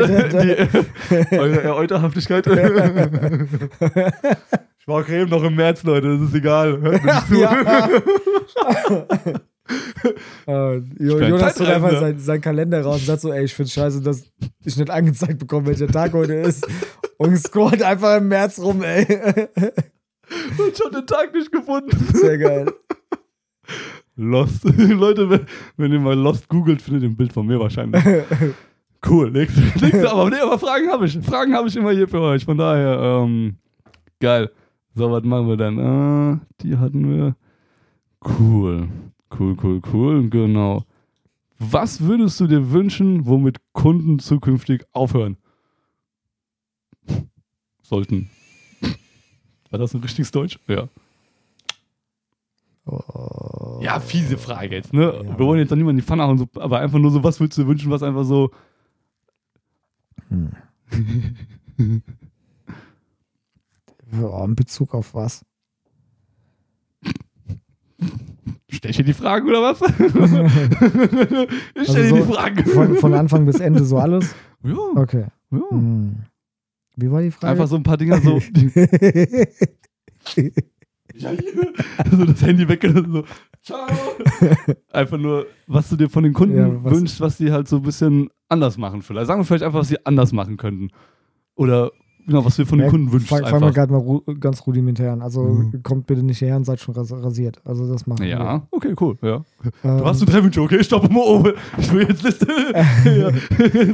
Erläutert. 0.00 0.86
Eure 1.32 1.62
Erläuterhaftigkeit. 1.62 2.46
Ich 4.78 4.88
war 4.88 5.02
auch 5.04 5.08
eben 5.08 5.30
noch 5.30 5.44
im 5.44 5.54
März, 5.54 5.82
Leute, 5.84 6.18
das 6.18 6.28
ist 6.28 6.34
egal. 6.34 6.80
Hört 6.80 7.04
mir 7.04 7.14
nicht 7.14 7.28
zu. 9.26 9.40
Äh, 10.46 10.78
Jonas 10.98 11.30
holt 11.30 11.32
einfach 11.32 11.54
Zeitreisender. 11.54 12.00
sein, 12.00 12.18
seinen 12.18 12.40
Kalender 12.40 12.82
raus 12.82 13.00
und 13.00 13.06
sagt 13.06 13.20
so, 13.20 13.32
ey, 13.32 13.44
ich 13.44 13.54
find's 13.54 13.72
scheiße, 13.72 14.02
dass 14.02 14.24
ich 14.64 14.76
nicht 14.76 14.90
angezeigt 14.90 15.38
bekomme, 15.38 15.68
welcher 15.68 15.86
Tag 15.86 16.12
heute 16.12 16.34
ist. 16.34 16.66
Und 17.18 17.38
scrollt 17.38 17.82
einfach 17.82 18.16
im 18.16 18.28
März 18.28 18.58
rum, 18.58 18.82
ey. 18.82 19.06
Und 20.58 20.76
schon 20.76 20.92
den 20.92 21.06
Tag 21.06 21.32
nicht 21.32 21.52
gefunden. 21.52 21.96
Sehr 22.12 22.38
geil. 22.38 22.72
Lost. 24.16 24.64
Leute, 24.76 25.30
wenn, 25.30 25.46
wenn 25.76 25.92
ihr 25.92 26.00
mal 26.00 26.16
Lost 26.16 26.48
googelt, 26.48 26.82
findet 26.82 27.04
ihr 27.04 27.08
ein 27.10 27.16
Bild 27.16 27.32
von 27.32 27.46
mir 27.46 27.58
wahrscheinlich. 27.58 28.02
Cool. 29.04 29.32
Nächste, 29.32 29.60
nächste 29.60 30.12
aber, 30.12 30.30
nee, 30.30 30.36
aber 30.36 30.60
Fragen 30.60 30.88
habe 30.88 31.06
ich. 31.06 31.18
Fragen 31.18 31.54
habe 31.56 31.66
ich 31.66 31.74
immer 31.74 31.90
hier 31.90 32.06
für 32.06 32.20
euch. 32.20 32.44
Von 32.44 32.56
daher, 32.56 33.00
ähm, 33.24 33.56
geil. 34.20 34.48
So, 34.94 35.10
was 35.10 35.24
machen 35.24 35.48
wir 35.48 35.56
dann? 35.56 35.76
Äh, 35.76 36.38
die 36.62 36.78
hatten 36.78 37.10
wir. 37.10 37.34
Cool. 38.38 38.86
Cool, 39.38 39.56
cool, 39.62 39.80
cool. 39.92 40.28
Genau. 40.28 40.84
Was 41.58 42.00
würdest 42.00 42.40
du 42.40 42.46
dir 42.46 42.72
wünschen, 42.72 43.26
womit 43.26 43.60
Kunden 43.72 44.18
zukünftig 44.18 44.84
aufhören? 44.92 45.36
Sollten. 47.82 48.30
War 49.70 49.78
das 49.78 49.94
ein 49.94 50.00
richtiges 50.00 50.30
Deutsch? 50.30 50.58
Ja. 50.66 50.88
Oh. 52.84 53.78
Ja, 53.80 54.00
fiese 54.00 54.36
Frage 54.36 54.74
jetzt, 54.74 54.92
ne? 54.92 55.04
Ja. 55.04 55.38
Wir 55.38 55.38
wollen 55.38 55.60
jetzt 55.60 55.70
da 55.70 55.76
niemanden 55.76 55.98
in 55.98 56.02
die 56.02 56.06
Pfanne 56.06 56.24
hauen, 56.24 56.38
so, 56.38 56.48
aber 56.56 56.80
einfach 56.80 56.98
nur 56.98 57.10
so, 57.10 57.22
was 57.22 57.38
würdest 57.38 57.58
du 57.58 57.62
dir 57.62 57.68
wünschen, 57.68 57.90
was 57.90 58.02
einfach 58.02 58.24
so. 58.24 58.50
Hm. 60.28 60.52
Ja, 64.12 64.44
in 64.44 64.54
Bezug 64.54 64.94
auf 64.94 65.14
was? 65.14 65.42
Stell 68.72 68.90
ich 68.90 68.96
dir 68.96 69.04
die 69.04 69.12
Fragen 69.12 69.48
oder 69.48 69.62
was? 69.62 69.80
ich 69.90 69.90
stell 70.10 71.48
Also 71.76 71.92
dir 71.94 72.08
so 72.08 72.16
die 72.16 72.22
Fragen. 72.22 72.64
Von, 72.66 72.96
von 72.96 73.14
Anfang 73.14 73.44
bis 73.46 73.60
Ende 73.60 73.84
so 73.84 73.98
alles? 73.98 74.34
ja, 74.64 74.74
Okay. 74.96 75.26
ja. 75.50 75.58
Hm. 75.70 76.16
Wie 76.96 77.10
war 77.10 77.22
die 77.22 77.30
Frage? 77.30 77.52
Einfach 77.52 77.68
so 77.68 77.76
ein 77.76 77.82
paar 77.82 77.96
Dinger 77.96 78.20
so. 78.20 78.38
ja, 81.14 81.30
hier. 81.30 81.72
so 82.10 82.24
das 82.24 82.42
Handy 82.42 82.68
weggelassen, 82.68 83.12
so. 83.12 83.24
Ciao. 83.62 83.86
Einfach 84.92 85.18
nur, 85.18 85.46
was 85.66 85.88
du 85.88 85.96
dir 85.96 86.08
von 86.08 86.24
den 86.24 86.32
Kunden 86.32 86.56
Ja, 86.56 86.84
was- 86.84 86.94
wünschst, 86.94 87.20
was 87.20 87.38
sie 87.38 87.52
halt 87.52 87.68
so 87.68 87.76
ein 87.76 87.82
bisschen 87.82 88.30
anders 88.48 88.76
machen 88.78 89.02
vielleicht. 89.02 89.26
Sagen 89.26 89.40
wir 89.40 89.44
vielleicht 89.44 89.64
einfach, 89.64 89.80
was 89.80 89.88
sie 89.88 90.04
anders 90.04 90.32
machen 90.32 90.56
könnten. 90.56 90.88
Oder 91.54 91.92
genau, 92.26 92.44
was 92.44 92.56
dir 92.56 92.66
von 92.66 92.78
den 92.78 92.86
Ja, 92.86 92.90
Kunden 92.90 93.12
wünschst. 93.12 93.28
Fang, 93.28 93.44
fangen 93.46 93.62
wir 93.62 93.72
gerade 93.72 93.92
mal 93.92 93.98
ru 93.98 94.20
ganz 94.40 94.66
rudimentär 94.66 95.12
an. 95.12 95.22
Also 95.22 95.42
Mhm. 95.44 95.82
kommt 95.82 96.06
bitte 96.06 96.22
nicht 96.22 96.38
hierher 96.38 96.56
und 96.56 96.64
seid 96.64 96.80
schon 96.80 96.94
ras 96.94 97.12
rasiert. 97.12 97.60
Also 97.64 97.90
das 97.92 98.06
machen 98.06 98.20
wir. 98.22 98.28
Ja, 98.28 98.66
okay, 98.70 98.94
cool. 99.00 99.16
Ja. 99.22 99.44
Ähm, 99.84 99.98
Du 99.98 100.04
hast 100.04 100.20
du 100.22 100.26
drei 100.26 100.42
Wünsche, 100.42 100.60
okay? 100.62 100.82
Stopp 100.84 101.10
mal 101.10 101.20
oben. 101.20 101.52
Ich 101.78 101.92
will 101.92 102.06
jetzt 102.08 102.22
Liste. 102.22 102.46
ja. 103.04 103.30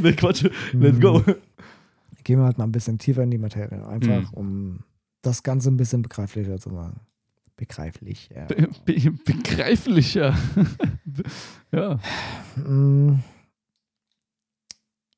nee, 0.00 0.12
Quatsch. 0.12 0.44
Let's 0.72 1.00
go. 1.00 1.22
Gehen 2.24 2.38
wir 2.38 2.44
halt 2.44 2.58
mal 2.58 2.64
ein 2.64 2.72
bisschen 2.72 2.98
tiefer 2.98 3.22
in 3.22 3.30
die 3.30 3.38
Materie. 3.38 3.86
Einfach, 3.86 4.30
Mhm. 4.32 4.38
um 4.38 4.78
das 5.22 5.42
Ganze 5.42 5.70
ein 5.70 5.76
bisschen 5.76 6.02
begreiflicher 6.02 6.58
zu 6.58 6.70
machen. 6.70 7.00
Begreiflich, 7.56 8.30
ja. 8.34 8.44
Be 8.44 8.68
be 8.84 9.10
begreiflicher. 9.24 10.32
ja. 11.72 11.98
Mm. 12.56 13.18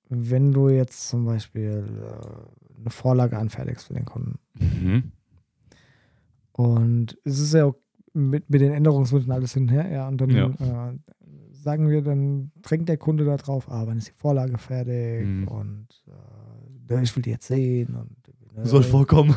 Wenn 0.09 0.51
du 0.53 0.69
jetzt 0.69 1.09
zum 1.09 1.25
Beispiel 1.27 1.85
äh, 2.03 2.60
eine 2.81 2.91
Vorlage 2.91 3.39
anfertigst 3.39 3.87
für 3.87 3.95
den 3.95 4.05
Kunden 4.05 4.39
Mhm. 4.59 5.13
und 6.53 7.17
es 7.25 7.39
ist 7.39 7.55
ja 7.55 7.67
auch 7.67 7.77
mit, 8.13 8.51
mit 8.51 8.61
den 8.61 8.73
Änderungswünschen 8.73 9.31
alles 9.33 9.55
hin 9.55 9.65
und 9.65 9.69
her, 9.71 9.89
ja, 9.91 10.09
und 10.09 10.21
dann 10.21 10.31
Ja. 10.31 10.47
äh, 10.91 10.99
sagen 11.53 11.89
wir, 11.89 12.03
dann 12.03 12.51
drängt 12.63 12.89
der 12.89 12.97
Kunde 12.97 13.25
da 13.25 13.37
drauf, 13.37 13.71
ah, 13.71 13.87
wann 13.87 13.99
ist 13.99 14.09
die 14.09 14.13
Vorlage 14.17 14.59
fertig 14.59 15.27
Mhm. 15.27 15.49
und 15.49 15.87
äh, 16.09 17.03
ich 17.03 17.15
will 17.15 17.23
die 17.23 17.31
jetzt 17.31 17.47
sehen 17.47 17.95
und 17.95 18.17
äh, 18.59 18.65
Soll 18.67 18.83
vorkommen. 18.83 19.35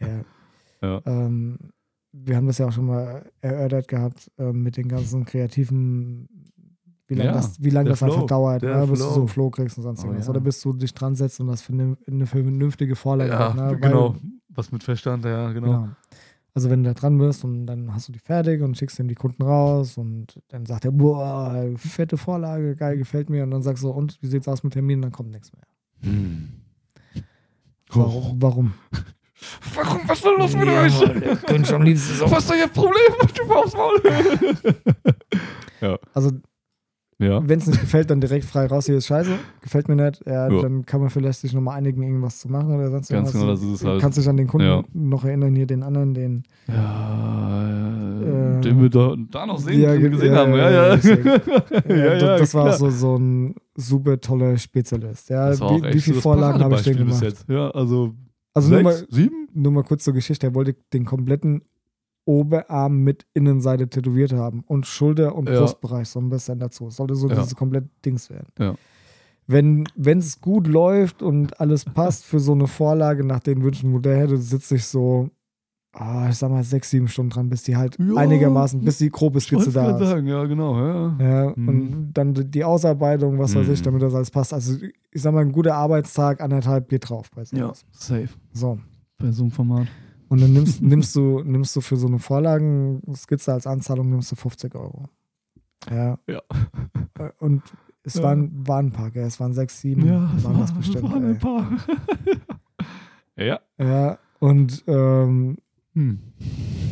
Ja. 0.00 0.24
Ja. 0.82 1.00
Ähm, 1.06 1.58
wir 2.12 2.36
haben 2.36 2.46
das 2.46 2.58
ja 2.58 2.66
auch 2.66 2.72
schon 2.72 2.84
mal 2.84 3.30
erörtert 3.40 3.88
gehabt 3.88 4.30
äh, 4.36 4.52
mit 4.52 4.76
den 4.76 4.86
ganzen 4.88 5.24
kreativen, 5.24 6.28
wie 7.06 7.14
lange 7.14 7.28
Ja, 7.30 7.34
das, 7.36 7.62
wie 7.62 7.70
lang 7.70 7.84
das 7.86 8.02
einfach 8.02 8.16
Flow, 8.18 8.26
dauert, 8.26 8.62
der 8.62 8.76
ne, 8.80 8.86
bis 8.86 8.98
du 9.00 9.04
Flow. 9.04 9.14
so 9.14 9.20
einen 9.20 9.28
Flow 9.28 9.50
kriegst 9.50 9.76
und 9.78 9.82
sonst 9.84 10.00
Oh, 10.00 10.06
irgendwas. 10.06 10.26
ja. 10.26 10.30
Oder 10.30 10.40
bis 10.40 10.60
du 10.60 10.72
dich 10.72 10.94
dran 10.94 11.14
setzt 11.14 11.40
und 11.40 11.48
das 11.48 11.62
für 11.62 11.72
eine, 11.72 11.96
eine 12.06 12.26
vernünftige 12.26 12.96
Vorlage 12.96 13.30
Ja, 13.30 13.38
hat, 13.50 13.54
ne? 13.56 13.62
Weil- 13.70 13.76
genau. 13.76 14.16
Was 14.56 14.70
mit 14.72 14.84
Verstand, 14.84 15.24
ja, 15.24 15.50
genau. 15.52 15.66
genau. 15.66 15.88
Also 16.54 16.70
wenn 16.70 16.84
du 16.84 16.90
da 16.90 16.94
dran 16.94 17.18
bist 17.18 17.42
und 17.44 17.66
dann 17.66 17.92
hast 17.92 18.06
du 18.06 18.12
die 18.12 18.20
fertig 18.20 18.62
und 18.62 18.76
schickst 18.78 18.98
ihm 19.00 19.08
die 19.08 19.16
Kunden 19.16 19.42
raus 19.42 19.98
und 19.98 20.40
dann 20.48 20.64
sagt 20.66 20.84
er, 20.84 20.92
boah, 20.92 21.68
fette 21.76 22.16
Vorlage, 22.16 22.76
geil, 22.76 22.96
gefällt 22.96 23.28
mir. 23.28 23.42
Und 23.42 23.50
dann 23.50 23.62
sagst 23.62 23.82
du, 23.82 23.90
und 23.90 24.16
wie 24.22 24.28
sieht's 24.28 24.46
aus 24.46 24.62
mit 24.62 24.72
Terminen? 24.72 25.02
Dann 25.02 25.10
kommt 25.10 25.30
nichts 25.32 25.50
mehr. 25.52 25.64
Hm. 26.12 26.52
Warum? 27.90 28.40
Warum? 28.40 28.72
Warum? 29.74 30.00
Was 30.06 30.18
ist 30.18 30.24
denn 30.24 30.38
los 30.38 30.54
mit 30.56 30.68
Ja, 30.68 30.82
euch? 30.82 30.98
der 31.20 31.36
könnte 31.36 31.74
am 31.74 31.82
liebsten 31.82 32.14
so. 32.14 32.30
Was 32.30 32.44
ist 32.44 32.50
denn 32.52 32.58
ihr 32.60 32.68
Problem? 32.68 33.12
Du 33.34 33.52
aufs 33.52 33.74
Maul. 33.74 34.00
Also 36.14 36.30
ja. 37.24 37.48
wenn 37.48 37.58
es 37.58 37.66
nicht 37.66 37.80
gefällt, 37.80 38.10
dann 38.10 38.20
direkt 38.20 38.44
frei 38.44 38.66
raus, 38.66 38.86
hier 38.86 38.96
ist 38.96 39.06
scheiße, 39.06 39.30
gefällt 39.62 39.88
mir 39.88 39.96
nicht, 39.96 40.22
ja, 40.26 40.48
Ja. 40.50 40.62
dann 40.62 40.84
kann 40.86 41.00
man 41.00 41.10
vielleicht 41.10 41.40
sich 41.40 41.52
nochmal 41.52 41.76
einigen, 41.78 42.02
irgendwas 42.02 42.38
zu 42.40 42.48
machen 42.50 42.74
oder 42.74 42.90
sonst 42.90 43.08
Ganz 43.08 43.34
irgendwas. 43.34 43.40
genau, 43.40 43.52
das 43.52 43.62
ist 43.62 43.82
es 43.82 43.84
halt. 43.88 44.00
Kannst 44.00 44.18
dich 44.18 44.28
an 44.28 44.36
den 44.36 44.46
Kunden 44.46 44.66
Ja. 44.66 44.82
noch 44.92 45.24
erinnern, 45.24 45.54
hier 45.54 45.66
den 45.66 45.82
anderen, 45.82 46.14
den. 46.14 46.42
Ja, 46.68 47.64
Äh, 48.22 48.60
den 48.60 48.80
wir 48.80 48.88
da, 48.88 49.14
da 49.30 49.46
noch 49.46 49.58
sehen, 49.58 49.80
ja, 49.80 49.94
gesehen 49.96 50.34
haben. 50.34 50.54
Ja, 50.54 50.70
ja, 50.70 50.96
das, 52.18 52.40
das 52.40 52.54
war 52.54 52.72
so, 52.72 52.90
so 52.90 53.16
ein 53.16 53.54
super 53.76 54.20
toller 54.20 54.56
Spezialist. 54.56 55.28
Ja, 55.30 55.52
wie, 55.52 55.94
wie 55.94 56.00
viele 56.00 56.20
Vorlagen 56.20 56.62
habe 56.62 56.76
ich 56.76 56.82
den 56.82 56.96
Paradebeispiel 56.96 57.28
bis 57.28 57.44
gemacht? 57.44 57.44
Ja, 57.48 57.70
also, 57.78 58.14
Also 58.54 58.68
nur 58.70 58.78
sechs, 58.92 59.00
mal, 59.02 59.06
sieben? 59.10 59.48
nur 59.52 59.72
mal 59.72 59.82
kurz 59.84 60.04
zur 60.04 60.14
Geschichte. 60.14 60.46
Er 60.46 60.54
wollte 60.54 60.74
den 60.92 61.04
kompletten 61.04 61.62
Oberarm 62.26 62.98
mit 63.02 63.26
Innenseite 63.34 63.88
tätowiert 63.88 64.32
haben 64.32 64.64
und 64.66 64.86
Schulter- 64.86 65.34
und 65.34 65.48
Ja. 65.48 65.60
Brustbereich 65.60 66.08
so 66.08 66.20
ein 66.20 66.30
bisschen 66.30 66.58
dazu. 66.58 66.86
Es 66.88 66.96
sollte 66.96 67.14
so 67.14 67.28
Ja. 67.28 67.36
dieses 67.36 67.54
komplette 67.54 67.88
Dings 68.04 68.30
werden. 68.30 68.48
Ja. 68.58 68.74
Wenn 69.46 69.84
es 70.06 70.40
gut 70.40 70.66
läuft 70.66 71.22
und 71.22 71.60
alles 71.60 71.84
passt 71.84 72.24
für 72.24 72.40
so 72.40 72.52
eine 72.52 72.66
Vorlage 72.66 73.24
nach 73.24 73.40
den 73.40 73.62
Wünschen, 73.62 74.00
der 74.00 74.16
hätte, 74.20 74.38
sitze 74.38 74.76
ich 74.76 74.86
so, 74.86 75.28
ah, 75.92 76.28
ich 76.30 76.36
sag 76.38 76.50
mal, 76.50 76.64
sechs, 76.64 76.88
sieben 76.90 77.08
Stunden 77.08 77.28
dran, 77.30 77.50
bis 77.50 77.62
die 77.62 77.76
halt 77.76 77.98
Ja. 77.98 78.14
einigermaßen, 78.16 78.80
bis 78.82 78.96
die 78.98 79.10
grobe 79.10 79.40
Skizze 79.40 79.70
da 79.70 79.98
ist. 79.98 80.08
sagen, 80.08 80.26
ja, 80.26 80.44
genau. 80.46 80.78
Ja. 80.78 81.16
Ja, 81.20 81.52
Mhm. 81.54 81.68
und 81.68 82.12
dann 82.14 82.32
die 82.34 82.64
Ausarbeitung, 82.64 83.38
was 83.38 83.54
weiß 83.54 83.68
ich, 83.68 83.80
Mhm. 83.80 83.84
damit 83.84 84.02
das 84.02 84.14
alles 84.14 84.30
passt. 84.30 84.54
Also 84.54 84.78
ich 85.12 85.20
sag 85.22 85.34
mal, 85.34 85.42
ein 85.42 85.52
guter 85.52 85.74
Arbeitstag, 85.74 86.40
anderthalb 86.40 86.88
geht 86.88 87.08
drauf 87.10 87.30
bei 87.34 87.42
ja, 87.52 87.66
sowas. 87.66 87.84
safe. 87.92 88.30
So. 88.54 88.78
Bei 89.18 89.30
so 89.30 89.42
einem 89.42 89.50
Format. 89.52 89.86
Und 90.28 90.40
dann 90.40 90.52
nimmst, 90.52 90.82
nimmst, 90.82 91.14
du, 91.16 91.42
nimmst 91.44 91.74
du 91.76 91.80
für 91.80 91.96
so 91.96 92.06
eine 92.06 92.18
Vorlagenskizze 92.18 93.52
als 93.52 93.66
Anzahlung 93.66 94.10
nimmst 94.10 94.32
du 94.32 94.36
50 94.36 94.74
Euro. 94.74 95.08
Ja. 95.90 96.18
Ja. 96.26 96.40
Äh, 97.18 97.30
Und 97.40 97.62
es 98.02 98.14
Ja. 98.14 98.22
waren, 98.24 98.66
waren 98.66 98.86
ein 98.86 98.92
paar, 98.92 99.10
gell? 99.10 99.24
Es 99.26 99.38
waren 99.40 99.52
sechs, 99.54 99.80
sieben, 99.80 100.06
Ja, 100.06 100.30
es 100.36 100.44
waren 100.44 100.54
war, 100.54 100.60
das 100.62 100.72
bestimmt. 100.72 101.04
es 101.04 101.10
waren 101.10 101.24
ein 101.26 101.38
paar. 101.38 101.70
ja. 103.36 103.60
Ja, 103.78 104.18
und 104.40 104.82
ähm, 104.86 105.56
Hm. 105.96 106.18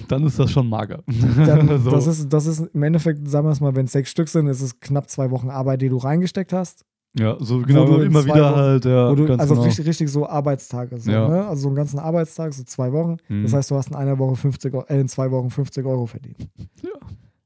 Dann 0.06 0.24
ist 0.26 0.38
das 0.38 0.52
schon 0.52 0.68
mager. 0.68 1.02
dann, 1.06 1.66
so. 1.82 1.90
das, 1.90 2.06
ist, 2.06 2.28
das 2.32 2.46
ist 2.46 2.60
im 2.72 2.82
Endeffekt, 2.84 3.26
sagen 3.28 3.46
wir 3.48 3.50
es 3.50 3.60
mal, 3.60 3.74
wenn 3.74 3.86
es 3.86 3.92
sechs 3.92 4.10
Stück 4.10 4.28
sind, 4.28 4.46
ist 4.46 4.60
es 4.60 4.78
knapp 4.78 5.10
zwei 5.10 5.32
Wochen 5.32 5.50
Arbeit, 5.50 5.82
die 5.82 5.88
du 5.88 5.96
reingesteckt 5.96 6.52
hast. 6.52 6.84
Ja, 7.18 7.36
so 7.40 7.60
genau, 7.60 7.84
du 7.86 7.96
in 7.96 8.06
immer 8.06 8.24
wieder 8.24 8.50
Wochen- 8.52 8.56
halt, 8.56 8.84
ja, 8.84 9.10
Wo 9.10 9.14
du, 9.14 9.32
also 9.34 9.54
genau. 9.54 9.66
richtig, 9.66 9.86
richtig 9.86 10.10
so 10.10 10.26
Arbeitstage. 10.26 10.98
So, 10.98 11.10
Ja. 11.10 11.28
ne? 11.28 11.46
Also 11.46 11.62
so 11.62 11.68
einen 11.68 11.76
ganzen 11.76 11.98
Arbeitstag, 11.98 12.52
so 12.54 12.62
zwei 12.64 12.90
Wochen. 12.92 13.16
Mhm. 13.28 13.42
Das 13.44 13.52
heißt, 13.52 13.70
du 13.70 13.76
hast 13.76 13.88
in 13.90 13.96
einer 13.96 14.18
Woche 14.18 14.36
50 14.36 14.72
Euro, 14.74 14.86
äh, 14.88 15.00
in 15.00 15.08
zwei 15.08 15.30
Wochen 15.30 15.50
50 15.50 15.84
Euro 15.84 16.06
verdient. 16.06 16.36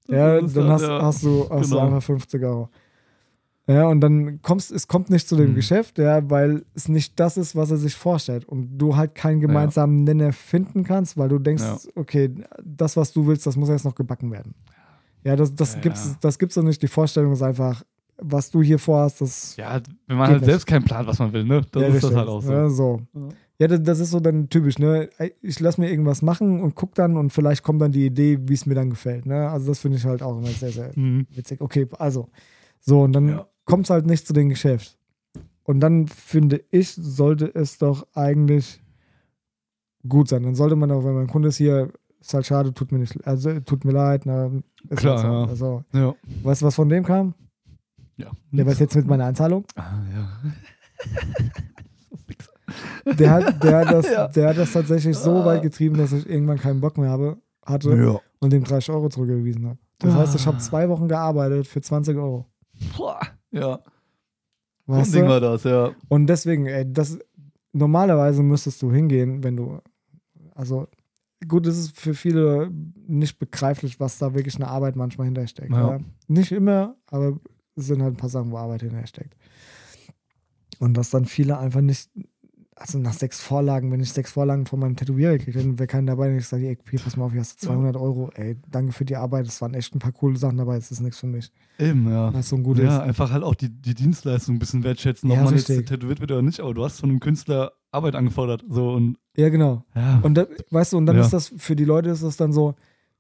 ja, 0.09 0.37
Ja, 0.37 0.41
dann 0.41 0.69
hast, 0.69 0.83
ja. 0.83 1.03
hast, 1.03 1.23
du, 1.25 1.47
hast 1.51 1.71
du 1.71 1.75
genau. 1.75 1.87
einfach 1.87 2.03
50 2.03 2.43
Euro. 2.45 2.69
Ja, 3.69 3.89
und 3.89 4.01
dann 4.01 4.41
kommst, 4.43 4.71
es 4.71 4.87
kommt 4.87 5.11
nicht 5.11 5.27
zu 5.29 5.35
dem 5.35 5.51
Mhm. 5.51 5.55
Geschäft, 5.57 5.99
ja, 5.99 6.31
weil 6.31 6.65
es 6.75 6.89
nicht 6.89 7.19
das 7.19 7.37
ist, 7.37 7.57
was 7.57 7.73
er 7.73 7.79
sich 7.79 7.97
vorstellt. 7.97 8.45
Und 8.45 8.79
du 8.79 8.95
halt 8.95 9.17
keinen 9.17 9.41
gemeinsamen 9.41 10.05
Nenner 10.05 10.33
finden 10.33 10.85
kannst, 10.85 11.17
weil 11.17 11.29
du 11.29 11.41
denkst, 11.41 11.65
okay, 11.97 12.33
das, 12.65 12.97
was 12.97 13.13
du 13.13 13.27
willst, 13.27 13.45
das 13.45 13.57
muss 13.57 13.69
jetzt 13.69 13.85
noch 13.85 13.97
gebacken 13.97 14.31
werden. 14.31 14.55
Ja, 15.25 15.35
das, 15.35 15.53
das 15.53 15.75
Ja, 15.75 15.81
gibt's, 15.81 16.07
ja. 16.11 16.17
das 16.21 16.39
gibt's 16.39 16.55
doch 16.55 16.63
nicht. 16.63 16.81
Die 16.81 16.87
Vorstellung 16.87 17.33
ist 17.33 17.43
einfach, 17.43 17.83
was 18.19 18.51
du 18.51 18.63
hier 18.63 18.79
vorhast, 18.79 19.21
das 19.21 19.57
Ja, 19.57 19.81
wenn 20.07 20.17
man 20.17 20.29
halt 20.29 20.41
nicht. 20.41 20.47
selbst 20.51 20.67
keinen 20.67 20.85
Plan, 20.85 21.07
was 21.07 21.19
man 21.19 21.33
will, 21.33 21.45
ne? 21.45 21.63
Das 21.73 21.83
ja, 21.83 21.89
ist 21.89 21.95
das 21.97 22.05
richtig. 22.05 22.17
halt 22.19 22.29
auch 22.29 22.41
so. 22.43 22.53
Ja, 22.53 22.69
so. 22.69 23.01
Ja. 23.15 23.29
Ja, 23.59 23.69
das, 23.69 23.83
das 23.85 24.01
ist 24.01 24.11
so 24.11 24.21
dann 24.21 24.51
typisch, 24.51 24.79
ne? 24.79 25.09
Ich 25.41 25.61
lasse 25.61 25.81
mir 25.81 25.91
irgendwas 25.91 26.21
machen 26.21 26.61
und 26.61 26.75
guck 26.75 26.95
dann 26.95 27.17
und 27.17 27.31
vielleicht 27.33 27.63
kommt 27.63 27.81
dann 27.81 27.91
die 27.93 28.05
Idee, 28.05 28.39
wie 28.43 28.53
es 28.53 28.67
mir 28.67 28.75
dann 28.75 28.91
gefällt, 28.91 29.25
ne? 29.25 29.49
Also 29.49 29.69
das 29.69 29.79
finde 29.79 29.97
ich 29.97 30.05
halt 30.05 30.23
auch 30.23 30.37
immer 30.37 30.49
sehr, 30.49 30.71
sehr 30.73 30.91
Mhm. 30.95 31.27
witzig. 31.31 31.61
Okay, 31.61 31.87
also. 31.99 32.29
So, 32.81 33.01
und 33.03 33.13
dann 33.15 33.29
Ja. 33.29 33.47
kommt 33.65 33.85
es 33.85 33.91
halt 33.91 34.07
nicht 34.07 34.27
zu 34.27 34.33
dem 34.35 34.51
Geschäft. 34.51 34.99
Und 35.65 35.81
dann 35.81 36.07
finde 36.07 36.63
ich, 36.71 36.91
sollte 36.93 37.53
es 37.55 37.79
doch 37.79 38.07
eigentlich 38.15 38.81
gut 40.09 40.29
sein. 40.29 40.43
Dann 40.43 40.55
sollte 40.55 40.77
man 40.77 40.91
auch, 40.91 41.05
wenn 41.05 41.15
man 41.15 41.27
Kunde 41.27 41.49
ist 41.49 41.57
hier, 41.57 41.91
ist 42.21 42.35
halt 42.35 42.47
schade, 42.47 42.73
tut 42.75 42.93
mir 42.93 42.99
nicht, 42.99 43.27
also 43.27 43.59
tut 43.61 43.85
mir 43.85 43.93
leid. 43.93 44.27
Ne, 44.27 44.63
ist 44.91 44.99
Klar, 44.99 45.17
halt 45.23 45.23
so. 45.23 45.33
ja. 45.33 45.47
Also, 45.47 45.85
Ja. 45.93 46.15
weißt 46.45 46.63
du, 46.63 46.67
was 46.67 46.75
von 46.75 46.89
dem 46.89 47.05
kam? 47.05 47.35
Ja. 48.17 48.31
Der 48.51 48.67
weiß 48.67 48.79
jetzt 48.79 48.97
mit 48.97 49.07
meiner 49.07 49.27
Anzahlung. 49.27 49.65
Ah, 49.75 49.93
ja. 50.15 50.29
Der 53.19 53.31
hat, 53.31 53.63
der, 53.63 53.77
hat 53.79 53.93
das, 53.93 54.11
Ja. 54.11 54.27
der 54.29 54.49
hat 54.49 54.59
das 54.59 54.73
tatsächlich 54.73 55.17
so 55.17 55.45
weit 55.45 55.63
getrieben, 55.63 55.97
dass 55.97 56.13
ich 56.13 56.29
irgendwann 56.29 56.59
keinen 56.59 56.81
Bock 56.81 56.99
mehr 56.99 57.11
habe, 57.11 57.37
hatte 57.65 57.95
ja. 57.95 58.19
und 58.41 58.53
dem 58.53 58.65
30 58.65 58.91
Euro 58.91 59.09
zurückgewiesen 59.09 59.67
habe. 59.69 59.79
Das 59.99 60.13
heißt, 60.15 60.35
ich 60.35 60.47
habe 60.47 60.57
Ah. 60.57 60.61
zwei 60.61 60.89
Wochen 60.89 61.07
gearbeitet 61.07 61.69
für 61.69 61.81
20 61.81 62.17
Euro. 62.17 62.47
Boah. 62.97 63.21
Ja. 63.53 63.79
Weißt 64.87 65.15
Ding 65.15 65.29
war 65.29 65.41
das, 65.41 65.63
ja. 65.65 65.93
Und 66.09 66.27
deswegen, 66.27 66.67
ey, 66.67 66.85
das 66.93 67.19
normalerweise 67.73 68.43
müsstest 68.43 68.83
du 68.83 68.93
hingehen, 68.93 69.43
wenn 69.45 69.57
du, 69.57 69.79
also 70.55 70.89
gut, 71.47 71.67
es 71.67 71.79
ist 71.79 71.97
für 71.99 72.15
viele 72.15 72.71
nicht 73.07 73.39
begreiflich, 73.39 74.01
was 74.01 74.19
da 74.19 74.35
wirklich 74.35 74.57
eine 74.57 74.69
Arbeit 74.69 74.97
manchmal 74.97 75.27
hintersteckt. 75.27 75.71
Ja. 75.71 75.99
Nicht 76.27 76.51
immer, 76.53 76.97
aber 77.07 77.39
sind 77.77 78.03
halt 78.03 78.15
ein 78.15 78.17
paar 78.17 78.31
Sachen, 78.31 78.51
wo 78.51 78.57
Arbeit 78.57 78.83
hintersteckt. 78.83 79.37
Und 80.79 80.95
dass 80.95 81.11
dann 81.11 81.25
viele 81.27 81.59
einfach 81.59 81.81
nicht, 81.81 82.11
also 82.75 82.99
nach 82.99 83.15
sechs 83.15 83.41
Vorlagen, 83.41 83.91
wenn 83.91 84.01
ich 84.01 84.13
sechs 84.13 84.33
Vorlagen 84.33 84.67
von 84.67 84.79
meinem 84.79 84.97
Tätowierer 84.97 85.39
kriege, 85.39 85.59
dann 85.59 85.79
wäre 85.79 85.87
keiner 85.87 86.13
dabei, 86.13 86.31
und 86.31 86.37
ich 86.37 86.47
sage, 86.47 86.69
ey, 86.69 86.79
hier, 86.91 87.01
pass 87.01 87.17
mal 87.17 87.25
auf, 87.25 87.33
hier 87.33 87.41
hast 87.41 87.63
du 87.63 87.67
200 87.69 87.97
Euro, 87.97 88.31
ey, 88.35 88.57
danke 88.71 88.93
für 88.93 89.07
die 89.07 89.17
Arbeit, 89.17 89.47
es 89.47 89.63
waren 89.63 89.73
echt 89.73 89.95
ein 89.95 89.99
paar 89.99 90.13
coole 90.13 90.37
Sachen 90.37 90.59
dabei, 90.59 90.77
es 90.77 90.91
ist 90.91 91.01
nichts 91.01 91.19
für 91.19 91.27
mich. 91.27 91.51
Eben, 91.79 92.11
ja. 92.11 92.33
Was 92.35 92.51
so 92.51 92.57
ein 92.57 92.63
gutes. 92.63 92.85
Ja, 92.85 93.01
einfach 93.01 93.31
halt 93.31 93.43
auch 93.45 93.55
die, 93.55 93.71
die 93.71 93.95
Dienstleistung 93.95 94.57
ein 94.57 94.59
bisschen 94.59 94.85
wertschätzen, 94.85 95.31
ob 95.31 95.39
Ja, 95.39 95.45
man 95.45 95.55
jetzt 95.55 95.67
tätowiert 95.67 96.21
wird 96.21 96.31
oder 96.33 96.43
nicht, 96.43 96.61
aber 96.61 96.75
du 96.75 96.85
hast 96.85 97.01
von 97.01 97.09
einem 97.09 97.21
Künstler 97.21 97.73
Arbeit 97.91 98.15
angefordert. 98.15 98.63
So 98.69 98.91
und 98.93 99.17
Ja, 99.37 99.49
genau. 99.49 99.85
ja. 99.95 100.19
Und 100.23 100.35
da, 100.35 100.47
weißt 100.71 100.93
du, 100.93 100.99
und 100.99 101.07
dann 101.07 101.17
Ja. 101.17 101.23
ist 101.23 101.33
das 101.33 101.55
für 101.57 101.77
die 101.77 101.85
Leute 101.87 102.11
ist 102.11 102.23
das 102.23 102.37
dann 102.37 102.53
so, 102.53 102.75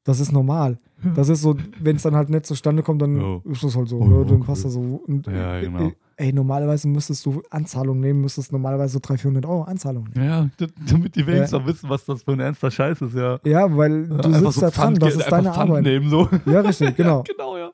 das 0.06 0.20
ist 0.20 0.32
normal. 0.32 0.78
Das 1.14 1.28
ist 1.28 1.42
so, 1.42 1.54
wenn 1.80 1.96
es 1.96 2.02
dann 2.02 2.16
halt 2.16 2.30
nicht 2.30 2.46
zustande 2.46 2.82
kommt, 2.82 3.02
dann 3.02 3.20
Ja. 3.20 3.40
ist 3.52 3.62
das 3.62 3.76
halt 3.76 3.88
so. 3.88 3.98
Oh, 3.98 4.04
ne? 4.06 4.24
Dann 4.24 4.36
okay. 4.38 4.46
passt 4.46 4.64
das 4.64 4.72
so. 4.72 4.80
Und, 5.06 5.26
Ja, 5.26 5.58
äh, 5.58 5.62
genau. 5.66 5.92
Ey, 6.18 6.32
normalerweise 6.32 6.88
müsstest 6.88 7.26
du 7.26 7.42
Anzahlung 7.50 8.00
nehmen, 8.00 8.22
müsstest 8.22 8.50
normalerweise 8.50 8.94
so 8.94 9.00
300, 9.00 9.20
400 9.20 9.44
Euro 9.46 9.62
Anzahlung 9.64 10.08
nehmen. 10.14 10.26
ja, 10.26 10.48
damit 10.90 11.14
die 11.14 11.26
wenigstens 11.26 11.52
auch 11.60 11.66
wissen, 11.66 11.90
was 11.90 12.06
das 12.06 12.22
für 12.22 12.32
ein 12.32 12.40
ernster 12.40 12.70
Scheiß 12.70 13.02
ist, 13.02 13.14
ja. 13.14 13.38
Ja, 13.44 13.76
weil 13.76 14.08
du 14.08 14.14
Einfach 14.14 14.52
sitzt 14.52 14.62
da 14.62 14.70
dran, 14.70 14.94
Pfand- 14.94 14.98
das 15.02 15.16
ist 15.16 15.30
deine 15.30 15.52
Pfand 15.52 15.70
Arbeit. 15.70 15.82
nehmen, 15.84 16.08
so. 16.08 16.26
Ja, 16.46 16.60
richtig, 16.60 16.96
genau. 16.96 17.18
Ja, 17.18 17.22
genau, 17.34 17.56
ja. 17.58 17.70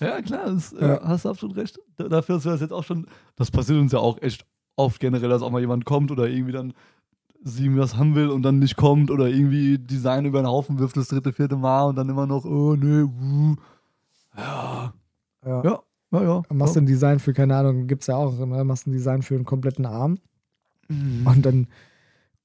Ja, 0.00 0.22
klar, 0.22 0.46
das, 0.46 0.74
Ja. 0.80 0.94
äh, 0.94 1.00
hast 1.04 1.26
du 1.26 1.28
absolut 1.28 1.56
recht. 1.58 1.78
Dafür 1.98 2.36
ist 2.38 2.46
das 2.46 2.62
jetzt 2.62 2.72
auch 2.72 2.84
schon, 2.84 3.06
das 3.36 3.50
passiert 3.50 3.78
uns 3.78 3.92
ja 3.92 3.98
auch 3.98 4.22
echt 4.22 4.46
oft 4.76 4.98
generell, 4.98 5.28
dass 5.28 5.42
auch 5.42 5.50
mal 5.50 5.60
jemand 5.60 5.84
kommt 5.84 6.10
oder 6.10 6.26
irgendwie 6.28 6.52
dann 6.52 6.72
sie 7.44 7.76
was 7.76 7.96
haben 7.96 8.14
will 8.14 8.28
und 8.28 8.42
dann 8.42 8.58
nicht 8.58 8.76
kommt 8.76 9.10
oder 9.10 9.28
irgendwie 9.28 9.78
Design 9.78 10.24
über 10.26 10.40
den 10.42 10.46
Haufen 10.46 10.78
wirft 10.78 10.96
das 10.96 11.08
dritte, 11.08 11.32
vierte 11.32 11.56
Mal 11.56 11.84
und 11.84 11.96
dann 11.96 12.08
immer 12.08 12.26
noch, 12.26 12.44
oh 12.44 12.74
nee, 12.76 13.02
uh. 13.02 13.56
ja, 14.36 14.92
Ja. 15.44 15.62
ja, 15.64 15.82
ja, 16.12 16.22
ja. 16.22 16.42
Dann 16.48 16.58
Machst 16.58 16.76
du 16.76 16.80
ein 16.80 16.86
Design 16.86 17.18
für, 17.18 17.32
keine 17.32 17.56
Ahnung, 17.56 17.86
gibt's 17.86 18.06
ja 18.06 18.16
auch, 18.16 18.36
ne? 18.38 18.64
machst 18.64 18.86
ein 18.86 18.92
Design 18.92 19.22
für 19.22 19.34
einen 19.34 19.44
kompletten 19.44 19.86
Arm 19.86 20.18
Mhm. 20.88 21.26
und 21.26 21.46
dann 21.46 21.68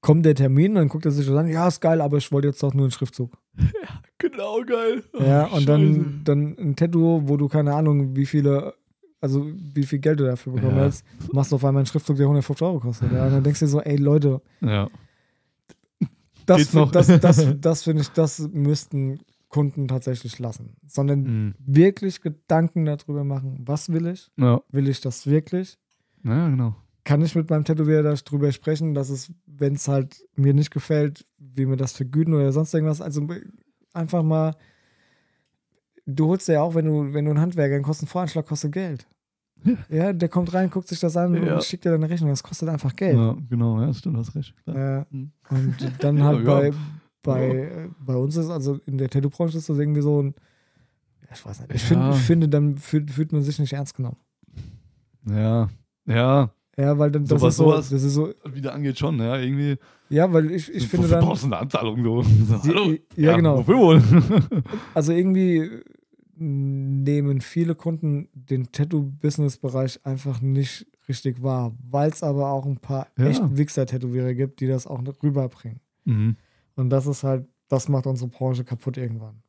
kommt 0.00 0.24
der 0.24 0.34
Termin, 0.36 0.76
dann 0.76 0.88
guckt 0.88 1.04
er 1.04 1.10
sich 1.10 1.26
so 1.26 1.36
an, 1.36 1.48
ja, 1.48 1.66
ist 1.66 1.80
geil, 1.80 2.00
aber 2.00 2.16
ich 2.18 2.30
wollte 2.30 2.48
jetzt 2.48 2.62
doch 2.62 2.72
nur 2.72 2.84
einen 2.84 2.92
Schriftzug. 2.92 3.36
Genau, 4.20 4.62
geil. 4.66 5.04
Ja, 5.20 5.48
Oh, 5.52 5.56
und 5.56 5.68
dann, 5.68 6.22
dann 6.24 6.56
ein 6.58 6.74
Tattoo, 6.74 7.22
wo 7.28 7.36
du 7.36 7.46
keine 7.46 7.72
Ahnung, 7.74 8.16
wie 8.16 8.26
viele, 8.26 8.74
also 9.20 9.46
wie 9.74 9.84
viel 9.84 9.98
Geld 9.98 10.20
du 10.20 10.24
dafür 10.24 10.52
bekommen 10.54 10.76
Ja. 10.78 10.84
hast, 10.84 11.04
machst 11.32 11.50
du 11.52 11.56
auf 11.56 11.64
einmal 11.64 11.80
einen 11.80 11.86
Schriftzug, 11.86 12.16
der 12.16 12.26
150 12.26 12.66
Euro 12.66 12.80
kostet. 12.80 13.12
Ja, 13.12 13.26
und 13.26 13.32
dann 13.32 13.42
denkst 13.44 13.60
du 13.60 13.66
dir 13.66 13.70
so, 13.70 13.80
ey 13.80 13.96
Leute, 13.96 14.40
Ja. 14.60 14.88
das, 16.46 16.70
das, 16.92 17.20
das, 17.20 17.46
das 17.60 17.82
finde 17.82 18.02
ich, 18.02 18.08
das 18.12 18.38
müssten 18.52 19.20
Kunden 19.48 19.88
tatsächlich 19.88 20.38
lassen. 20.38 20.76
Sondern 20.86 21.22
Mhm. 21.22 21.54
wirklich 21.58 22.20
Gedanken 22.20 22.84
darüber 22.84 23.24
machen, 23.24 23.58
was 23.64 23.90
will 23.90 24.06
ich? 24.06 24.30
Ja. 24.36 24.60
Will 24.70 24.88
ich 24.88 25.00
das 25.00 25.26
wirklich? 25.26 25.78
ja, 26.24 26.48
genau. 26.48 26.76
Kann 27.04 27.22
ich 27.22 27.34
mit 27.34 27.48
meinem 27.48 27.64
Tätowierer 27.64 28.02
darüber 28.02 28.52
sprechen, 28.52 28.92
dass 28.92 29.08
es, 29.08 29.32
wenn 29.46 29.76
es 29.76 29.88
halt 29.88 30.22
mir 30.36 30.52
nicht 30.52 30.70
gefällt, 30.70 31.24
wie 31.38 31.64
mir 31.64 31.76
das 31.78 31.92
vergüten 31.92 32.34
oder 32.34 32.52
sonst 32.52 32.74
irgendwas, 32.74 33.00
also 33.00 33.26
einfach 33.94 34.22
mal 34.22 34.54
du 36.14 36.26
holst 36.28 36.48
dir 36.48 36.54
ja 36.54 36.62
auch, 36.62 36.74
wenn 36.74 36.86
du, 36.86 37.12
wenn 37.14 37.24
du 37.24 37.30
einen 37.30 37.40
Handwerker, 37.40 37.74
einen 37.74 37.84
Kostenvoranschlag 37.84 38.46
kostet 38.46 38.72
Geld. 38.72 39.06
Ja. 39.64 39.74
Ja, 39.90 40.12
der 40.12 40.28
kommt 40.28 40.54
rein, 40.54 40.70
guckt 40.70 40.86
sich 40.88 41.00
das 41.00 41.16
an 41.16 41.34
Ja. 41.44 41.54
und 41.56 41.64
schickt 41.64 41.84
dir 41.84 41.90
deine 41.90 42.08
Rechnung. 42.08 42.30
Das 42.30 42.42
kostet 42.44 42.68
einfach 42.68 42.94
Geld. 42.94 43.16
Ja, 43.16 43.36
genau, 43.50 43.80
ja, 43.80 43.92
stimmt, 43.92 44.16
hast 44.16 44.34
recht. 44.36 44.54
Äh, 44.66 45.04
und 45.10 45.32
dann 46.00 46.22
halt 46.22 46.46
Ja, 46.46 46.62
ja. 46.64 46.70
bei, 46.70 46.72
bei, 47.22 47.88
bei 48.04 48.16
uns 48.16 48.36
ist, 48.36 48.48
also 48.50 48.78
in 48.86 48.98
der 48.98 49.10
Tattoo-Branche 49.10 49.58
ist 49.58 49.68
das 49.68 49.76
irgendwie 49.78 50.00
so 50.02 50.22
ein, 50.22 50.34
ja, 51.22 51.28
ich 51.34 51.44
weiß 51.44 51.60
nicht, 51.60 51.74
ich, 51.74 51.82
Ja. 51.90 52.12
find, 52.12 52.14
ich 52.14 52.20
finde, 52.22 52.48
dann 52.48 52.76
fühlt, 52.76 53.10
fühlt 53.10 53.32
man 53.32 53.42
sich 53.42 53.58
nicht 53.58 53.72
ernst 53.72 53.94
genommen. 53.96 54.16
Ja, 55.28 55.68
ja, 56.06 56.50
Ja, 56.76 56.96
weil 56.98 57.10
dann, 57.10 57.24
das 57.24 57.40
Sowas- 57.40 57.54
ist 57.54 57.56
so, 57.58 57.64
sowas- 57.64 57.88
das 57.90 58.02
ist 58.04 58.14
so, 58.14 58.32
wieder 58.52 58.72
angeht 58.72 58.98
schon, 58.98 59.18
ja, 59.18 59.36
irgendwie. 59.36 59.76
ja, 60.08 60.32
weil 60.32 60.52
ich, 60.52 60.72
ich 60.72 60.86
finde 60.86 61.08
dann, 61.08 61.24
brauchst 61.24 61.42
du 61.42 61.48
eine 61.48 61.58
Anzahlung 61.58 62.02
so? 62.04 62.22
so 62.22 62.58
Die- 62.58 62.68
hallo? 62.68 62.94
ja, 63.16 63.36
genau. 63.36 63.58
Wofür 63.58 63.76
wohl? 63.78 64.02
also 64.94 65.12
irgendwie 65.12 65.68
nehmen 66.40 67.40
viele 67.40 67.74
Kunden 67.74 68.28
den 68.32 68.70
Tattoo-Business-Bereich 68.72 70.04
einfach 70.04 70.40
nicht 70.40 70.86
richtig 71.08 71.42
wahr, 71.42 71.74
weil 71.90 72.10
es 72.10 72.22
aber 72.22 72.50
auch 72.50 72.66
ein 72.66 72.76
paar 72.78 73.06
Ja. 73.18 73.26
echt 73.26 73.42
Wichser-Tätowierer 73.56 74.34
gibt, 74.34 74.60
die 74.60 74.66
das 74.66 74.86
auch 74.86 75.02
rüberbringen. 75.22 75.80
mhm. 76.04 76.36
Und 76.76 76.90
das 76.90 77.06
ist 77.08 77.24
halt, 77.24 77.44
das 77.68 77.88
macht 77.88 78.06
unsere 78.06 78.30
Branche 78.30 78.62
kaputt 78.62 78.96
irgendwann. 78.98 79.42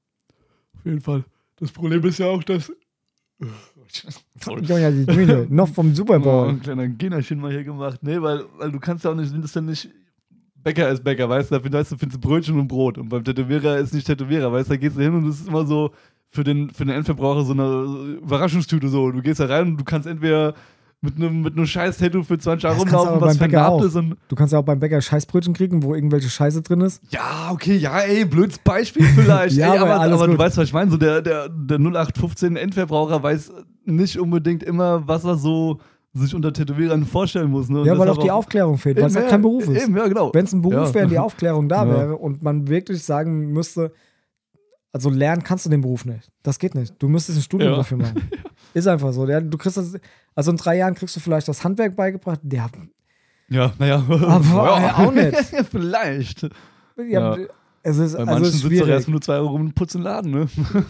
Auf 0.75 0.84
jeden 0.86 0.99
Fall. 1.02 1.23
Das 1.58 1.71
Problem 1.71 2.04
ist 2.06 2.17
ja 2.17 2.25
auch, 2.28 2.43
dass. 2.43 2.71
Sorry. 4.41 4.63
Ja, 4.65 4.89
die 4.91 5.06
Mühle, 5.13 5.45
noch 5.49 5.67
vom 5.69 5.93
Super 5.93 6.17
Oh, 6.17 6.23
Bowl. 6.23 6.49
ein 6.49 6.60
kleiner 6.60 6.88
Generchen 6.88 7.39
mal 7.39 7.52
hier 7.52 7.63
gemacht. 7.63 7.99
Nee, 8.02 8.21
weil, 8.21 8.43
weil 8.58 8.71
du 8.71 8.80
kannst 8.80 9.04
ja 9.06 9.12
auch 9.12 9.15
nicht, 9.15 9.32
das 9.34 9.45
ist 9.45 9.56
ja 9.56 9.62
nicht. 9.62 9.89
Bäcker 10.56 10.89
ist 10.89 11.04
Bäcker, 11.04 11.30
weißt 11.30 11.52
du, 11.52 11.60
du, 11.60 11.69
findest 11.84 12.15
du 12.15 12.19
Brötchen 12.19 12.60
und 12.60 12.67
Brot. 12.67 12.97
Und 12.97 13.10
beim 13.10 13.23
Tätowierer 13.23 13.78
ist 13.78 13.93
nicht 13.93 14.08
Tätowierer, 14.08 14.52
weißt 14.52 14.69
du, 14.69 14.73
da 14.73 14.78
gehst 14.78 14.97
du 14.97 15.02
hin 15.02 15.13
und 15.13 15.28
das 15.28 15.39
ist 15.39 15.47
immer 15.47 15.65
so 15.65 15.91
für 16.29 16.43
den, 16.43 16.69
für 16.69 16.85
den 16.85 16.95
Endverbraucher 16.95 17.43
so 17.43 17.53
eine 17.53 18.17
Überraschungstüte 18.21 18.87
so. 18.87 19.11
Du 19.11 19.21
gehst 19.21 19.39
da 19.39 19.45
rein 19.45 19.69
und 19.69 19.77
du 19.77 19.83
kannst 19.83 20.07
entweder 20.07 20.53
mit 21.01 21.15
einem 21.15 21.41
mit 21.43 21.55
einem 21.55 21.65
scheiß 21.65 21.97
Tattoo 21.97 22.23
für 22.23 22.37
20 22.37 22.63
Jahre 22.63 22.77
rumlaufen, 22.79 23.21
was 23.21 23.37
vernarbt 23.37 23.71
auch. 23.81 23.83
ist 23.85 23.95
und 23.95 24.17
Du 24.27 24.35
kannst 24.35 24.51
ja 24.51 24.59
auch 24.59 24.63
beim 24.65 24.79
Bäcker 24.81 24.99
Scheißbrötchen 24.99 25.53
kriegen, 25.53 25.81
wo 25.81 25.95
irgendwelche 25.95 26.29
Scheiße 26.29 26.61
drin 26.61 26.81
ist. 26.81 27.01
Ja, 27.09 27.49
okay, 27.51 27.77
ja, 27.77 27.99
ey, 28.01 28.25
blödes 28.25 28.59
Beispiel 28.59 29.05
vielleicht. 29.05 29.55
Ja, 29.57 29.73
ey, 29.73 29.79
aber 29.79 30.01
aber, 30.01 30.27
du 30.27 30.37
weißt, 30.37 30.57
was 30.57 30.65
ich 30.65 30.73
meine. 30.73 30.91
So 30.91 30.97
der, 30.97 31.21
der, 31.21 31.47
der 31.49 31.77
0815 31.79 32.57
Endverbraucher 32.57 33.23
weiß 33.23 33.51
nicht 33.85 34.19
unbedingt 34.19 34.61
immer, 34.61 35.07
was 35.07 35.23
er 35.23 35.35
so 35.37 35.79
sich 36.13 36.35
unter 36.35 36.51
Tätowierern 36.51 37.05
vorstellen 37.05 37.49
muss. 37.49 37.69
Ne? 37.69 37.83
Ja, 37.85 37.97
weil 37.97 38.09
auch 38.09 38.17
die 38.17 38.31
Aufklärung 38.31 38.77
fehlt, 38.77 38.97
weil 38.97 39.05
es 39.05 39.15
auch 39.15 39.27
kein 39.27 39.41
Beruf 39.41 39.69
ist. 39.69 39.83
Eben, 39.83 39.95
ja, 39.95 40.07
genau. 40.07 40.31
Wenn 40.33 40.43
es 40.45 40.51
ein 40.53 40.61
Beruf 40.61 40.89
Ja. 40.89 40.93
wäre, 40.93 41.05
und 41.05 41.11
die 41.11 41.19
Aufklärung 41.19 41.69
da 41.69 41.85
Ja. 41.85 41.89
wäre 41.89 42.17
und 42.17 42.41
man 42.43 42.67
wirklich 42.67 43.03
sagen 43.03 43.53
müsste, 43.53 43.93
also 44.91 45.10
lernen 45.10 45.43
kannst 45.43 45.65
du 45.65 45.69
den 45.69 45.82
Beruf 45.82 46.06
nicht. 46.06 46.30
Das 46.43 46.58
geht 46.60 46.75
nicht. 46.75 46.93
Du 46.99 47.08
müsstest 47.10 47.38
ein 47.39 47.41
Studium 47.43 47.71
Ja. 47.71 47.78
dafür 47.78 47.97
machen. 47.97 48.30
Ist 48.73 48.88
einfach 48.88 49.12
so. 49.13 49.25
Du 49.25 49.58
kriegst 49.58 49.78
das, 49.78 49.93
also 50.36 50.52
in 50.52 50.58
drei 50.58 50.78
Jahren 50.78 50.93
kriegst 50.95 51.15
du 51.15 51.19
vielleicht 51.19 51.47
das 51.47 51.63
Handwerk 51.63 51.95
beigebracht. 51.95 52.39
Ja, 52.52 52.69
Ja, 53.49 53.73
naja. 53.80 54.04
Aber 54.08 54.80
ja, 54.82 54.95
auch 54.97 55.12
nicht. 55.12 55.36
vielleicht. 55.71 56.43
ja, 56.97 57.36
Ja. 57.36 57.38
es 57.84 57.97
ist 57.97 58.13
Bei 58.13 58.19
also 58.19 58.32
manchen 58.32 58.43
es 58.45 58.56
ist 58.56 58.62
sitzt 58.62 58.82
doch 58.82 58.88
erst 58.88 59.08
nur 59.10 59.21
zwei 59.21 59.36
Euro 59.36 59.49
rum 59.49 59.62
und 59.62 59.75
putzt 59.75 59.95
den 59.95 60.02
Laden, 60.04 60.32
ne? 60.32 60.47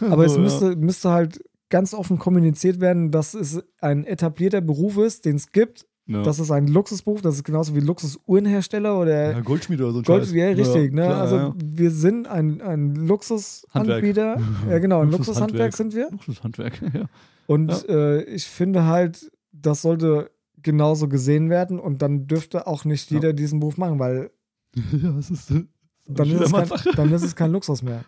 Aber 0.10 0.26
es 0.26 0.34
So, 0.34 0.38
ja. 0.38 0.44
müsste, 0.44 0.76
müsste 0.76 1.10
halt 1.12 1.40
ganz 1.70 1.94
offen 1.94 2.18
kommuniziert 2.18 2.80
werden, 2.82 3.12
dass 3.12 3.34
es 3.34 3.62
ein 3.80 4.04
etablierter 4.06 4.60
Beruf 4.62 4.98
ist, 4.98 5.26
den 5.26 5.36
es 5.38 5.52
gibt. 5.52 5.86
Ja. 6.10 6.24
Das 6.24 6.40
ist 6.40 6.50
ein 6.50 6.66
Luxusberuf. 6.68 7.22
Das 7.22 7.36
ist 7.36 7.44
genauso 7.44 7.76
wie 7.76 7.82
Luxusuhrenhersteller 7.82 9.00
oder 9.00 9.32
ja, 9.34 9.40
Goldschmied 9.42 9.80
oder 9.80 9.92
so 9.92 10.00
ein 10.00 10.04
Gold, 10.04 10.24
Scheiß. 10.26 10.34
ja, 10.34 10.48
richtig. 10.48 10.92
ne? 10.92 11.04
klar, 11.04 11.22
also 11.22 11.36
ja. 11.38 11.54
wir 11.64 11.92
sind 11.92 12.28
ein, 12.28 12.62
ein 12.62 12.96
Luxusanbieter. 12.96 14.42
Ja, 14.70 14.80
genau, 14.80 15.02
ein 15.02 15.12
Luxushandwerk. 15.12 15.76
Sind 15.76 15.94
wir. 15.94 16.10
Luxushandwerk, 16.12 16.82
ja. 16.94 17.06
Und 17.46 17.88
äh, 17.90 18.24
ich 18.24 18.46
finde 18.46 18.86
halt, 18.86 19.32
das 19.52 19.84
sollte 19.84 20.32
genauso 20.62 21.08
gesehen 21.08 21.50
werden 21.52 21.80
und 21.80 22.02
dann 22.02 22.26
dürfte 22.28 22.66
auch 22.68 22.86
nicht 22.86 23.12
Ja. 23.12 23.18
jeder 23.18 23.34
diesen 23.34 23.60
Beruf 23.60 23.78
machen, 23.78 24.00
weil 24.00 24.32
ja, 24.76 25.12
das 25.12 25.30
ist. 25.30 25.52
äh, 25.52 25.64
dann 26.08 26.28
ist, 26.32 26.52
kein, 26.52 26.70
dann 26.96 27.14
ist 27.14 27.24
es 27.24 27.36
kein 27.36 27.52
Luxus 27.52 27.84
mehr. 27.84 28.04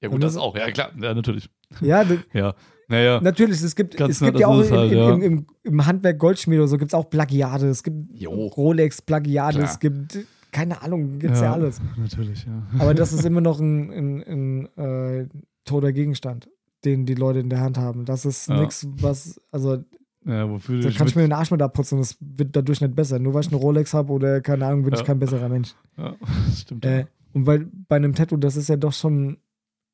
Ja, 0.00 0.08
gut, 0.08 0.22
das 0.22 0.34
das- 0.34 0.42
auch. 0.42 0.56
Ja, 0.56 0.70
klar. 0.70 0.90
Ja, 1.00 1.12
natürlich. 1.14 1.50
Ja, 1.80 2.02
Ja. 2.32 2.54
Naja. 2.92 3.20
natürlich, 3.20 3.60
es 3.62 3.74
gibt, 3.74 4.00
es 4.00 4.20
gibt 4.20 4.34
nah, 4.34 4.40
ja 4.40 4.46
auch 4.46 4.58
das 4.58 4.68
im, 4.70 4.76
halt, 4.76 4.92
ja. 4.92 5.12
im, 5.14 5.22
im, 5.22 5.46
im 5.64 5.86
Handwerk 5.86 6.18
Goldschmied 6.18 6.58
oder 6.58 6.68
so 6.68 6.78
gibt 6.78 6.90
es 6.92 6.94
auch 6.94 7.08
Plagiate, 7.10 7.66
es 7.66 7.82
gibt 7.82 8.18
Jo. 8.20 8.30
Rolex-Plagiate, 8.30 9.58
Klar. 9.58 9.70
es 9.70 9.78
gibt, 9.80 10.18
keine 10.52 10.80
Ahnung, 10.82 11.18
gibt 11.18 11.34
es 11.34 11.40
ja. 11.40 11.52
alles. 11.54 11.80
Natürlich, 11.96 12.44
ja. 12.44 12.62
Aber 12.78 12.94
das 12.94 13.12
ist 13.12 13.24
immer 13.24 13.40
noch 13.40 13.58
ein, 13.58 13.90
ein, 13.90 14.68
ein 14.76 14.78
äh, 15.22 15.26
toter 15.64 15.92
Gegenstand, 15.92 16.48
den 16.84 17.06
die 17.06 17.14
Leute 17.14 17.40
in 17.40 17.48
der 17.48 17.60
Hand 17.60 17.78
haben. 17.78 18.04
Das 18.04 18.24
ist 18.24 18.48
Ja. 18.48 18.60
nichts, 18.60 18.86
was, 19.00 19.40
also 19.50 19.78
Ja, 20.24 20.48
wofür 20.50 20.80
da 20.80 20.90
kann 20.90 21.06
ich 21.08 21.16
mir 21.16 21.22
den 21.22 21.32
Arsch 21.32 21.50
mit 21.50 21.62
abputzen 21.62 21.98
es 21.98 22.16
wird 22.20 22.54
dadurch 22.54 22.80
nicht 22.80 22.94
besser. 22.94 23.18
Nur 23.18 23.34
weil 23.34 23.40
ich 23.40 23.48
eine 23.48 23.56
Rolex 23.56 23.94
habe 23.94 24.12
oder 24.12 24.40
keine 24.40 24.66
Ahnung, 24.66 24.82
bin 24.84 24.92
Ja. 24.92 25.00
ich 25.00 25.06
kein 25.06 25.18
besserer 25.18 25.48
Mensch. 25.48 25.74
Ja, 25.96 26.14
das 26.46 26.60
stimmt. 26.60 26.84
Äh, 26.84 27.06
Und 27.32 27.44
bei, 27.44 27.60
bei 27.88 27.96
einem 27.96 28.14
Tattoo, 28.14 28.36
das 28.36 28.56
ist 28.56 28.68
ja 28.68 28.76
doch 28.76 28.92
schon 28.92 29.38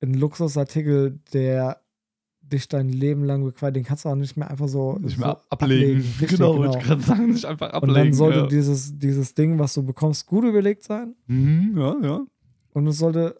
ein 0.03 0.15
Luxusartikel, 0.15 1.19
der 1.33 1.79
dich 2.53 2.69
dein 2.69 2.89
Leben 2.89 3.25
lang 3.25 3.45
bequatscht. 3.45 3.77
Den 3.77 3.85
kannst 3.85 4.05
du 4.05 4.09
auch 4.09 4.15
nicht 4.15 4.37
mehr 4.37 4.51
einfach 4.51 4.69
so, 4.69 4.99
Nicht 4.99 5.17
so 5.17 5.21
mehr 5.21 5.41
ablegen. 5.51 6.01
Richtig, 6.21 6.29
genau, 6.39 6.53
genau. 6.55 6.65
wollte 6.65 6.79
ich 6.79 6.85
gerade 6.85 7.03
sagen, 7.03 7.31
nicht 7.31 7.45
einfach 7.45 7.69
Und 7.69 7.75
ablegen. 7.75 7.95
dann 7.95 8.13
sollte 8.15 8.39
ja. 8.41 8.47
dieses, 8.47 8.99
dieses 8.99 9.35
Ding, 9.35 9.59
was 9.59 9.75
du 9.75 9.83
bekommst, 9.83 10.27
gut 10.27 10.45
überlegt 10.45 10.83
sein. 10.83 11.15
Mhm, 11.27 11.75
ja, 11.79 11.97
ja. 12.03 12.21
Und 12.73 12.87
es 12.87 12.99
sollte 12.99 13.37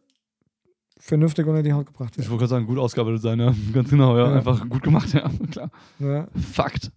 vernünftig 0.99 1.47
unter 1.47 1.63
die 1.63 1.73
Haut 1.73 1.87
gebracht 1.87 2.11
Ich 2.13 2.19
werden. 2.19 2.31
wollte 2.31 2.41
gerade 2.43 2.51
sagen, 2.51 2.67
gut 2.67 2.79
ausgearbeitet 2.79 3.23
sein, 3.23 3.39
ja. 3.41 3.55
Ganz 3.73 3.91
genau, 3.91 4.17
ja. 4.17 4.31
Ja. 4.31 4.37
Einfach 4.37 4.69
gut 4.69 4.83
gemacht, 4.83 5.13
ja. 5.13 5.31
Klar. 5.51 5.71
Ja. 5.99 6.29
Fakt. 6.35 6.91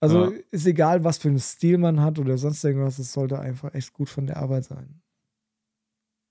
Also 0.00 0.32
ist 0.50 0.66
egal, 0.66 1.02
was 1.02 1.16
für 1.18 1.28
einen 1.28 1.38
Stil 1.38 1.78
man 1.78 2.00
hat 2.02 2.18
oder 2.18 2.36
sonst 2.36 2.62
irgendwas, 2.62 2.98
es 2.98 3.12
sollte 3.12 3.38
einfach 3.38 3.72
echt 3.72 3.92
gut 3.94 4.10
von 4.10 4.26
der 4.26 4.36
Arbeit 4.36 4.64
sein. 4.64 5.00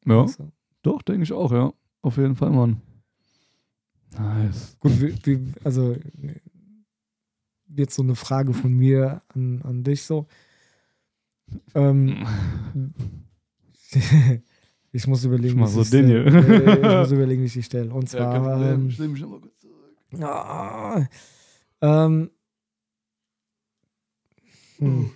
Ja, 0.06 0.26
du? 0.26 0.52
doch, 0.84 1.02
denke 1.02 1.24
ich 1.24 1.34
auch, 1.34 1.52
ja. 1.52 1.74
Auf 2.04 2.18
jeden 2.18 2.36
Fall, 2.36 2.52
Mann. 2.52 2.82
Nice. 4.20 4.78
Gut, 4.80 5.02
wie, 5.02 5.16
wie, 5.26 5.54
also 5.64 5.96
jetzt 7.76 7.96
so 7.96 8.04
eine 8.04 8.16
Frage 8.16 8.54
von 8.54 8.74
mir 8.74 9.22
an, 9.30 9.62
an 9.64 9.84
dich 9.84 10.04
so. 10.04 10.28
Ähm, 11.76 12.26
ich 14.92 15.08
muss 15.08 15.24
überlegen, 15.24 15.56
Ich 15.56 15.60
mach 15.60 15.68
wie 15.70 15.72
so 15.72 15.82
ich 15.82 15.90
den 15.90 16.06
stelle. 16.08 16.32
hier. 16.32 16.68
Äh, 16.68 16.80
Ich 16.92 16.98
muss 16.98 17.12
überlegen, 17.12 17.42
wie 17.42 17.46
ich 17.48 17.54
die 17.54 17.64
stelle. 17.64 17.94
Und 17.94 18.12
Ja, 18.14 18.20
zwar, 18.20 18.40
Problem. 18.42 18.74
ähm, 18.86 18.92
Stell 18.92 19.08
mich 19.08 19.22
mal 19.26 19.40
kurz 19.40 19.60
zurück. 19.60 20.24
ah, 20.24 21.08
ähm, 21.82 22.30
hm. 24.80 25.12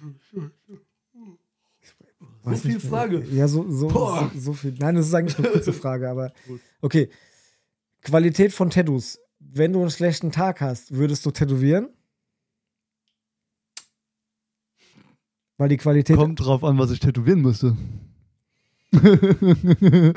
So 2.43 2.55
viel 2.55 2.79
Frage. 2.79 3.25
Ja, 3.31 3.47
so, 3.47 3.69
so, 3.69 3.87
Boah. 3.89 4.31
so, 4.33 4.39
so 4.39 4.53
viel. 4.53 4.73
Nein, 4.79 4.95
das 4.95 5.07
ist 5.07 5.13
eigentlich 5.13 5.37
eine 5.37 5.49
kurze 5.49 5.73
Frage, 5.73 6.09
aber 6.09 6.31
okay. 6.81 7.09
Qualität 8.07 8.53
von 8.53 8.69
Tattoos. 8.69 9.19
Wenn 9.39 9.73
du 9.73 9.81
einen 9.81 9.89
schlechten 9.91 10.31
Tag 10.31 10.61
hast, 10.61 10.95
würdest 10.95 11.25
du 11.25 11.31
tätowieren? 11.31 11.89
Weil 15.57 15.67
die 15.69 15.77
Qualität. 15.77 16.15
Kommt 16.15 16.39
drauf 16.39 16.63
an, 16.63 16.77
was 16.77 16.91
ich 16.91 16.99
tätowieren 17.01 17.41
müsste. 17.41 17.75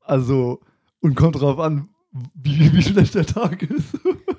also, 0.00 0.60
und 1.00 1.14
kommt 1.14 1.40
drauf 1.40 1.60
an, 1.60 1.90
wie, 2.34 2.72
wie 2.72 2.82
schlecht 2.82 3.14
der 3.14 3.26
Tag 3.26 3.62
ist. 3.62 3.96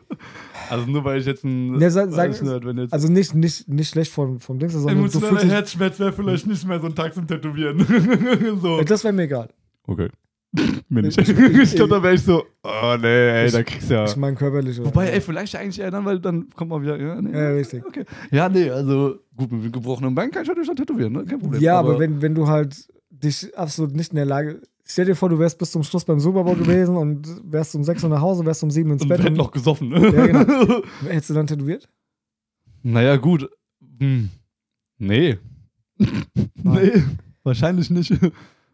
also 0.69 0.85
nur 0.87 1.05
weil 1.05 1.21
ich 1.21 1.25
jetzt 1.25 1.45
ein. 1.45 1.73
Ne, 1.73 1.89
sa- 1.89 2.09
sag- 2.09 2.31
weiß 2.31 2.41
nicht, 2.41 2.65
wenn 2.65 2.77
jetzt 2.79 2.91
Also 2.91 3.07
nicht, 3.07 3.33
nicht, 3.33 3.69
nicht 3.69 3.89
schlecht 3.89 4.11
vom, 4.11 4.41
vom 4.41 4.59
Ding, 4.59 4.69
sondern 4.69 4.95
du 4.95 4.99
emotionaler 5.03 5.39
fühlst 5.39 5.53
Herzschmerz 5.53 5.99
wäre 5.99 6.11
vielleicht 6.11 6.47
nicht 6.47 6.65
mehr 6.67 6.81
so 6.81 6.87
ein 6.87 6.95
Tag 6.95 7.13
zum 7.13 7.27
Tätowieren. 7.27 7.79
so. 8.61 8.81
Das 8.81 9.03
wäre 9.05 9.13
mir 9.13 9.23
egal. 9.23 9.53
Okay. 9.87 10.09
Bin 10.53 11.05
ich. 11.05 11.15
Glaube, 11.15 11.87
da 11.95 12.03
wäre 12.03 12.13
ich 12.15 12.23
so, 12.23 12.43
oh 12.63 12.97
nee, 12.99 13.07
ey, 13.07 13.45
Ich- 13.47 13.53
da 13.53 13.63
kriegst 13.63 13.89
du 13.89 13.93
ja. 13.93 14.05
Ich 14.05 14.15
meine 14.17 14.35
körperlich. 14.35 14.77
oder- 14.79 14.89
Wobei, 14.89 15.07
ey, 15.09 15.21
vielleicht 15.21 15.55
eigentlich 15.55 15.79
eher 15.79 15.91
dann, 15.91 16.03
weil 16.03 16.19
dann 16.19 16.49
kommt 16.49 16.71
man 16.71 16.81
wieder. 16.81 16.99
Ja, 16.99 17.21
nee, 17.21 17.31
Ja, 17.31 17.49
richtig. 17.51 17.85
Okay. 17.85 18.03
Ja, 18.31 18.49
nee, 18.49 18.69
also 18.69 19.15
gut, 19.35 19.51
mit 19.51 19.71
gebrochenem 19.71 20.13
Bein 20.13 20.29
kann 20.29 20.41
ich 20.43 20.49
natürlich 20.49 20.69
auch 20.69 20.75
tätowieren, 20.75 21.13
ne? 21.13 21.23
Kein 21.25 21.39
Problem. 21.39 21.61
Ja, 21.61 21.79
aber, 21.79 21.97
wenn, 21.99 22.21
wenn 22.21 22.35
du 22.35 22.47
halt 22.47 22.75
dich 23.09 23.57
absolut 23.57 23.95
nicht 23.95 24.11
in 24.11 24.17
der 24.17 24.25
Lage. 24.25 24.61
Stell 24.83 25.05
dir 25.05 25.15
vor, 25.15 25.29
du 25.29 25.39
wärst 25.39 25.57
bis 25.57 25.71
zum 25.71 25.83
Schluss 25.83 26.03
beim 26.03 26.19
Super 26.19 26.43
Bowl 26.43 26.55
gewesen 26.55 26.97
und 26.97 27.25
wärst 27.49 27.73
um 27.75 27.83
6 27.85 28.03
Uhr 28.03 28.09
nach 28.09 28.19
Hause, 28.19 28.45
wärst 28.45 28.61
um 28.63 28.71
7 28.71 28.91
ins 28.91 29.03
Und 29.03 29.07
Bett. 29.07 29.19
hätte 29.19 29.29
Und, 29.29 29.37
noch 29.37 29.51
gesoffen, 29.51 29.87
ne? 29.87 30.01
Ja, 30.13 30.25
genau. 30.27 30.81
Hättest 31.07 31.29
du 31.29 31.33
dann 31.33 31.47
tätowiert? 31.47 31.87
Naja, 32.83 33.15
gut. 33.15 33.49
Hm. 33.99 34.29
Nee. 34.97 35.37
nee, 35.97 37.03
wahrscheinlich 37.43 37.89
nicht. 37.89 38.13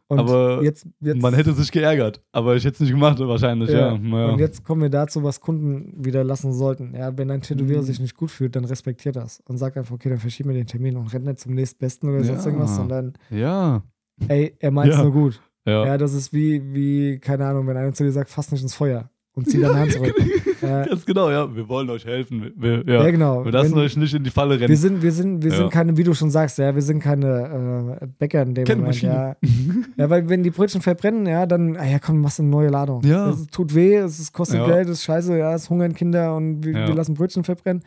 Und 0.09 0.19
Aber 0.19 0.63
jetzt, 0.63 0.87
jetzt, 1.01 1.21
Man 1.21 1.33
hätte 1.33 1.51
sich 1.53 1.69
geärgert, 1.71 2.21
aber 2.31 2.55
ich 2.55 2.63
hätte 2.63 2.75
es 2.75 2.79
nicht 2.79 2.91
gemacht, 2.91 3.19
wahrscheinlich, 3.19 3.69
ja. 3.69 3.91
Ja. 3.93 3.97
Naja. 3.97 4.31
Und 4.33 4.39
jetzt 4.39 4.63
kommen 4.63 4.81
wir 4.81 4.89
dazu, 4.89 5.21
was 5.23 5.41
Kunden 5.41 5.93
wieder 6.05 6.23
lassen 6.23 6.53
sollten. 6.53 6.95
Ja, 6.95 7.17
wenn 7.17 7.29
ein 7.29 7.41
Tätowierer 7.41 7.81
Mhm. 7.81 7.85
sich 7.85 7.99
nicht 7.99 8.15
gut 8.15 8.31
fühlt, 8.31 8.55
dann 8.55 8.63
respektiert 8.63 9.17
das 9.17 9.41
und 9.47 9.57
sagt 9.57 9.75
einfach, 9.77 9.93
okay, 9.93 10.09
dann 10.09 10.19
verschieben 10.19 10.49
wir 10.49 10.55
den 10.55 10.65
Termin 10.67 10.95
und 10.95 11.11
rennt 11.13 11.25
nicht 11.25 11.39
zum 11.39 11.53
nächstbesten 11.55 12.07
oder 12.09 12.23
sonst 12.23 12.45
Ja. 12.45 12.51
irgendwas, 12.51 12.75
sondern 12.77 13.13
ja. 13.29 13.83
ey, 14.29 14.55
er 14.59 14.71
meint 14.71 14.91
es 14.91 14.97
Ja. 14.97 15.03
nur 15.03 15.11
gut. 15.11 15.41
Ja. 15.65 15.85
Ja, 15.85 15.97
das 15.97 16.13
ist 16.13 16.31
wie, 16.31 16.61
wie, 16.73 17.19
keine 17.19 17.45
Ahnung, 17.45 17.67
wenn 17.67 17.75
einer 17.75 17.91
zu 17.91 18.05
dir 18.05 18.11
sagt, 18.13 18.29
fass 18.29 18.49
nicht 18.53 18.61
ins 18.61 18.75
Feuer 18.75 19.09
und 19.37 19.47
zieh 19.49 19.61
deine 19.61 19.79
Hand 19.79 19.91
zurück. 19.93 20.13
ja, 20.61 20.83
Ganz 20.85 21.05
genau, 21.05 21.29
ja. 21.29 21.55
Wir 21.55 21.69
wollen 21.69 21.89
euch 21.91 22.03
helfen. 22.05 22.51
Wir, 22.57 22.83
ja. 22.85 23.03
ja, 23.03 23.11
genau. 23.11 23.45
wir 23.45 23.51
lassen 23.51 23.75
Wenn- 23.75 23.83
euch 23.83 23.95
nicht 23.95 24.13
in 24.13 24.23
die 24.23 24.31
Falle 24.31 24.55
rennen. 24.55 24.67
wir 24.69 24.77
sind, 24.77 25.01
wir 25.03 25.11
sind, 25.11 25.43
wir 25.43 25.51
Ja. 25.51 25.57
sind 25.57 25.69
keine, 25.71 25.95
wie 25.95 26.03
du 26.03 26.13
schon 26.15 26.31
sagst, 26.31 26.57
ja, 26.57 26.73
wir 26.73 26.81
sind 26.81 26.99
keine 26.99 27.97
äh, 28.01 28.07
Bäcker 28.17 28.41
in 28.41 28.55
dem 28.55 28.65
Keine 28.65 28.81
Moment, 28.81 29.01
ja. 29.03 29.35
ja. 29.97 30.09
Weil 30.09 30.27
wenn 30.27 30.41
die 30.43 30.49
Brötchen 30.49 30.81
verbrennen, 30.81 31.27
ja, 31.27 31.45
dann, 31.45 31.77
ah 31.77 31.85
ja, 31.85 31.99
komm, 31.99 32.19
machst 32.21 32.39
du 32.39 32.43
eine 32.43 32.49
neue 32.51 32.69
Ladung. 32.69 33.03
Ja. 33.03 33.29
Es 33.29 33.45
tut 33.47 33.73
weh, 33.75 33.95
es 33.95 34.19
ist- 34.19 34.33
kostet. 34.33 34.65
Geld, 34.65 34.85
es 34.89 34.97
ist 34.99 35.03
scheiße, 35.03 35.37
ja, 35.37 35.53
es 35.53 35.69
hungern 35.69 35.93
Kinder 35.93 36.35
und 36.35 36.65
wir, 36.65 36.73
wir 36.73 36.95
lassen 36.95 37.13
Brötchen 37.13 37.43
verbrennen. 37.43 37.83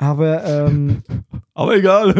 Aber 0.00 0.44
ähm, 0.44 0.98
aber 1.54 1.76
egal. 1.76 2.10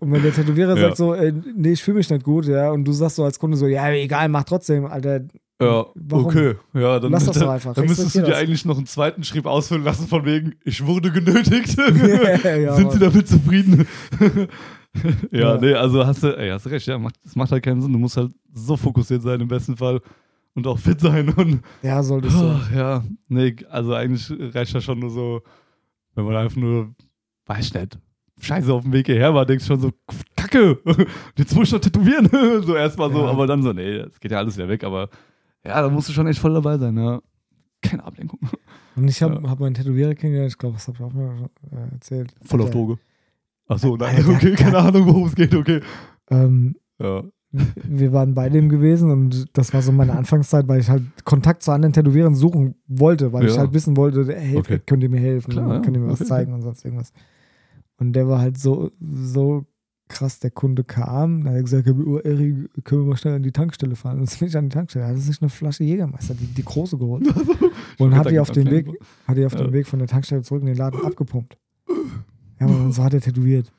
und 0.00 0.12
wenn 0.12 0.22
der 0.22 0.32
Tätowierer 0.32 0.76
sagt 0.76 0.96
so, 0.96 1.14
äh, 1.14 1.32
nee, 1.56 1.70
ich 1.72 1.82
fühle 1.82 1.98
mich 1.98 2.10
nicht 2.10 2.24
gut, 2.24 2.46
ja, 2.46 2.70
und 2.72 2.84
du 2.84 2.92
sagst 2.92 3.16
so 3.16 3.24
als 3.24 3.38
Kunde 3.38 3.56
so, 3.56 3.66
ja, 3.66 3.88
egal, 3.92 4.28
mach 4.28 4.44
trotzdem, 4.44 4.84
Alter. 4.86 5.20
Ja, 5.60 5.86
Warum? 5.94 6.26
okay. 6.26 6.54
Ja, 6.74 7.00
dann, 7.00 7.10
Lass 7.12 7.26
das 7.26 7.38
doch 7.38 7.48
einfach. 7.50 7.74
Dann 7.74 7.86
müsstest 7.86 8.14
du 8.14 8.20
dir 8.20 8.26
das. 8.28 8.38
eigentlich 8.38 8.64
noch 8.64 8.76
einen 8.76 8.86
zweiten 8.86 9.24
Schrieb 9.24 9.46
ausfüllen 9.46 9.82
lassen, 9.84 10.06
von 10.06 10.24
wegen, 10.24 10.54
ich 10.64 10.84
wurde 10.86 11.10
genötigt. 11.10 11.76
ja, 12.44 12.74
Sind 12.74 12.92
sie 12.92 12.98
damit 12.98 13.26
zufrieden? 13.28 13.86
ja, 15.32 15.54
Ja. 15.54 15.58
nee, 15.60 15.74
also 15.74 16.06
hast 16.06 16.22
du, 16.22 16.28
ey, 16.38 16.50
hast 16.50 16.66
du 16.66 16.70
recht, 16.70 16.86
ja, 16.86 16.98
macht, 16.98 17.16
das 17.24 17.34
macht 17.36 17.50
halt 17.52 17.62
keinen 17.64 17.80
Sinn. 17.82 17.92
Du 17.92 17.98
musst 17.98 18.16
halt 18.16 18.32
so 18.52 18.76
fokussiert 18.76 19.22
sein 19.22 19.40
im 19.40 19.48
besten 19.48 19.76
Fall 19.76 20.00
und 20.54 20.66
auch 20.66 20.78
fit 20.78 21.00
sein 21.00 21.28
und 21.30 21.60
Ja, 21.82 22.02
solltest 22.02 22.40
du. 22.40 22.44
Ach, 22.44 22.72
ja, 22.72 23.04
nee, 23.28 23.54
also 23.70 23.94
eigentlich 23.94 24.32
reicht 24.54 24.74
das 24.74 24.84
schon 24.84 24.98
nur 25.00 25.10
so, 25.10 25.42
wenn 26.14 26.24
man 26.24 26.36
einfach 26.36 26.56
nur, 26.56 26.94
weiß 27.46 27.66
ich 27.66 27.74
nicht, 27.74 27.98
scheiße 28.40 28.72
auf 28.72 28.82
dem 28.82 28.92
Weg 28.92 29.06
hierher 29.06 29.34
war, 29.34 29.44
denkst 29.44 29.64
du 29.66 29.74
schon 29.74 29.80
so, 29.80 29.90
Kacke, 30.36 30.78
jetzt 31.36 31.54
muss 31.54 31.66
ich 31.68 31.72
noch 31.72 31.80
tätowieren. 31.80 32.28
so 32.64 32.74
erstmal 32.76 33.12
so, 33.12 33.24
aber 33.26 33.46
dann 33.46 33.62
so, 33.62 33.72
nee, 33.72 33.98
das 33.98 34.18
geht 34.20 34.30
ja 34.32 34.38
alles 34.38 34.56
wieder 34.56 34.68
weg, 34.68 34.84
aber 34.84 35.08
ja, 35.64 35.82
da 35.82 35.88
musst 35.88 36.08
du 36.08 36.12
schon 36.12 36.26
echt 36.26 36.38
voll 36.38 36.54
dabei 36.54 36.78
sein, 36.78 36.96
ja. 36.96 37.20
Keine 37.82 38.04
Ablenkung. 38.04 38.40
Und 38.96 39.06
ich 39.08 39.22
habe 39.22 39.40
Ja. 39.42 39.50
hab 39.50 39.60
meinen 39.60 39.74
Tätowierer 39.74 40.14
kennengelernt, 40.14 40.52
ich 40.52 40.58
glaube, 40.58 40.74
das 40.74 40.88
habe 40.88 40.96
ich 40.98 41.04
auch 41.04 41.12
mal 41.12 41.48
äh, 41.70 41.92
erzählt. 41.94 42.34
Voll 42.42 42.62
auf 42.62 42.70
Droge. 42.70 42.98
Ach 43.68 43.78
so, 43.78 43.96
nein, 43.96 44.16
Alter, 44.16 44.30
okay, 44.30 44.54
keine 44.54 44.78
Ahnung, 44.78 45.06
worum 45.06 45.26
es 45.26 45.34
geht, 45.34 45.54
okay. 45.54 45.80
Ähm, 46.30 46.76
Ja. 46.98 47.22
wir 47.52 48.12
waren 48.12 48.34
bei 48.34 48.48
dem 48.50 48.68
gewesen 48.68 49.10
und 49.10 49.46
das 49.56 49.72
war 49.72 49.80
so 49.82 49.90
meine 49.92 50.12
Anfangszeit, 50.14 50.68
weil 50.68 50.80
ich 50.80 50.88
halt 50.90 51.02
Kontakt 51.24 51.62
zu 51.62 51.70
anderen 51.72 51.92
Tätowierern 51.92 52.34
suchen 52.34 52.74
wollte, 52.86 53.32
weil 53.32 53.46
ich 53.46 53.52
Ja. 53.54 53.58
halt 53.60 53.72
wissen 53.72 53.96
wollte, 53.96 54.26
hey, 54.34 54.56
Okay. 54.56 54.80
könnt 54.84 55.02
ihr 55.02 55.08
mir 55.08 55.20
helfen, 55.20 55.52
Klar, 55.52 55.74
ja. 55.74 55.80
könnt 55.80 55.96
ihr 55.96 56.02
mir 56.02 56.08
was 56.10 56.20
Okay. 56.20 56.28
zeigen 56.28 56.52
und 56.52 56.62
sonst 56.62 56.84
irgendwas. 56.84 57.12
Und 57.98 58.12
der 58.14 58.28
war 58.28 58.40
halt 58.40 58.58
so, 58.58 58.90
so 59.00 59.64
krass, 60.08 60.38
der 60.40 60.50
Kunde 60.50 60.84
kam, 60.84 61.44
da 61.44 61.50
hat 61.50 61.56
er 61.56 61.62
gesagt, 61.62 61.88
oh, 61.88 62.18
Erik, 62.18 62.70
können 62.84 63.02
wir 63.02 63.08
mal 63.10 63.16
schnell 63.16 63.34
an 63.34 63.42
die 63.42 63.52
Tankstelle 63.52 63.94
fahren? 63.96 64.20
Und 64.20 64.30
dann 64.30 64.38
bin 64.38 64.48
ich 64.48 64.56
an 64.56 64.68
die 64.68 64.74
Tankstelle, 64.74 65.04
hat 65.06 65.12
er 65.14 65.18
sich 65.18 65.40
eine 65.40 65.48
Flasche 65.50 65.84
Jägermeister, 65.84 66.34
die, 66.34 66.46
die 66.46 66.64
große 66.64 66.96
geholt 66.98 67.26
und 67.98 68.16
hat 68.16 68.30
die 68.30 68.38
auf 68.40 68.50
dem 68.50 68.70
Weg, 68.70 68.88
hat 69.26 69.36
die 69.36 69.44
auf 69.46 69.52
Ja. 69.54 69.62
dem 69.62 69.72
Weg 69.72 69.86
von 69.86 69.98
der 69.98 70.08
Tankstelle 70.08 70.42
zurück 70.42 70.62
in 70.62 70.66
den 70.68 70.76
Laden 70.76 71.04
abgepumpt. 71.04 71.56
Ja, 72.60 72.66
und 72.66 72.92
so 72.92 73.04
hat 73.04 73.14
er 73.14 73.20
tätowiert. 73.20 73.72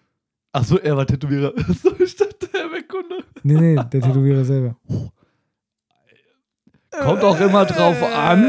Ach 0.51 0.63
so, 0.63 0.79
er 0.79 0.97
war 0.97 1.05
Tätowierer. 1.05 1.53
so, 1.83 1.91
ich 1.99 2.15
dachte, 2.15 2.49
er 2.53 2.71
wäre 2.71 2.83
Kunde. 2.83 3.23
Nee, 3.43 3.59
nee, 3.59 3.75
der 3.75 4.01
Tätowierer 4.01 4.43
selber. 4.45 4.75
Kommt 6.91 7.23
auch 7.23 7.39
immer 7.39 7.65
drauf 7.65 8.01
an, 8.15 8.43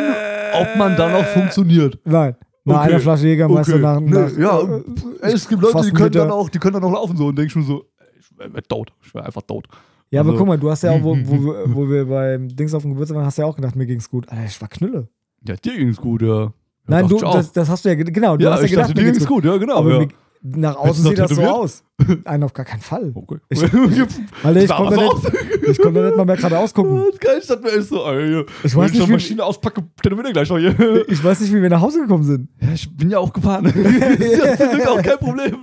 ob 0.55 0.77
man 0.77 0.97
da 0.97 1.11
noch 1.11 1.27
funktioniert. 1.27 1.99
Nein. 2.05 2.37
Nach 2.71 2.81
Okay. 2.85 2.91
einer 2.91 3.01
Flasche 3.01 3.27
Jägermeister 3.27 3.75
Okay. 3.75 3.83
nach, 3.83 4.01
Nee, 4.01 4.11
nach 4.11 4.39
ja, 4.39 4.61
äh, 4.63 5.33
Es 5.33 5.49
gibt 5.49 5.63
Leute, 5.63 5.83
die 5.87 5.91
können, 5.93 6.13
dann 6.13 6.31
auch, 6.31 6.49
die 6.49 6.59
können 6.59 6.75
dann 6.75 6.85
auch 6.85 6.93
laufen 6.93 7.17
so 7.17 7.27
und 7.27 7.37
denken 7.37 7.51
schon 7.51 7.63
so, 7.65 7.85
ich 8.19 8.39
wäre 8.39 8.63
tot. 8.63 8.93
Ich 9.03 9.15
wäre 9.15 9.25
einfach 9.27 9.43
tot. 9.43 9.67
Ja, 10.11 10.21
aber 10.21 10.31
Also- 10.31 10.39
guck 10.39 10.49
mal, 10.49 10.59
du 10.59 10.71
hast 10.71 10.83
ja 10.83 10.91
auch, 10.93 11.03
wo, 11.03 11.17
wo, 11.17 11.17
wir- 11.45 11.75
wo 11.75 11.89
wir 11.89 12.05
beim 12.07 12.49
Dings 12.49 12.75
auf 12.75 12.83
dem 12.83 12.93
Geburtstag 12.93 13.17
waren, 13.17 13.27
hast 13.27 13.39
du 13.39 13.43
ja 13.43 13.49
auch 13.49 13.57
gedacht, 13.57 13.77
mir 13.77 13.87
ging's 13.87 14.09
gut. 14.11 14.29
Alter, 14.29 14.45
ich 14.47 14.61
war 14.61 14.69
Knülle. 14.69 15.09
Ja, 15.47 15.57
dir 15.57 15.77
ging's 15.77 15.99
gut, 15.99 16.23
ja. 16.23 16.53
Nein, 16.87 17.07
du, 17.07 17.19
das, 17.19 17.53
das 17.53 17.69
hast 17.69 17.85
du 17.85 17.89
ja, 17.91 17.95
ge- 17.95 18.05
genau, 18.11 18.37
du 18.37 18.45
ja, 18.45 18.53
hast 18.53 18.63
ja 18.63 18.67
gedacht, 18.69 18.91
dachte, 18.91 19.01
mir 19.03 19.13
ging's 19.13 19.27
gut. 19.27 19.43
gut, 19.43 19.45
ja, 19.45 19.57
genau. 19.59 19.77
Aber 19.77 19.93
ja. 19.93 19.99
mir, 20.01 20.09
nach 20.43 20.77
außen 20.77 21.05
sieht 21.05 21.19
das 21.19 21.33
so 21.33 21.43
aus. 21.43 21.85
Nein, 22.25 22.43
auf 22.43 22.53
gar 22.55 22.65
keinen 22.65 22.81
Fall. 22.81 23.13
Okay. 23.15 23.39
Ich- 23.51 23.61
Gibt's- 23.61 24.21
Alter, 24.43 24.63
ich 24.63 24.71
konnte, 24.71 24.97
nicht, 24.97 25.69
ich 25.69 25.79
konnte 25.79 26.03
nicht 26.07 26.17
mal 26.17 26.25
mehr 26.25 26.37
geradeaus 26.37 26.73
gucken. 26.73 26.97
Das 27.05 27.09
ist 27.15 27.21
geil, 27.21 27.39
ich 27.41 27.47
dachte 27.47 27.63
mir 27.63 27.73
echt 27.73 27.89
so, 27.89 28.05
ey, 28.07 28.41
Ich 28.65 28.75
wenn 28.75 28.83
weiß 28.83 28.93
ich 28.93 28.99
nicht, 28.99 29.09
wie, 29.09 29.13
Maschine 29.13 29.45
auspacke, 29.45 29.83
tätowieren 30.03 30.27
wir 30.27 30.33
gleich 30.33 30.49
noch 30.49 30.59
hier. 30.59 31.05
ich 31.09 31.23
weiß 31.23 31.41
nicht, 31.41 31.53
wie 31.53 31.61
wir 31.63 31.69
nach 31.69 31.81
Hause 31.81 32.01
gekommen 32.01 32.25
sind. 32.25 32.49
Ja, 32.61 32.73
ich 32.73 32.97
bin 32.97 33.11
ja 33.11 33.19
auch 33.19 33.33
gefahren. 33.33 33.65
das 33.65 33.75
ist 33.75 34.89
auch 34.89 35.03
kein 35.03 35.19
Problem. 35.19 35.57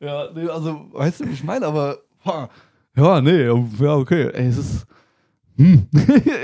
ja, 0.00 0.28
nee, 0.34 0.48
also, 0.48 0.86
weißt 0.92 1.20
du, 1.20 1.28
wie 1.28 1.32
ich 1.32 1.44
meine, 1.44 1.66
aber, 1.66 1.98
ja, 2.96 3.20
nee, 3.20 3.44
ja, 3.46 3.94
okay, 3.94 4.30
ey, 4.32 4.48
es 4.48 4.58
ist, 4.58 4.86
hm. 5.56 5.86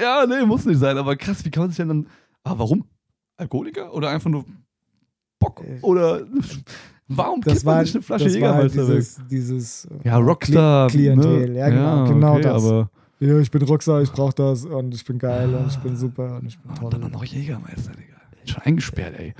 ja, 0.02 0.24
nee, 0.26 0.44
muss 0.46 0.64
nicht 0.64 0.78
sein, 0.78 0.96
aber 0.96 1.16
krass, 1.16 1.44
wie 1.44 1.50
kann 1.50 1.64
man 1.64 1.70
sich 1.70 1.76
denn 1.76 1.88
dann, 1.88 2.06
ah, 2.44 2.54
warum? 2.56 2.84
Alkoholiker 3.36 3.92
oder 3.92 4.08
einfach 4.10 4.30
nur 4.30 4.44
Bock? 5.38 5.60
Äh, 5.64 5.80
Oder, 5.82 6.22
warum 7.16 7.40
Das 7.40 7.54
kippt 7.54 7.64
man 7.66 7.74
war, 7.76 7.84
sich 7.84 7.94
eine 7.94 8.02
Flasche 8.02 8.24
das 8.24 8.40
war 8.40 8.54
halt 8.54 8.72
Jägermeister 8.74 8.88
weg? 8.88 8.96
dieses, 8.98 9.20
dieses 9.28 9.84
äh, 9.86 10.08
Ja, 10.08 10.16
Rockstar. 10.18 10.88
Klientel. 10.88 11.50
ne? 11.50 11.58
Ja, 11.58 11.68
genau, 11.68 12.04
genau 12.08 12.32
okay, 12.34 12.42
das. 12.42 12.64
Aber, 12.64 12.90
Ja, 13.20 13.38
ich 13.38 13.50
bin 13.50 13.62
Rockstar, 13.62 14.02
ich 14.02 14.10
brauch 14.12 14.32
das 14.32 14.64
und 14.64 14.94
ich 14.94 15.04
bin 15.04 15.18
geil 15.18 15.54
und 15.54 15.68
ich 15.68 15.78
bin 15.78 15.96
super 15.96 16.36
und 16.40 16.46
ich 16.46 16.58
bin 16.58 16.70
Und 16.70 16.78
toll. 16.78 16.90
dann 16.90 17.04
auch 17.04 17.10
noch 17.10 17.24
Jägermeister, 17.24 17.92
Digga. 17.92 18.16
Schon 18.44 18.62
eingesperrt, 18.62 19.14
ey. 19.18 19.34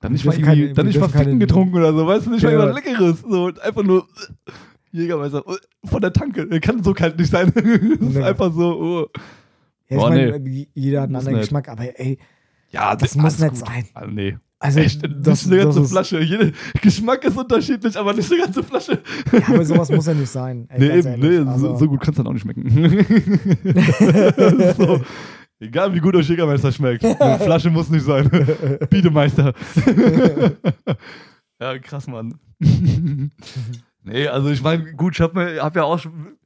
Dann 0.00 0.12
nicht 0.12 0.24
mal, 0.24 0.32
irgendwie, 0.34 0.46
keine- 0.62 0.74
dann 0.74 0.86
nicht 0.86 1.00
mal 1.00 1.08
Ficken 1.08 1.38
getrunken 1.40 1.76
oder 1.76 1.92
so, 1.92 2.06
weißt 2.06 2.26
du, 2.26 2.30
nicht 2.30 2.42
mal 2.44 2.52
Ja. 2.52 2.58
irgendwas 2.60 2.84
Leckeres. 2.84 3.20
So, 3.28 3.44
und 3.46 3.60
einfach 3.60 3.82
nur 3.82 4.02
äh, 4.02 4.50
Jägermeister 4.96 5.42
äh, 5.46 5.86
von 5.88 6.00
der 6.00 6.12
Tanke. 6.12 6.48
Kann 6.60 6.82
so 6.82 6.94
kalt 6.94 7.18
nicht 7.18 7.30
sein. 7.30 7.52
das 7.54 7.64
ist 7.64 8.00
Nee. 8.16 8.22
einfach 8.22 8.52
so, 8.52 8.80
oh. 8.80 9.06
Ja, 9.88 9.96
ich 9.96 10.02
meine, 10.02 10.66
jeder 10.74 11.00
hat 11.02 11.08
einen 11.08 11.16
anderen 11.16 11.36
nicht. 11.36 11.44
Geschmack, 11.46 11.68
aber 11.68 11.82
ey, 11.98 12.18
Ja, 12.70 12.94
Das 12.94 13.16
alles 13.16 13.16
muss 13.16 13.38
nicht 13.38 13.50
gut. 13.50 13.66
sein. 13.68 13.86
Also, 13.94 14.10
nee. 14.10 14.36
Also 14.60 14.80
Echt, 14.80 15.00
das, 15.20 15.42
ist 15.42 15.52
eine 15.52 15.62
ganze 15.62 15.82
ist, 15.82 15.90
Flasche. 15.90 16.20
Jeder 16.20 16.50
Geschmack 16.82 17.22
ist 17.24 17.36
unterschiedlich, 17.36 17.96
aber 17.96 18.12
nicht 18.12 18.30
eine 18.32 18.42
ganze 18.42 18.62
Flasche. 18.64 19.00
ja, 19.32 19.40
aber 19.46 19.64
sowas 19.64 19.88
muss 19.90 20.06
ja 20.06 20.14
nicht 20.14 20.30
sein. 20.30 20.66
Ey, 20.68 20.80
Nee, 20.80 20.98
eben, 20.98 21.20
nee, 21.20 21.38
also, 21.48 21.68
so, 21.68 21.76
so 21.76 21.88
gut 21.88 22.00
kann 22.00 22.10
es 22.10 22.16
dann 22.16 22.26
auch 22.26 22.32
nicht 22.32 22.42
schmecken. 22.42 22.68
so, 24.76 25.00
egal 25.60 25.94
wie 25.94 26.00
gut 26.00 26.16
euch 26.16 26.28
Jägermeister 26.28 26.72
schmeckt. 26.72 27.04
Eine 27.20 27.38
Flasche 27.38 27.70
muss 27.70 27.88
nicht 27.88 28.04
sein. 28.04 28.28
Biedemeister. 28.90 29.52
ja, 31.60 31.78
krass, 31.78 32.08
Mann. 32.08 32.34
nee, 34.02 34.26
also 34.26 34.50
ich 34.50 34.60
meine, 34.60 34.92
gut, 34.94 35.14
ich 35.14 35.20
habe 35.20 35.58
hab 35.62 35.76
ja 35.76 35.84
auch 35.84 36.00
schon, 36.00 36.36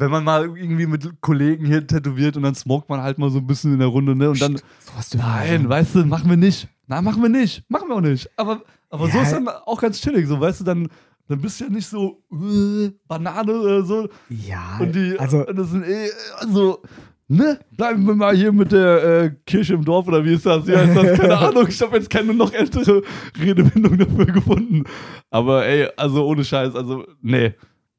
wenn 0.00 0.10
man 0.10 0.24
mal 0.24 0.44
irgendwie 0.44 0.86
mit 0.86 1.08
Kollegen 1.20 1.64
hier 1.66 1.86
tätowiert 1.86 2.36
und 2.36 2.42
dann 2.42 2.54
smoked 2.54 2.88
man 2.88 3.02
halt 3.02 3.18
mal 3.18 3.30
so 3.30 3.38
ein 3.38 3.46
bisschen 3.46 3.72
in 3.74 3.78
der 3.78 3.88
Runde, 3.88 4.16
ne? 4.16 4.30
Und 4.30 4.40
dann, 4.40 4.56
sowas 4.80 5.10
dürfen 5.10 5.26
wir 5.26 5.34
nein, 5.58 5.68
weißt 5.68 5.94
du, 5.94 6.04
machen 6.06 6.28
wir 6.30 6.36
nicht. 6.36 6.68
Nein, 6.86 7.04
machen 7.04 7.22
wir 7.22 7.28
nicht. 7.28 7.62
Machen 7.68 7.88
wir 7.88 7.96
auch 7.96 8.00
nicht. 8.00 8.28
Aber, 8.36 8.62
aber 8.88 9.08
so 9.08 9.18
Ja. 9.18 9.22
ist 9.22 9.32
dann 9.32 9.46
auch 9.48 9.80
ganz 9.80 10.00
chillig, 10.00 10.26
so, 10.26 10.40
weißt 10.40 10.60
du, 10.60 10.64
dann, 10.64 10.88
dann 11.28 11.40
bist 11.40 11.60
du 11.60 11.64
ja 11.64 11.70
nicht 11.70 11.86
so 11.86 12.22
äh, 12.32 12.90
Banane 13.06 13.52
oder 13.60 13.84
so. 13.84 14.08
Ja, 14.28 14.78
Und 14.80 14.92
die, 14.94 15.16
also 15.18 15.44
das 15.44 15.70
sind 15.70 15.84
eh, 15.84 16.08
also, 16.38 16.82
ne? 17.28 17.60
Bleiben 17.76 18.04
wir 18.06 18.14
mal 18.16 18.34
hier 18.34 18.50
mit 18.52 18.72
der 18.72 19.04
äh, 19.22 19.30
Kirche 19.46 19.74
im 19.74 19.84
Dorf 19.84 20.08
oder 20.08 20.24
wie 20.24 20.34
ist 20.34 20.44
das? 20.46 20.66
Wie 20.66 20.76
heißt 20.76 20.96
das? 20.96 21.18
Keine 21.20 21.38
Ahnung. 21.38 21.66
Ich 21.68 21.80
habe 21.80 21.96
jetzt 21.96 22.10
keine 22.10 22.34
noch 22.34 22.52
ältere 22.52 23.02
Redewendung 23.40 23.96
dafür 23.98 24.26
gefunden. 24.26 24.82
Aber 25.30 25.64
ey, 25.66 25.88
also 25.96 26.26
ohne 26.26 26.42
Scheiß, 26.44 26.74
also, 26.74 27.04
nee. 27.22 27.54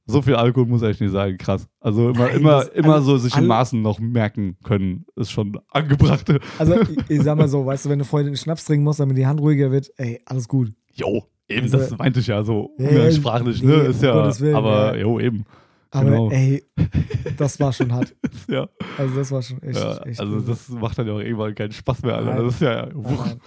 So 0.08 0.22
viel 0.22 0.36
Alkohol 0.36 0.66
muss 0.68 0.82
ich 0.82 1.00
nicht 1.00 1.12
sagen, 1.12 1.38
krass. 1.38 1.68
Also 1.80 2.10
immer, 2.10 2.28
Nein, 2.28 2.38
immer, 2.38 2.74
immer 2.74 2.94
alle- 2.96 3.04
so 3.04 3.18
sich 3.18 3.36
in 3.38 3.46
Maßen 3.48 3.82
noch 3.82 4.00
merken 4.00 4.58
können, 4.64 5.06
ist 5.16 5.32
schon 5.32 5.58
angebracht. 5.70 6.26
Also, 6.60 6.76
ich, 6.82 7.10
ich 7.10 7.22
sag 7.22 7.38
mal 7.38 7.48
so, 7.48 7.66
weißt 7.66 7.86
du, 7.86 7.90
wenn 7.90 7.98
eine 7.98 8.04
Freundin 8.06 8.36
Schnaps 8.36 8.66
trinken 8.66 8.84
muss, 8.84 8.98
damit 8.98 9.16
die 9.18 9.28
Hand 9.28 9.40
ruhiger 9.40 9.72
wird, 9.72 9.90
ey, 9.98 10.20
alles 10.26 10.48
gut. 10.48 10.74
Jo, 10.94 11.24
eben, 11.48 11.64
Also- 11.64 11.78
das 11.78 11.98
meinte 11.98 12.20
ich 12.20 12.28
ja 12.28 12.44
so 12.44 12.72
Ja, 12.80 12.90
umgangssprachlich, 12.90 13.62
ne? 13.64 13.78
nee, 13.84 13.88
Ist 13.90 14.02
ja, 14.02 14.40
Willen, 14.40 14.56
aber 14.56 14.96
ja. 14.98 15.02
jo, 15.04 15.20
eben. 15.20 15.46
Aber 15.92 16.10
Genau. 16.10 16.30
ey, 16.32 16.64
das 17.38 17.60
war 17.60 17.72
schon 17.74 17.94
hart. 17.94 18.16
Ja, 18.50 18.68
Also, 18.98 19.16
das 19.16 19.32
war 19.32 19.42
schon 19.42 19.62
echt. 19.62 19.78
ja 19.80 19.98
echt 20.04 20.20
also 20.20 20.40
das 20.40 20.70
macht 20.70 20.98
dann 20.98 21.08
ja 21.08 21.14
auch 21.14 21.20
irgendwann 21.20 21.54
keinen 21.54 21.74
Spaß 21.74 22.02
mehr, 22.04 22.16
Alter. 22.16 22.36
Nein. 22.36 22.46
Das 22.46 22.54
ist 22.56 22.62
ja. 22.62 22.90
Junge. 22.90 23.38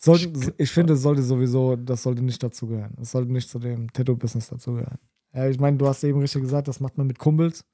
Sollten, 0.00 0.52
ich 0.58 0.70
finde, 0.70 0.94
es 0.94 1.02
sollte 1.02 1.22
sowieso, 1.22 1.76
das 1.76 2.02
sollte 2.02 2.22
nicht 2.22 2.42
dazugehören. 2.42 2.94
Es 3.00 3.10
sollte 3.12 3.32
nicht 3.32 3.48
zu 3.48 3.58
dem 3.58 3.92
Tattoo-Business 3.92 4.48
dazugehören. 4.48 4.98
Ja, 5.34 5.48
ich 5.48 5.58
meine, 5.60 5.76
du 5.76 5.86
hast 5.86 6.02
eben 6.04 6.18
richtig 6.20 6.42
gesagt, 6.42 6.68
das 6.68 6.80
macht 6.80 6.96
man 6.98 7.06
mit 7.06 7.18
Kumpels. 7.18 7.64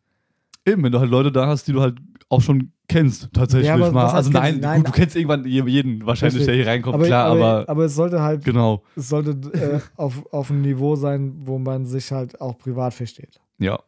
Eben, 0.67 0.83
wenn 0.83 0.93
du 0.93 0.99
halt 0.99 1.11
Leute 1.11 1.31
da 1.31 1.47
hast, 1.47 1.69
die 1.69 1.73
du 1.73 1.81
halt 1.83 1.99
auch 2.31 2.41
schon 2.41 2.73
kennst, 2.89 3.29
tatsächlich 3.33 3.69
Ja, 3.69 3.77
mal. 3.77 3.95
Also 4.11 4.31
nein? 4.31 4.61
Nein, 4.61 4.79
gut, 4.83 4.89
du 4.89 4.93
kennst 4.93 5.15
irgendwann 5.15 5.45
je- 5.45 5.63
jeden 5.67 6.05
wahrscheinlich, 6.07 6.41
Richtig. 6.41 6.47
der 6.47 6.55
hier 6.57 6.67
reinkommt, 6.67 6.95
Aber, 6.95 7.05
klar, 7.07 7.27
aber, 7.27 7.45
aber, 7.45 7.69
aber 7.69 7.85
es 7.85 7.95
sollte 7.95 8.23
halt, 8.23 8.45
genau, 8.45 8.83
es 8.97 9.09
sollte 9.11 9.31
äh, 9.53 9.81
auf, 9.97 10.25
auf 10.33 10.51
einem 10.51 10.63
Niveau 10.63 10.97
sein, 10.97 11.35
wo 11.41 11.59
man 11.59 11.85
sich 11.87 12.11
halt 12.13 12.41
auch 12.41 12.57
privat 12.59 12.95
versteht. 12.95 13.41
ja. 13.59 13.79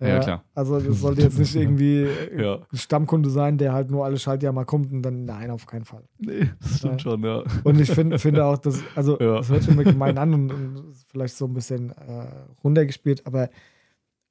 Ja, 0.00 0.18
klar. 0.18 0.44
Also 0.54 0.76
es 0.76 1.00
sollte 1.00 1.22
jetzt 1.22 1.38
nicht 1.38 1.54
irgendwie 1.56 2.02
äh, 2.02 2.42
Ja. 2.42 2.58
ein 2.72 2.76
Stammkunde 2.76 3.30
sein, 3.30 3.58
der 3.58 3.72
halt 3.72 3.90
nur 3.90 4.04
alle 4.04 4.18
Schaltjahr 4.18 4.52
mal 4.52 4.64
kommt 4.64 4.92
und 4.92 5.02
dann, 5.02 5.24
nein, 5.24 5.50
auf 5.50 5.66
keinen 5.66 5.84
Fall. 5.84 6.02
Nee, 6.18 6.50
das 6.60 6.78
stimmt 6.78 7.00
schon, 7.00 7.22
ja. 7.22 7.42
Und 7.62 7.80
ich 7.80 7.90
find, 7.90 8.20
finde 8.20 8.44
auch, 8.44 8.58
dass, 8.58 8.82
also 8.94 9.18
Ja. 9.20 9.36
das 9.36 9.48
hört 9.50 9.62
sich 9.62 9.72
immer 9.72 9.84
gemein 9.84 10.18
an 10.18 10.34
und, 10.34 10.50
und 10.52 10.94
vielleicht 11.08 11.36
so 11.36 11.46
ein 11.46 11.54
bisschen 11.54 11.90
äh, 11.90 12.26
runtergespielt, 12.62 13.26
aber 13.26 13.48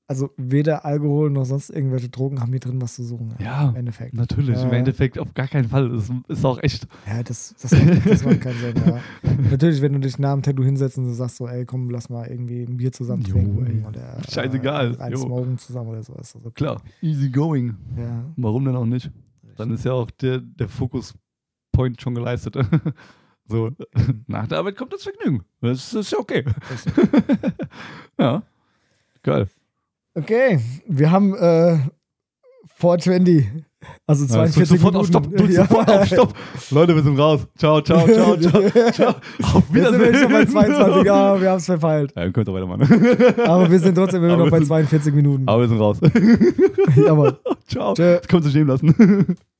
also 0.07 0.29
weder 0.37 0.85
Alkohol 0.85 1.29
noch 1.29 1.45
sonst 1.45 1.69
irgendwelche 1.69 2.09
Drogen 2.09 2.39
haben 2.41 2.49
hier 2.51 2.59
drin 2.59 2.81
was 2.81 2.95
zu 2.95 3.03
suchen. 3.03 3.33
Ja, 3.39 3.69
Im 3.69 3.75
Endeffekt. 3.77 4.13
Natürlich, 4.13 4.61
im 4.61 4.71
Äh. 4.71 4.77
Endeffekt 4.79 5.17
auf 5.17 5.33
gar 5.33 5.47
keinen 5.47 5.69
Fall. 5.69 5.89
Das 5.89 6.11
ist 6.27 6.45
auch 6.45 6.61
echt. 6.61 6.87
Ja, 7.07 7.23
das, 7.23 7.55
das, 7.61 7.71
macht, 7.71 8.05
das 8.09 8.23
macht 8.25 8.41
keinen 8.41 8.59
Sinn. 8.59 8.73
Ja. 8.85 8.99
Natürlich, 9.51 9.81
wenn 9.81 9.93
du 9.93 9.99
dich 9.99 10.19
nach 10.19 10.33
dem 10.33 10.41
Tattoo 10.43 10.63
hinsetzt 10.63 10.97
und 10.97 11.05
du 11.05 11.13
sagst 11.13 11.37
so, 11.37 11.47
ey, 11.47 11.65
komm, 11.65 11.89
lass 11.89 12.09
mal 12.09 12.27
irgendwie 12.27 12.63
ein 12.63 12.77
Bier 12.77 12.91
zusammen 12.91 13.23
Jo, 13.23 13.33
trinken 13.33 13.85
oder 13.87 14.17
Scheißegal, 14.29 14.95
Äh, 14.95 14.97
ein. 14.99 15.17
Smoken 15.17 15.57
zusammen 15.57 15.89
oder 15.89 16.03
so. 16.03 16.13
Ist 16.15 16.35
das 16.35 16.45
okay. 16.45 16.53
Klar, 16.55 16.81
easy 17.01 17.29
going. 17.29 17.75
Ja. 17.97 18.25
Warum 18.35 18.65
denn 18.65 18.75
auch 18.75 18.85
nicht? 18.85 19.09
Dann 19.55 19.71
ist 19.71 19.85
ja 19.85 19.93
auch 19.93 20.11
der, 20.11 20.39
der 20.39 20.67
Fokus-Point 20.67 22.01
schon 22.01 22.15
geleistet. 22.15 22.57
so, 23.47 23.71
nach 24.27 24.47
der 24.47 24.57
Arbeit 24.59 24.75
kommt 24.77 24.93
das 24.93 25.03
Vergnügen. 25.03 25.43
Das 25.61 25.93
ist 25.93 26.11
ja 26.11 26.17
okay. 26.19 26.43
ja, 28.19 28.43
geil. 29.21 29.47
Okay, 30.15 30.59
wir 30.87 31.11
haben 31.11 31.33
äh, 31.35 31.77
420. 32.75 33.47
Also 34.07 34.25
Ja, 34.25 34.43
drück 34.45 34.53
42 34.53 34.67
sofort 34.67 34.95
auf 34.95 35.09
Minuten. 35.09 35.25
Stopp, 35.31 35.37
drück 35.37 35.49
Ja. 35.51 35.65
sofort 35.65 35.89
auf 35.91 36.05
Stopp. 36.07 36.33
Leute, 36.71 36.95
wir 36.95 37.03
sind 37.03 37.19
raus. 37.19 37.47
Ciao, 37.57 37.81
ciao, 37.81 38.05
ciao, 38.07 38.37
ciao, 38.39 38.91
ciao. 38.91 39.09
Auf 39.41 39.63
sind 39.71 39.75
wir 39.75 39.83
schon 39.85 39.99
bei 39.99 40.13
Wiedersehen. 40.13 40.47
22. 40.47 41.05
Ja, 41.05 41.41
wir 41.41 41.49
haben 41.49 41.57
es 41.57 41.65
verfeilt. 41.65 42.13
Ja, 42.15 42.23
ihr 42.25 42.31
könnt 42.31 42.47
doch 42.47 42.53
weitermachen. 42.53 43.39
Aber 43.45 43.69
wir 43.69 43.79
sind 43.79 43.95
trotzdem 43.95 44.23
immer 44.23 44.37
noch 44.37 44.45
bei 44.45 44.51
wir 44.51 44.57
sind- 44.59 44.67
42 44.67 45.13
Minuten. 45.13 45.47
Aber 45.47 45.61
wir 45.61 45.67
sind 45.67 45.79
raus. 45.79 45.97
Jawohl. 46.95 47.37
ciao. 47.67 47.93
Tschö. 47.93 48.17
Das 48.19 48.27
können 48.27 48.45
wir 48.45 48.53
nehmen 48.53 48.67
lassen. 48.69 49.35